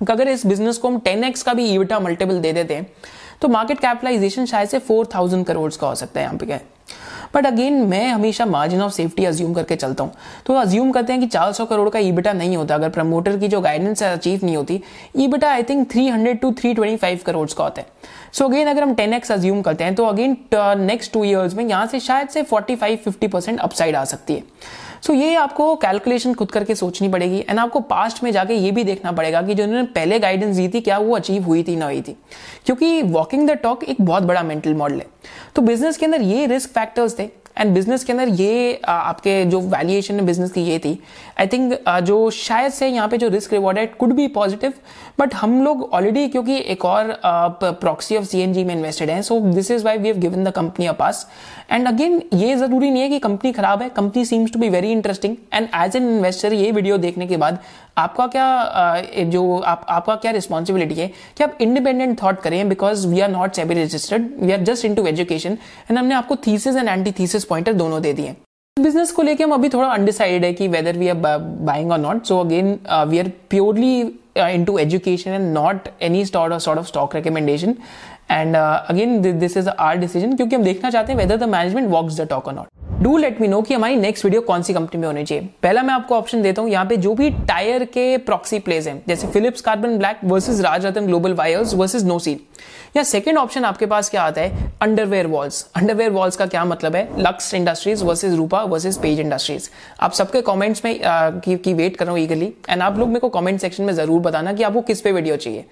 अगर 0.01 0.29
इस 0.29 0.47
बिज़नेस 0.47 0.79
को 0.79 0.89
हम 0.89 0.99
टेन 1.01 1.25
एक्स 1.25 1.43
का 1.43 1.55
भी 1.55 1.65
ईविटा 1.65 1.99
मल्टीपल 2.01 2.41
दे 2.41 2.53
देते 2.53 2.75
हैं 2.75 2.87
तो 3.43 3.49
मार्केट 3.49 3.79
कैपिटलाइजेशन 3.81 4.47
शायद 4.47 4.69
से 4.69 4.79
फोर 4.81 5.09
थाउज़ेंड 5.15 5.45
करोड़ 5.47 5.73
का 5.73 5.87
हो 5.87 5.95
सकता 5.95 6.21
है 6.21 6.27
यहाँ 6.27 6.39
पे 6.39 6.47
क्या 6.47 6.59
बट 7.35 7.47
अगेन 7.47 7.75
मैं 7.89 8.07
हमेशा 8.09 8.45
मार्जिन 8.47 8.81
ऑफ़ 8.83 8.93
सेफ्टी 8.93 9.25
अज्यूम 9.25 9.55
करके 9.55 9.77
चलता 9.77 10.05
हूँ। 10.05 10.13
तो 10.47 10.55
अज्यूम 10.55 10.91
करते 10.93 11.13
हैं 11.13 11.21
कि 11.21 11.27
400 11.29 11.67
करोड़ 11.67 11.89
का 11.91 11.99
ईबिटा 11.99 12.33
नहीं 12.33 12.57
होता। 12.57 12.75
अगर 12.75 12.89
प्रमोटर 12.89 13.39
की 13.39 13.49
जो 13.49 13.61
गाइडेंस 13.61 14.03
है 14.03 14.13
अचीव 14.13 14.45
नहीं 14.45 14.57
होती 14.57 14.81
EBITDA 15.17 15.51
I 15.53 15.63
think 15.63 15.89
300 15.93 16.35
to 16.43 16.51
325 16.53 17.23
crore 17.23 17.49
का 17.49 17.65
होता 17.65 17.81
है। 17.81 17.87
सो 18.33 18.45
so 18.45 18.51
अगेन 18.51 18.69
अगर 18.69 18.83
हम 18.83 18.95
10x 18.95 19.33
अज्यूम 19.33 19.63
करते 19.63 19.85
हैं 19.85 19.95
तो 19.95 20.05
अगेन 20.05 20.37
नेक्स्ट 20.83 21.13
टू 21.13 21.25
ईयर्स 21.25 21.55
में 21.55 21.65
यहाँ 21.65 21.87
से 21.87 22.01
शायद 22.01 22.29
से 22.29 22.43
45 22.45 23.09
50 23.09 23.29
परसेंट 23.29 23.61
अपसाइड 23.61 23.97
आ 23.97 24.05
सकती 24.05 24.35
है। 24.35 24.43
सो 25.05 25.13
so, 25.13 25.19
ये 25.19 25.35
आपको 25.37 25.75
कैलकुलेशन 25.77 26.35
खुद 26.35 26.51
करके 26.51 26.75
सोचनी 26.75 27.09
पड़ेगी 27.09 27.39
एंड 27.41 27.59
आपको 27.59 27.81
पास्ट 27.81 28.23
में 28.25 28.31
जाके 28.33 28.55
ये 28.55 28.71
भी 28.71 28.85
देखना 28.85 29.13
पड़ेगा 29.13 29.43
कि 29.43 29.55
जो 29.55 29.65
उन्होंने 29.65 29.87
पहले 29.95 30.19
गाइडेंस 30.19 30.57
दी 30.57 30.69
थी 30.69 30.81
क्या 30.81 30.99
वो 30.99 31.17
अचीव 31.17 31.45
हुई 31.45 31.63
थी 31.63 31.77
ना 31.77 31.87
हुई 31.87 32.01
थी। 32.03 32.17
क्योंकि 32.67 33.03
वॉकिंग 33.03 33.49
द 33.49 33.59
टॉक 33.63 33.85
एक 33.85 34.01
बहुत 34.01 34.23
बड़ा 34.23 34.43
मेंटल 34.43 34.75
मॉडल 34.75 35.01
है। 35.01 35.07
तो 35.57 35.63
बिज़नेस 35.63 35.97
के 35.97 36.07
अंदर 36.07 36.23
ये 36.23 36.47
रिस्क 36.47 36.71
फैक्टर्स 36.71 37.19
थे 37.19 37.29
एंड 37.59 37.75
बिज़नेस 37.75 38.05
के 38.05 38.13
अंदर 38.13 38.29
ये 38.31 38.81
आपके 38.85 39.45
जो 39.45 39.61
वैल्यूएशन 39.61 40.15
है 40.15 40.25
बिज़नेस 40.27 40.53
की 40.53 40.63
ये 40.63 40.79
थी। 40.79 40.99
आई 41.41 41.47
थिंक 41.47 41.79
जो 42.03 42.31
शायद 42.31 42.73
से 42.73 42.89
यहाँ 42.89 43.09
पे 43.09 43.19
जो 43.19 43.29
रिस्क 43.29 43.53
रिवॉर्ड 43.53 43.79
है 43.79 43.87
कुड 43.89 44.13
बी 44.13 44.27
पॉजिटिव 44.31 44.73
बट 45.19 45.35
हम 45.35 45.63
लोग 45.65 45.83
ऑलरेडी 45.93 46.27
क्योंकि 46.29 46.57
एक 46.69 46.85
और 46.85 47.13
प्रॉक्सी 47.25 48.17
ऑफ़ 48.17 48.25
सीएनजी 48.25 48.65
में 48.65 48.75
इन्वेस्टेड 48.75 49.11
है 49.11 49.21
so 49.23 49.39
this 49.43 49.71
is 49.71 49.85
why 49.85 49.99
we 49.99 50.09
have 50.09 50.19
given 50.19 50.45
the 50.45 50.51
company 50.53 50.87
a 50.87 50.93
pass 50.95 51.27
and 51.71 51.89
again 51.89 52.21
ये 52.35 52.55
ज़रूरी 52.57 52.91
नहीं 52.91 53.03
है 53.03 53.09
कि 53.09 53.19
कंपनी 53.19 53.53
खराब 53.53 53.83
है 53.83 53.89
company 53.97 54.25
seems 54.25 54.53
to 54.53 54.59
be 54.59 54.69
very 54.69 54.91
interesting 54.93 55.37
and 55.55 55.69
as 55.75 55.97
an 55.97 56.09
investor 56.09 56.53
ये 56.53 56.71
वीडियो 56.73 56.99
देखने 56.99 57.27
के 57.27 57.37
बाद 57.37 57.59
आपका 57.99 58.27
क्या 58.27 59.25
जो 59.25 59.59
आप, 59.59 59.87
आपका 59.89 60.15
क्या 60.17 60.31
रिस्पॉन्सिबिलिटी 60.33 60.95
है 60.95 61.11
कि 61.37 61.45
आप 61.45 61.59
इंडिपेंडेंट 61.61 62.23
थॉट 62.23 62.41
करें 62.43 62.69
because 62.69 63.07
we 63.09 63.21
are 63.21 63.31
not 63.31 63.55
SEBI 63.55 63.75
registered 63.75 64.29
we 64.41 64.53
are 64.53 64.63
just 64.63 64.85
into 64.95 65.07
education 65.07 65.59
and 65.91 65.99
हमने 65.99 66.15
आपको 66.15 66.37
thesis 66.47 66.77
and 66.77 66.89
anti 66.89 67.13
thesis 67.19 67.45
pointer 67.45 67.73
दोनों 67.75 68.03
दे 68.03 68.13
दिए 68.13 68.35
बिज़नेस 68.77 69.11
को 69.13 69.23
लेके 69.23 69.45
हम 69.45 69.53
अभी 69.53 69.69
थोड़ा 69.69 69.89
अनडिसाइडेड 69.89 70.45
है 70.45 70.53
कि 70.53 70.69
whether 70.69 70.97
we 70.99 71.09
are 71.09 71.17
buying 71.63 71.91
or 71.93 71.99
not 72.01 72.25
so 72.25 72.39
again 72.41 72.79
we 73.09 73.19
are 73.19 73.29
purely 73.51 73.95
into 74.37 74.79
education 74.79 75.33
and 75.33 75.55
not 75.55 75.89
any 76.01 76.25
sort 76.25 76.53
of 76.53 76.63
sort 76.63 76.79
of 76.79 76.89
stock 76.89 77.15
recommendation 77.15 77.81
and 78.29 78.57
uh, 78.57 78.85
again 78.89 79.21
this 79.39 79.57
is 79.57 79.69
our 79.69 79.97
decision 79.97 80.37
क्योंकि 80.37 80.57
हम 80.57 80.63
देखना 80.65 80.91
चाहते 80.91 81.13
हैं 81.13 81.19
whether 81.21 81.39
the 81.39 81.51
management 81.57 81.91
walks 81.91 82.17
the 82.17 82.27
talk 82.27 82.51
or 82.53 82.57
not 82.57 82.73
do 83.03 83.17
let 83.17 83.41
me 83.41 83.49
know 83.49 83.61
कि 83.63 83.75
हमारी 83.75 83.97
next 83.97 84.25
video 84.25 84.41
कौन 84.41 84.63
सी 84.63 84.75
company 84.75 85.01
में 85.01 85.07
होनी 85.07 85.25
चाहिए 85.25 85.49
पहला 85.63 85.83
मैं 85.83 85.95
आपको 85.95 86.15
ऑप्शन 86.17 86.43
देता 86.43 86.63
हूँ 86.63 86.71
यहाँ 86.71 86.85
पे 86.87 86.97
जो 86.97 87.15
भी 87.15 87.31
टायर 87.49 87.85
के 87.95 88.17
प्रॉक्सी 88.27 88.59
प्लेस 88.69 88.87
हैं 88.87 89.03
जैसे 89.09 89.27
Phillips 89.33 89.61
Carbon 89.61 89.97
Black 89.99 90.21
versus 90.25 90.61
Rajratan 90.65 91.07
Global 91.07 91.35
Wires 91.35 91.75
versus 91.75 92.05
no 92.05 92.19
सीड 92.19 92.39
या 92.97 93.03
सेकेंड 93.03 93.39
ऑप्शन 93.39 93.65
आपके 93.65 93.87
पास 93.87 94.11
क्या 94.11 94.23
आता 94.23 94.41
है? 94.41 94.73
अंडरवेयर 94.83 95.27
वॉल्स 95.27 95.67
अंडरवेयर 95.77 96.11
वॉल्स 96.11 96.37
का 96.37 96.47
क्या 96.47 96.65
मतलब 96.65 96.97
है? 96.97 97.09
Lux 97.19 97.53
Industries 97.55 98.05
versus 98.05 98.35
Rupa 98.35 98.63
versus 98.63 98.99
Page 98.99 99.21
Industries 99.21 99.69
आप 100.01 100.13
सबके 100.13 100.41
कॉमेंट्स 100.41 100.85
में 100.85 101.03
आ, 101.03 101.31
की, 101.31 101.57
की 101.57 101.75
वेट 101.75 101.97
करो 101.97 102.17
ईगली 102.17 102.53
एंड 102.69 102.83
आप 102.83 102.99
लोग 102.99 103.09
मेरे 103.09 103.21
को 103.21 103.29
कॉमेंट 103.29 103.61
सेक्शन 103.61 103.85
में 103.85 103.93
ज़रूर 103.95 104.21
बताना 104.21 104.53
कि 104.53 104.63
आपको 104.63 104.81
किस 104.83 105.01
पे 105.01 105.13
वीडियो 105.13 105.37
चाहिए. 105.37 105.65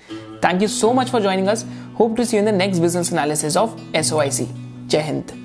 Thank 0.45 0.63
you 0.63 0.69
so 0.69 0.93
much 0.93 1.11
for 1.11 1.23
joining 1.23 1.49
us 1.49 1.65
hope 2.01 2.17
to 2.17 2.25
see 2.25 2.39
in 2.39 2.45
the 2.45 2.55
next 2.55 2.83
business 2.83 3.13
analysis 3.13 3.57
of 3.57 3.97
S 3.97 4.13
Jai 4.13 5.01
Hind 5.01 5.42